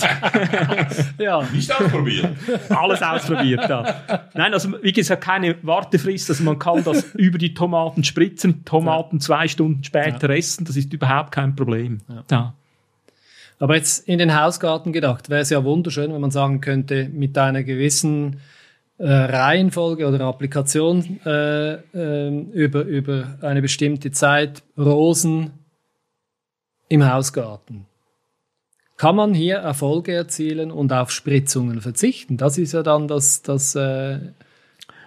ja. 1.18 1.42
Nicht 1.52 1.78
ausprobiert. 1.78 2.30
Alles 2.70 3.02
ausprobiert, 3.02 3.68
ja. 3.68 3.94
Nein, 4.32 4.54
also 4.54 4.82
wie 4.82 4.92
gesagt, 4.92 5.24
keine 5.24 5.56
Wartefrist. 5.62 6.30
Also 6.30 6.42
man 6.42 6.58
kann 6.58 6.84
das 6.84 7.02
über 7.14 7.36
die 7.36 7.52
Tomaten 7.52 8.02
spritzen, 8.02 8.64
Tomaten 8.64 9.16
ja. 9.16 9.20
zwei 9.20 9.48
Stunden 9.48 9.84
später 9.84 10.30
ja. 10.30 10.36
essen. 10.36 10.64
Das 10.64 10.76
ist 10.76 10.90
überhaupt 10.90 11.32
kein 11.32 11.54
Problem. 11.54 11.98
Ja. 12.08 12.24
ja. 12.30 12.54
Aber 13.58 13.76
jetzt 13.76 14.08
in 14.08 14.18
den 14.18 14.40
Hausgarten 14.40 14.92
gedacht, 14.92 15.30
wäre 15.30 15.40
es 15.40 15.50
ja 15.50 15.64
wunderschön, 15.64 16.12
wenn 16.12 16.20
man 16.20 16.30
sagen 16.30 16.60
könnte, 16.60 17.08
mit 17.08 17.36
einer 17.36 17.64
gewissen 17.64 18.40
äh, 18.98 19.06
Reihenfolge 19.08 20.06
oder 20.06 20.20
Applikation 20.20 21.20
äh, 21.24 21.74
äh, 21.74 22.28
über, 22.52 22.82
über 22.82 23.38
eine 23.42 23.62
bestimmte 23.62 24.10
Zeit 24.10 24.62
Rosen 24.76 25.52
im 26.88 27.10
Hausgarten. 27.10 27.86
Kann 28.96 29.14
man 29.14 29.34
hier 29.34 29.58
Erfolge 29.58 30.12
erzielen 30.12 30.72
und 30.72 30.92
auf 30.92 31.12
Spritzungen 31.12 31.80
verzichten? 31.80 32.36
Das 32.36 32.58
ist 32.58 32.72
ja 32.72 32.82
dann 32.82 33.06
das. 33.06 33.42
das 33.42 33.76
äh, 33.76 34.18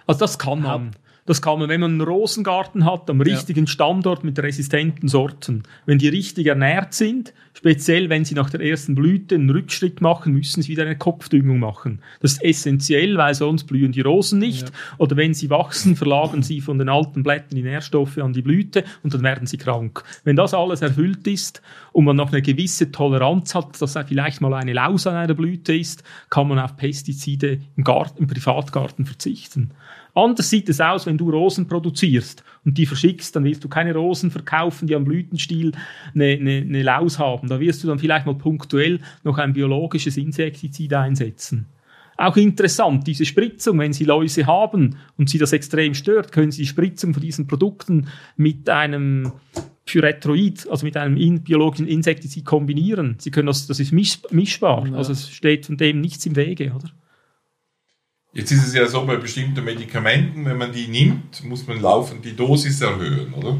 also, 0.06 0.20
das 0.20 0.38
kann 0.38 0.62
man. 0.62 0.92
Das 1.24 1.40
kann 1.40 1.60
man, 1.60 1.68
wenn 1.68 1.80
man 1.80 1.92
einen 1.92 2.00
Rosengarten 2.00 2.84
hat, 2.84 3.08
am 3.08 3.20
richtigen 3.20 3.66
ja. 3.66 3.70
Standort 3.70 4.24
mit 4.24 4.38
resistenten 4.40 5.08
Sorten. 5.08 5.62
Wenn 5.86 5.98
die 5.98 6.08
richtig 6.08 6.46
ernährt 6.46 6.94
sind, 6.94 7.32
speziell 7.54 8.10
wenn 8.10 8.24
sie 8.24 8.34
nach 8.34 8.50
der 8.50 8.60
ersten 8.60 8.96
Blüte 8.96 9.36
einen 9.36 9.48
Rückschritt 9.50 10.00
machen, 10.00 10.32
müssen 10.32 10.62
sie 10.62 10.68
wieder 10.68 10.82
eine 10.82 10.98
Kopfdüngung 10.98 11.60
machen. 11.60 12.00
Das 12.20 12.32
ist 12.32 12.42
essentiell, 12.42 13.16
weil 13.18 13.34
sonst 13.34 13.64
blühen 13.64 13.92
die 13.92 14.00
Rosen 14.00 14.40
nicht. 14.40 14.70
Ja. 14.70 14.74
Oder 14.98 15.16
wenn 15.16 15.32
sie 15.32 15.48
wachsen, 15.48 15.94
verlagern 15.94 16.42
sie 16.42 16.60
von 16.60 16.78
den 16.78 16.88
alten 16.88 17.22
Blättern 17.22 17.54
die 17.54 17.62
Nährstoffe 17.62 18.18
an 18.18 18.32
die 18.32 18.42
Blüte 18.42 18.82
und 19.04 19.14
dann 19.14 19.22
werden 19.22 19.46
sie 19.46 19.58
krank. 19.58 20.02
Wenn 20.24 20.34
das 20.34 20.54
alles 20.54 20.82
erfüllt 20.82 21.28
ist 21.28 21.62
und 21.92 22.04
man 22.04 22.16
noch 22.16 22.32
eine 22.32 22.42
gewisse 22.42 22.90
Toleranz 22.90 23.54
hat, 23.54 23.80
dass 23.80 23.96
vielleicht 24.08 24.40
mal 24.40 24.54
eine 24.54 24.72
Laus 24.72 25.06
an 25.06 25.14
einer 25.14 25.34
Blüte 25.34 25.76
ist, 25.76 26.02
kann 26.30 26.48
man 26.48 26.58
auf 26.58 26.76
Pestizide 26.76 27.60
im, 27.76 27.84
Garten, 27.84 28.22
im 28.22 28.26
Privatgarten 28.26 29.06
verzichten. 29.06 29.70
Anders 30.14 30.50
sieht 30.50 30.68
es 30.68 30.80
aus, 30.80 31.06
wenn 31.06 31.16
du 31.16 31.30
Rosen 31.30 31.66
produzierst 31.66 32.44
und 32.64 32.76
die 32.76 32.84
verschickst, 32.84 33.34
dann 33.34 33.44
willst 33.44 33.64
du 33.64 33.68
keine 33.68 33.94
Rosen 33.94 34.30
verkaufen, 34.30 34.86
die 34.86 34.94
am 34.94 35.04
Blütenstiel 35.04 35.72
eine, 36.14 36.24
eine, 36.24 36.56
eine 36.58 36.82
Laus 36.82 37.18
haben. 37.18 37.48
Da 37.48 37.58
wirst 37.60 37.82
du 37.82 37.88
dann 37.88 37.98
vielleicht 37.98 38.26
mal 38.26 38.34
punktuell 38.34 39.00
noch 39.24 39.38
ein 39.38 39.54
biologisches 39.54 40.18
Insektizid 40.18 40.92
einsetzen. 40.92 41.66
Auch 42.18 42.36
interessant, 42.36 43.06
diese 43.06 43.24
Spritzung, 43.24 43.78
wenn 43.78 43.94
Sie 43.94 44.04
Läuse 44.04 44.46
haben 44.46 44.96
und 45.16 45.30
Sie 45.30 45.38
das 45.38 45.54
extrem 45.54 45.94
stört, 45.94 46.30
können 46.30 46.52
Sie 46.52 46.62
die 46.62 46.68
Spritzung 46.68 47.14
von 47.14 47.22
diesen 47.22 47.46
Produkten 47.46 48.08
mit 48.36 48.68
einem 48.68 49.32
Pyretroid, 49.86 50.68
also 50.70 50.84
mit 50.84 50.96
einem 50.96 51.16
in, 51.16 51.42
biologischen 51.42 51.88
Insektizid 51.88 52.44
kombinieren. 52.44 53.16
Sie 53.18 53.30
können 53.30 53.46
das, 53.46 53.66
das 53.66 53.80
ist 53.80 53.92
mischbar, 53.92 54.86
ja. 54.86 54.94
also 54.94 55.12
es 55.12 55.30
steht 55.30 55.66
von 55.66 55.76
dem 55.76 56.00
nichts 56.00 56.24
im 56.26 56.36
Wege, 56.36 56.72
oder? 56.76 56.90
Jetzt 58.34 58.50
ist 58.50 58.66
es 58.66 58.74
ja 58.74 58.86
so 58.86 59.04
bei 59.04 59.16
bestimmten 59.16 59.62
Medikamenten, 59.62 60.46
wenn 60.46 60.56
man 60.56 60.72
die 60.72 60.88
nimmt, 60.88 61.44
muss 61.44 61.66
man 61.66 61.82
laufend 61.82 62.24
die 62.24 62.34
Dosis 62.34 62.80
erhöhen, 62.80 63.34
oder? 63.34 63.58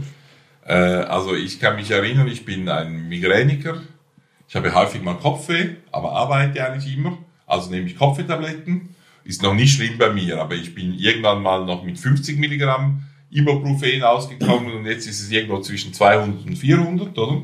Äh, 0.65 1.05
also 1.05 1.35
ich 1.35 1.61
kann 1.61 1.77
mich 1.77 1.91
erinnern, 1.91 2.27
ich 2.27 2.47
bin 2.47 2.69
ein 2.71 3.07
Migräniker. 3.09 3.83
Ich 4.49 4.57
habe 4.57 4.75
häufig 4.75 5.03
mal 5.03 5.15
Kopfweh, 5.15 5.77
aber 5.91 6.13
arbeite 6.13 6.67
eigentlich 6.67 6.97
immer. 6.97 7.19
Also 7.47 7.71
nehme 7.71 7.87
ich 7.87 7.99
Kopfwehtabletten. 7.99 8.95
Ist 9.25 9.43
noch 9.43 9.55
nicht 9.55 9.75
schlimm 9.75 9.99
bei 9.99 10.11
mir, 10.11 10.41
aber 10.41 10.55
ich 10.55 10.75
bin 10.75 10.95
irgendwann 10.95 11.43
mal 11.43 11.67
noch 11.67 11.85
mit 11.85 11.99
50 11.99 12.39
Milligramm 12.39 13.03
Ibuprofen 13.31 14.03
ausgekommen 14.03 14.73
und 14.73 14.87
jetzt 14.87 15.07
ist 15.07 15.21
es 15.21 15.31
irgendwo 15.31 15.61
zwischen 15.61 15.93
200 15.93 16.47
und 16.47 16.57
400, 16.57 17.17
oder? 17.19 17.43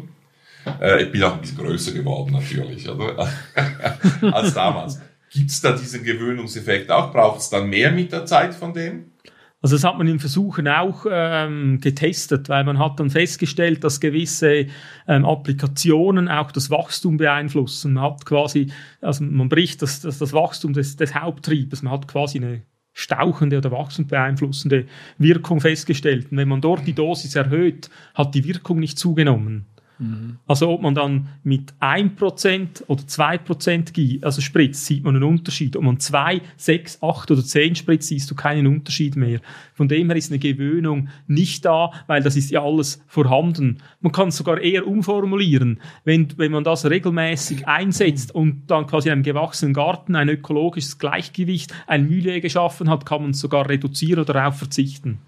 Äh, 0.80 1.04
ich 1.04 1.12
bin 1.12 1.22
auch 1.22 1.34
ein 1.34 1.40
bisschen 1.40 1.58
größer 1.58 1.92
geworden 1.92 2.32
natürlich, 2.32 2.88
oder? 2.88 3.28
Als 4.32 4.54
damals. 4.54 5.00
Gibt 5.30 5.50
es 5.50 5.60
da 5.60 5.72
diesen 5.72 6.04
Gewöhnungseffekt 6.04 6.90
auch? 6.90 7.12
Braucht 7.12 7.40
es 7.40 7.50
dann 7.50 7.68
mehr 7.68 7.90
mit 7.90 8.12
der 8.12 8.26
Zeit 8.26 8.54
von 8.54 8.72
dem? 8.72 9.12
Also 9.60 9.74
das 9.74 9.82
hat 9.82 9.98
man 9.98 10.06
in 10.06 10.20
Versuchen 10.20 10.68
auch 10.68 11.04
ähm, 11.10 11.80
getestet, 11.80 12.48
weil 12.48 12.62
man 12.62 12.78
hat 12.78 13.00
dann 13.00 13.10
festgestellt, 13.10 13.82
dass 13.82 13.98
gewisse 13.98 14.66
ähm, 15.08 15.24
Applikationen 15.24 16.28
auch 16.28 16.52
das 16.52 16.70
Wachstum 16.70 17.16
beeinflussen. 17.16 17.94
Man 17.94 18.04
hat 18.04 18.24
quasi, 18.24 18.70
also 19.00 19.24
man 19.24 19.48
bricht 19.48 19.82
das, 19.82 20.00
das, 20.00 20.18
das 20.18 20.32
Wachstum 20.32 20.74
des, 20.74 20.94
des 20.96 21.14
Haupttriebes, 21.14 21.82
man 21.82 21.92
hat 21.92 22.06
quasi 22.06 22.38
eine 22.38 22.62
stauchende 22.92 23.58
oder 23.58 23.70
wachstumsbeeinflussende 23.70 24.86
Wirkung 25.18 25.60
festgestellt. 25.60 26.30
Und 26.30 26.36
wenn 26.36 26.48
man 26.48 26.60
dort 26.60 26.86
die 26.86 26.94
Dosis 26.94 27.34
erhöht, 27.34 27.90
hat 28.14 28.34
die 28.34 28.44
Wirkung 28.44 28.78
nicht 28.78 28.98
zugenommen. 28.98 29.66
Mhm. 29.98 30.38
Also 30.46 30.70
ob 30.70 30.82
man 30.82 30.94
dann 30.94 31.28
mit 31.42 31.74
1% 31.80 32.84
oder 32.86 33.02
2% 33.02 34.24
also 34.24 34.40
spritzt, 34.40 34.86
sieht 34.86 35.04
man 35.04 35.16
einen 35.16 35.24
Unterschied. 35.24 35.76
Ob 35.76 35.82
man 35.82 35.98
2, 35.98 36.40
6, 36.56 37.02
8 37.02 37.30
oder 37.30 37.44
10 37.44 37.74
spritzt, 37.74 38.08
siehst 38.08 38.30
du 38.30 38.34
keinen 38.34 38.66
Unterschied 38.66 39.16
mehr. 39.16 39.40
Von 39.74 39.88
dem 39.88 40.08
her 40.08 40.16
ist 40.16 40.30
eine 40.30 40.38
Gewöhnung 40.38 41.08
nicht 41.26 41.64
da, 41.64 41.90
weil 42.06 42.22
das 42.22 42.36
ist 42.36 42.50
ja 42.50 42.62
alles 42.62 43.02
vorhanden. 43.06 43.78
Man 44.00 44.12
kann 44.12 44.28
es 44.28 44.36
sogar 44.36 44.60
eher 44.60 44.86
umformulieren. 44.86 45.80
Wenn, 46.04 46.28
wenn 46.36 46.52
man 46.52 46.64
das 46.64 46.86
regelmäßig 46.86 47.66
einsetzt 47.66 48.34
und 48.34 48.66
dann 48.68 48.86
quasi 48.86 49.08
in 49.08 49.12
einem 49.12 49.22
gewachsenen 49.22 49.74
Garten 49.74 50.16
ein 50.16 50.28
ökologisches 50.28 50.98
Gleichgewicht, 50.98 51.74
ein 51.86 52.08
Milieu 52.08 52.40
geschaffen 52.40 52.88
hat, 52.88 53.06
kann 53.06 53.22
man 53.22 53.30
es 53.32 53.40
sogar 53.40 53.68
reduzieren 53.68 54.20
oder 54.20 54.34
darauf 54.34 54.58
verzichten. 54.58 55.18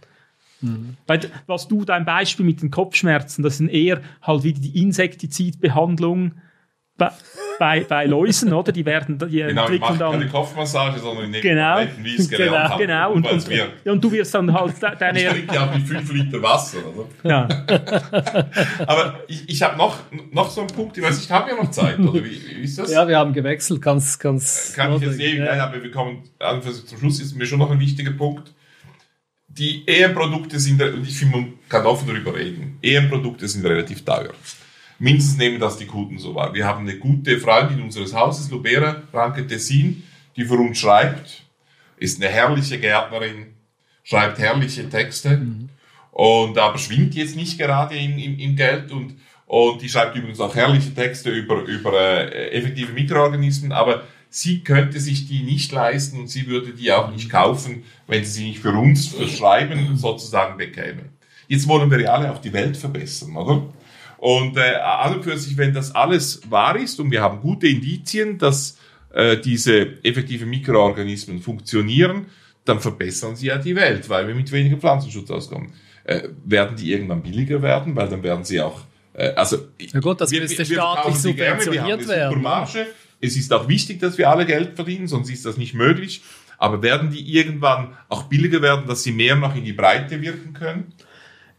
Mhm. 0.61 0.97
Weil, 1.07 1.21
was 1.47 1.69
du 1.69 1.85
dein 1.85 2.05
Beispiel 2.05 2.45
mit 2.45 2.63
den 2.63 2.71
Kopfschmerzen, 2.71 3.43
das 3.43 3.59
sind 3.59 3.69
eher 3.69 4.01
halt 4.23 4.45
wieder 4.45 4.61
die 4.61 4.81
Insektizidbehandlung 4.81 6.33
bei, 7.01 7.11
bei, 7.59 7.81
bei 7.81 8.05
Läusen, 8.05 8.53
oder? 8.53 8.73
Die 8.73 8.85
werden, 8.85 9.19
die 9.19 9.39
genau, 9.39 9.63
entwickeln 9.63 9.99
dann. 9.99 10.13
Keine 10.13 10.29
Kopfmassage, 10.29 11.01
sondern 11.01 11.33
in 11.33 11.41
genau, 11.41 11.79
wie 12.03 12.15
es 12.15 12.29
genau, 12.29 12.57
haben, 12.57 12.79
genau. 12.79 13.13
Und, 13.13 13.27
und, 13.27 13.49
ja, 13.49 13.93
und 13.93 14.05
du 14.05 14.13
wirst 14.13 14.35
dann 14.35 14.53
halt 14.53 14.75
deine. 14.99 15.19
Ich 15.19 15.29
trinke 15.29 15.55
ja 15.55 15.73
mit 15.75 15.89
5 15.89 16.13
Liter 16.13 16.43
Wasser, 16.43 16.79
oder? 16.87 17.09
Ja. 17.29 17.49
Aber 18.87 19.21
ich, 19.29 19.49
ich 19.49 19.63
habe 19.63 19.79
noch, 19.79 19.99
noch 20.31 20.51
so 20.51 20.61
einen 20.61 20.71
Punkt, 20.71 20.99
ich 20.99 21.03
weiß 21.03 21.19
nicht, 21.19 21.31
haben 21.31 21.49
wir 21.49 21.57
noch 21.57 21.71
Zeit, 21.71 21.99
oder 21.99 22.23
wie, 22.23 22.39
wie 22.57 22.63
ist 22.63 22.79
das? 22.79 22.93
Ja, 22.93 23.09
wir 23.09 23.19
haben 23.19 23.33
gewechselt, 23.33 23.81
ganz, 23.81 24.19
ganz. 24.19 24.75
Kann 24.77 24.93
ich 24.95 25.01
jetzt 25.01 25.19
ewig, 25.19 25.39
ja. 25.39 25.47
nein, 25.47 25.61
aber 25.61 25.83
wir 25.83 25.91
kommen, 25.91 26.25
zum 26.87 26.99
Schluss 26.99 27.19
ist 27.21 27.35
mir 27.35 27.47
schon 27.47 27.59
noch 27.59 27.71
ein 27.71 27.81
wichtiger 27.81 28.13
Punkt 28.13 28.53
die 29.51 29.83
EM-Produkte 29.87 30.61
sind, 30.61 30.81
ich 31.07 31.19
finde, 31.19 31.39
man 31.39 31.53
kann 31.69 31.85
offen 31.85 32.07
darüber 32.07 32.35
reden, 32.35 32.79
EM-Produkte 32.83 33.49
sind 33.49 33.67
relativ 33.67 34.05
teuer. 34.05 34.33
Mindestens 34.99 35.39
nehmen 35.39 35.59
das 35.59 35.77
die 35.77 35.87
Kunden 35.87 36.19
so 36.19 36.35
wahr. 36.35 36.55
Wir 36.55 36.67
haben 36.67 36.87
eine 36.87 36.99
gute 36.99 37.39
Freundin 37.39 37.83
unseres 37.83 38.15
Hauses, 38.15 38.51
Lubera 38.51 39.03
Ranke 39.13 39.47
Tessin, 39.47 40.03
die 40.37 40.45
für 40.45 40.55
uns 40.55 40.79
schreibt, 40.79 41.43
ist 41.97 42.23
eine 42.23 42.31
herrliche 42.31 42.79
Gärtnerin, 42.79 43.47
schreibt 44.05 44.39
herrliche 44.39 44.89
Texte 44.89 45.39
mhm. 45.39 45.69
und 46.13 46.57
aber 46.59 46.79
schwingt 46.79 47.15
jetzt 47.15 47.35
nicht 47.35 47.59
gerade 47.59 47.97
im, 47.97 48.19
im, 48.19 48.39
im 48.39 48.57
Geld 48.57 48.93
und, 48.93 49.17
und 49.47 49.83
die 49.83 49.89
schreibt 49.89 50.17
übrigens 50.17 50.39
auch 50.39 50.55
herrliche 50.55 50.95
Texte 50.95 51.31
über, 51.31 51.63
über 51.63 51.93
äh, 51.93 52.51
effektive 52.51 52.93
Mikroorganismen, 52.93 53.73
aber 53.73 54.05
sie 54.31 54.61
könnte 54.61 55.01
sich 55.01 55.27
die 55.27 55.43
nicht 55.43 55.73
leisten 55.73 56.21
und 56.21 56.29
sie 56.29 56.47
würde 56.47 56.73
die 56.73 56.93
auch 56.93 57.11
nicht 57.11 57.29
kaufen, 57.29 57.83
wenn 58.07 58.25
sie 58.25 58.31
sie 58.31 58.45
nicht 58.49 58.61
für 58.61 58.73
uns 58.73 59.15
schreiben 59.37 59.97
sozusagen 59.97 60.57
bekäme. 60.57 61.11
Jetzt 61.49 61.67
wollen 61.67 61.91
wir 61.91 62.01
ja 62.01 62.15
alle 62.15 62.33
auch 62.33 62.41
die 62.41 62.53
Welt 62.53 62.77
verbessern, 62.77 63.37
oder? 63.37 63.69
Und 64.19 64.57
äh, 64.57 64.77
an 64.77 65.17
und 65.17 65.25
für 65.25 65.37
sich, 65.37 65.57
wenn 65.57 65.75
das 65.75 65.95
alles 65.95 66.43
wahr 66.49 66.77
ist 66.77 67.01
und 67.01 67.11
wir 67.11 67.23
haben 67.23 67.41
gute 67.41 67.67
Indizien, 67.67 68.39
dass 68.39 68.79
äh, 69.13 69.37
diese 69.39 70.05
effektiven 70.05 70.49
Mikroorganismen 70.49 71.41
funktionieren, 71.41 72.27
dann 72.65 72.81
verbessern 72.81 73.35
sie 73.35 73.47
ja 73.47 73.59
die 73.59 73.75
Welt, 73.75 74.09
weil 74.09 74.29
wir 74.29 74.35
mit 74.35 74.53
weniger 74.53 74.77
Pflanzenschutz 74.77 75.31
auskommen. 75.31 75.73
Äh, 76.05 76.29
werden 76.45 76.77
die 76.77 76.93
irgendwann 76.93 77.23
billiger 77.23 77.63
werden, 77.63 77.97
weil 77.97 78.09
dann 78.09 78.23
werden 78.23 78.45
sie 78.45 78.61
auch 78.61 78.83
äh, 79.15 79.33
also, 79.35 79.69
ja 79.79 80.01
gut, 80.01 80.21
das 80.21 80.31
müsste 80.31 80.65
staatlich 80.65 81.17
subventioniert 81.17 82.07
werden. 82.07 82.43
Marge, 82.43 82.87
es 83.21 83.37
ist 83.37 83.53
auch 83.53 83.69
wichtig, 83.69 84.01
dass 84.01 84.19
wir 84.19 84.31
alle 84.31 84.47
Geld 84.47 84.75
verdienen, 84.77 85.07
sonst 85.07 85.31
ist 85.31 85.45
das 85.45 85.57
nicht 85.57 85.75
möglich. 85.75 86.23
Aber 86.59 86.83
werden 86.83 87.11
die 87.11 87.21
irgendwann 87.35 87.95
auch 88.09 88.25
billiger 88.25 88.61
werden, 88.61 88.87
dass 88.87 89.03
sie 89.03 89.13
mehr 89.13 89.37
noch 89.37 89.55
in 89.57 89.65
die 89.65 89.73
Breite 89.73 90.21
wirken 90.21 90.53
können? 90.53 90.93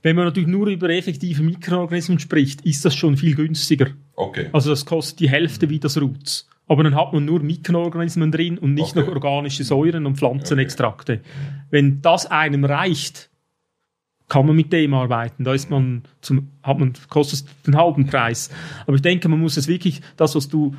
Wenn 0.03 0.15
man 0.15 0.25
natürlich 0.25 0.49
nur 0.49 0.67
über 0.67 0.89
effektive 0.89 1.43
Mikroorganismen 1.43 2.19
spricht, 2.19 2.61
ist 2.61 2.83
das 2.85 2.95
schon 2.95 3.17
viel 3.17 3.35
günstiger. 3.35 3.87
Okay. 4.15 4.49
Also 4.51 4.71
das 4.71 4.85
kostet 4.85 5.19
die 5.19 5.29
Hälfte 5.29 5.69
wie 5.69 5.79
das 5.79 5.99
Roots. 5.99 6.47
Aber 6.67 6.83
dann 6.83 6.95
hat 6.95 7.13
man 7.13 7.25
nur 7.25 7.41
Mikroorganismen 7.41 8.31
drin 8.31 8.57
und 8.57 8.73
nicht 8.73 8.95
Okay. 8.95 9.01
noch 9.01 9.07
organische 9.09 9.63
Säuren 9.63 10.05
und 10.05 10.17
Pflanzenextrakte. 10.17 11.21
Wenn 11.69 12.01
das 12.01 12.25
einem 12.27 12.65
reicht, 12.65 13.29
kann 14.29 14.45
man 14.47 14.55
mit 14.55 14.71
dem 14.71 14.93
arbeiten. 14.93 15.43
Da 15.43 15.53
ist 15.53 15.69
man 15.69 16.03
zum, 16.21 16.47
hat 16.63 16.79
man, 16.79 16.93
kostet 17.09 17.39
es 17.39 17.63
den 17.63 17.75
halben 17.75 18.07
Preis. 18.07 18.49
Aber 18.87 18.95
ich 18.95 19.01
denke, 19.01 19.27
man 19.27 19.39
muss 19.39 19.57
es 19.57 19.67
wirklich, 19.67 20.01
das, 20.15 20.35
was 20.35 20.47
du 20.47 20.75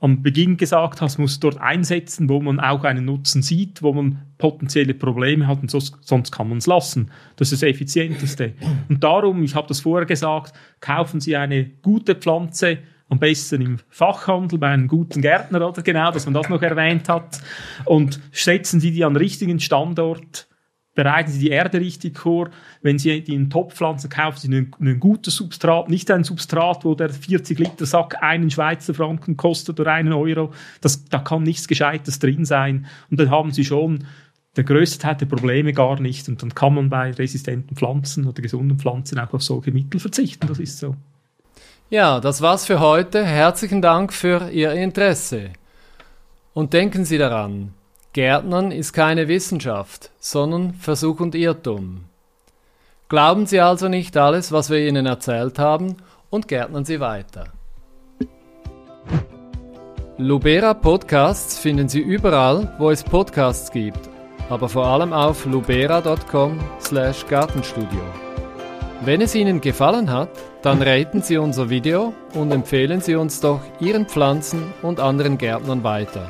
am 0.00 0.22
Beginn 0.22 0.56
gesagt 0.56 1.00
hast, 1.00 1.18
muss 1.18 1.40
dort 1.40 1.60
einsetzen, 1.60 2.28
wo 2.28 2.40
man 2.40 2.60
auch 2.60 2.84
einen 2.84 3.04
Nutzen 3.04 3.42
sieht, 3.42 3.82
wo 3.82 3.92
man 3.92 4.22
potenzielle 4.38 4.94
Probleme 4.94 5.46
hat 5.48 5.60
und 5.60 5.70
sonst, 5.70 5.96
sonst 6.02 6.30
kann 6.30 6.48
man 6.48 6.58
es 6.58 6.66
lassen. 6.66 7.10
Das 7.36 7.50
ist 7.50 7.62
das 7.62 7.68
Effizienteste. 7.68 8.54
Und 8.88 9.02
darum, 9.02 9.42
ich 9.42 9.56
habe 9.56 9.66
das 9.66 9.80
vorher 9.80 10.06
gesagt, 10.06 10.52
kaufen 10.80 11.20
Sie 11.20 11.36
eine 11.36 11.64
gute 11.82 12.14
Pflanze, 12.14 12.78
am 13.08 13.18
besten 13.18 13.62
im 13.62 13.78
Fachhandel 13.88 14.58
bei 14.58 14.68
einem 14.68 14.86
guten 14.86 15.22
Gärtner 15.22 15.66
oder 15.66 15.82
genau, 15.82 16.12
dass 16.12 16.26
man 16.26 16.34
das 16.34 16.48
noch 16.48 16.62
erwähnt 16.62 17.08
hat 17.08 17.40
und 17.86 18.20
setzen 18.32 18.80
Sie 18.80 18.92
die 18.92 19.04
an 19.04 19.16
richtigen 19.16 19.60
Standort, 19.60 20.47
bereiten 20.98 21.30
Sie 21.30 21.38
die 21.38 21.50
Erde 21.50 21.78
richtig 21.78 22.18
vor. 22.18 22.50
Wenn 22.82 22.98
Sie 22.98 23.22
die 23.22 23.32
in 23.32 23.50
Top-Pflanzen 23.50 24.10
kaufen, 24.10 24.38
Sie 24.40 24.48
ein, 24.48 24.72
ein 24.80 24.98
gutes 24.98 25.36
Substrat, 25.36 25.88
nicht 25.88 26.10
ein 26.10 26.24
Substrat, 26.24 26.84
wo 26.84 26.96
der 26.96 27.10
40 27.10 27.56
Liter 27.56 27.86
Sack 27.86 28.20
einen 28.20 28.50
Schweizer 28.50 28.94
Franken 28.94 29.36
kostet 29.36 29.78
oder 29.78 29.92
einen 29.92 30.12
Euro. 30.12 30.52
Das, 30.80 31.04
da 31.04 31.20
kann 31.20 31.44
nichts 31.44 31.68
Gescheites 31.68 32.18
drin 32.18 32.44
sein. 32.44 32.86
Und 33.12 33.20
dann 33.20 33.30
haben 33.30 33.52
Sie 33.52 33.64
schon 33.64 34.08
der 34.56 34.64
größte 34.64 34.98
Teil 34.98 35.14
der 35.14 35.26
Probleme 35.26 35.72
gar 35.72 36.00
nicht. 36.00 36.28
Und 36.28 36.42
dann 36.42 36.52
kann 36.52 36.74
man 36.74 36.88
bei 36.88 37.12
resistenten 37.12 37.76
Pflanzen 37.76 38.26
oder 38.26 38.42
gesunden 38.42 38.80
Pflanzen 38.80 39.20
auch 39.20 39.32
auf 39.32 39.44
solche 39.44 39.70
Mittel 39.70 40.00
verzichten. 40.00 40.48
Das 40.48 40.58
ist 40.58 40.80
so. 40.80 40.96
Ja, 41.90 42.18
das 42.18 42.40
war's 42.40 42.66
für 42.66 42.80
heute. 42.80 43.24
Herzlichen 43.24 43.82
Dank 43.82 44.12
für 44.12 44.50
Ihr 44.50 44.72
Interesse. 44.72 45.50
Und 46.54 46.72
denken 46.72 47.04
Sie 47.04 47.18
daran, 47.18 47.72
Gärtnern 48.18 48.72
ist 48.72 48.92
keine 48.94 49.28
Wissenschaft, 49.28 50.10
sondern 50.18 50.74
Versuch 50.74 51.20
und 51.20 51.36
Irrtum. 51.36 52.06
Glauben 53.08 53.46
Sie 53.46 53.60
also 53.60 53.86
nicht 53.86 54.16
alles, 54.16 54.50
was 54.50 54.70
wir 54.70 54.80
Ihnen 54.80 55.06
erzählt 55.06 55.60
haben, 55.60 55.98
und 56.28 56.48
gärtnern 56.48 56.84
Sie 56.84 56.98
weiter. 56.98 57.44
Lubera 60.16 60.74
Podcasts 60.74 61.60
finden 61.60 61.88
Sie 61.88 62.00
überall, 62.00 62.74
wo 62.78 62.90
es 62.90 63.04
Podcasts 63.04 63.70
gibt, 63.70 64.10
aber 64.50 64.68
vor 64.68 64.88
allem 64.88 65.12
auf 65.12 65.46
lubera.com/gartenstudio. 65.46 68.02
Wenn 69.04 69.20
es 69.20 69.36
Ihnen 69.36 69.60
gefallen 69.60 70.10
hat, 70.10 70.30
dann 70.62 70.82
raten 70.82 71.22
Sie 71.22 71.36
unser 71.36 71.70
Video 71.70 72.12
und 72.34 72.50
empfehlen 72.50 73.00
Sie 73.00 73.14
uns 73.14 73.40
doch 73.40 73.60
Ihren 73.78 74.06
Pflanzen 74.06 74.74
und 74.82 74.98
anderen 74.98 75.38
Gärtnern 75.38 75.84
weiter. 75.84 76.28